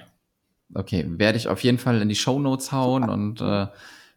Okay, 0.73 1.05
werde 1.07 1.37
ich 1.37 1.47
auf 1.47 1.63
jeden 1.63 1.77
Fall 1.77 2.01
in 2.01 2.09
die 2.09 2.15
Show 2.15 2.37
Notes 2.37 2.73
hauen 2.73 3.03
Super. 3.03 3.13
und 3.13 3.39
äh, 3.39 3.67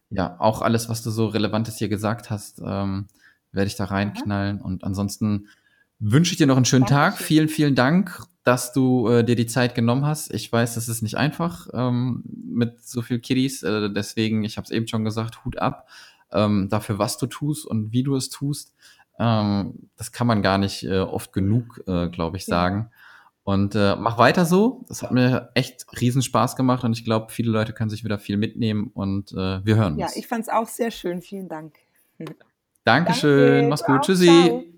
ja, 0.09 0.35
auch 0.39 0.61
alles, 0.61 0.89
was 0.89 1.03
du 1.03 1.11
so 1.11 1.27
Relevantes 1.27 1.77
hier 1.77 1.89
gesagt 1.89 2.29
hast, 2.29 2.61
ähm, 2.65 3.07
werde 3.51 3.67
ich 3.67 3.75
da 3.75 3.85
reinknallen. 3.85 4.57
Mhm. 4.57 4.61
Und 4.61 4.83
ansonsten 4.83 5.47
wünsche 5.99 6.31
ich 6.31 6.37
dir 6.37 6.47
noch 6.47 6.55
einen 6.55 6.65
schönen 6.65 6.85
Dankeschön. 6.85 7.17
Tag. 7.17 7.25
Vielen, 7.25 7.49
vielen 7.49 7.75
Dank, 7.75 8.23
dass 8.43 8.73
du 8.73 9.07
äh, 9.09 9.23
dir 9.23 9.35
die 9.35 9.47
Zeit 9.47 9.75
genommen 9.75 10.05
hast. 10.05 10.33
Ich 10.33 10.51
weiß, 10.51 10.75
das 10.75 10.87
ist 10.87 11.01
nicht 11.01 11.17
einfach 11.17 11.67
ähm, 11.73 12.23
mit 12.25 12.83
so 12.83 13.01
viel 13.01 13.19
Kiddies. 13.19 13.63
Äh, 13.63 13.91
deswegen, 13.91 14.43
ich 14.43 14.57
habe 14.57 14.65
es 14.65 14.71
eben 14.71 14.87
schon 14.87 15.03
gesagt, 15.03 15.45
Hut 15.45 15.57
ab 15.57 15.87
ähm, 16.31 16.69
dafür, 16.69 16.99
was 16.99 17.17
du 17.17 17.27
tust 17.27 17.65
und 17.65 17.91
wie 17.91 18.03
du 18.03 18.15
es 18.15 18.29
tust. 18.29 18.73
Ähm, 19.19 19.89
das 19.97 20.11
kann 20.11 20.27
man 20.27 20.41
gar 20.41 20.57
nicht 20.57 20.83
äh, 20.83 20.99
oft 20.99 21.33
genug, 21.33 21.83
äh, 21.87 22.07
glaube 22.09 22.37
ich, 22.37 22.45
sagen. 22.45 22.89
Und 23.49 23.73
äh, 23.73 23.95
mach 23.95 24.19
weiter 24.19 24.45
so. 24.45 24.85
Das 24.89 25.01
hat 25.01 25.09
mir 25.09 25.49
echt 25.55 25.87
riesen 25.99 26.21
Spaß 26.21 26.55
gemacht 26.55 26.83
und 26.83 26.93
ich 26.93 27.03
glaube, 27.03 27.31
viele 27.31 27.49
Leute 27.49 27.73
können 27.73 27.89
sich 27.89 28.03
wieder 28.03 28.19
viel 28.19 28.37
mitnehmen 28.37 28.91
und 28.93 29.31
äh, 29.31 29.65
wir 29.65 29.75
hören 29.75 29.93
uns. 29.93 30.01
Ja, 30.01 30.09
ich 30.15 30.27
fand 30.27 30.43
es 30.43 30.49
auch 30.49 30.67
sehr 30.67 30.91
schön. 30.91 31.23
Vielen 31.23 31.49
Dank. 31.49 31.73
Dankeschön. 32.83 33.53
Danke. 33.53 33.69
Mach's 33.69 33.83
gut. 33.83 34.03
Tschüssi. 34.03 34.71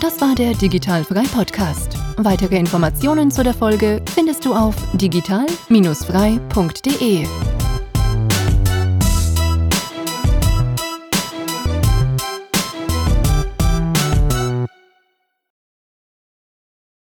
Das 0.00 0.18
war 0.22 0.34
der 0.34 0.54
Digitalfrei 0.54 1.24
Podcast. 1.24 1.98
Weitere 2.16 2.56
Informationen 2.56 3.30
zu 3.30 3.44
der 3.44 3.52
Folge 3.52 4.02
findest 4.14 4.46
du 4.46 4.54
auf 4.54 4.74
digital-frei.de. 4.94 7.57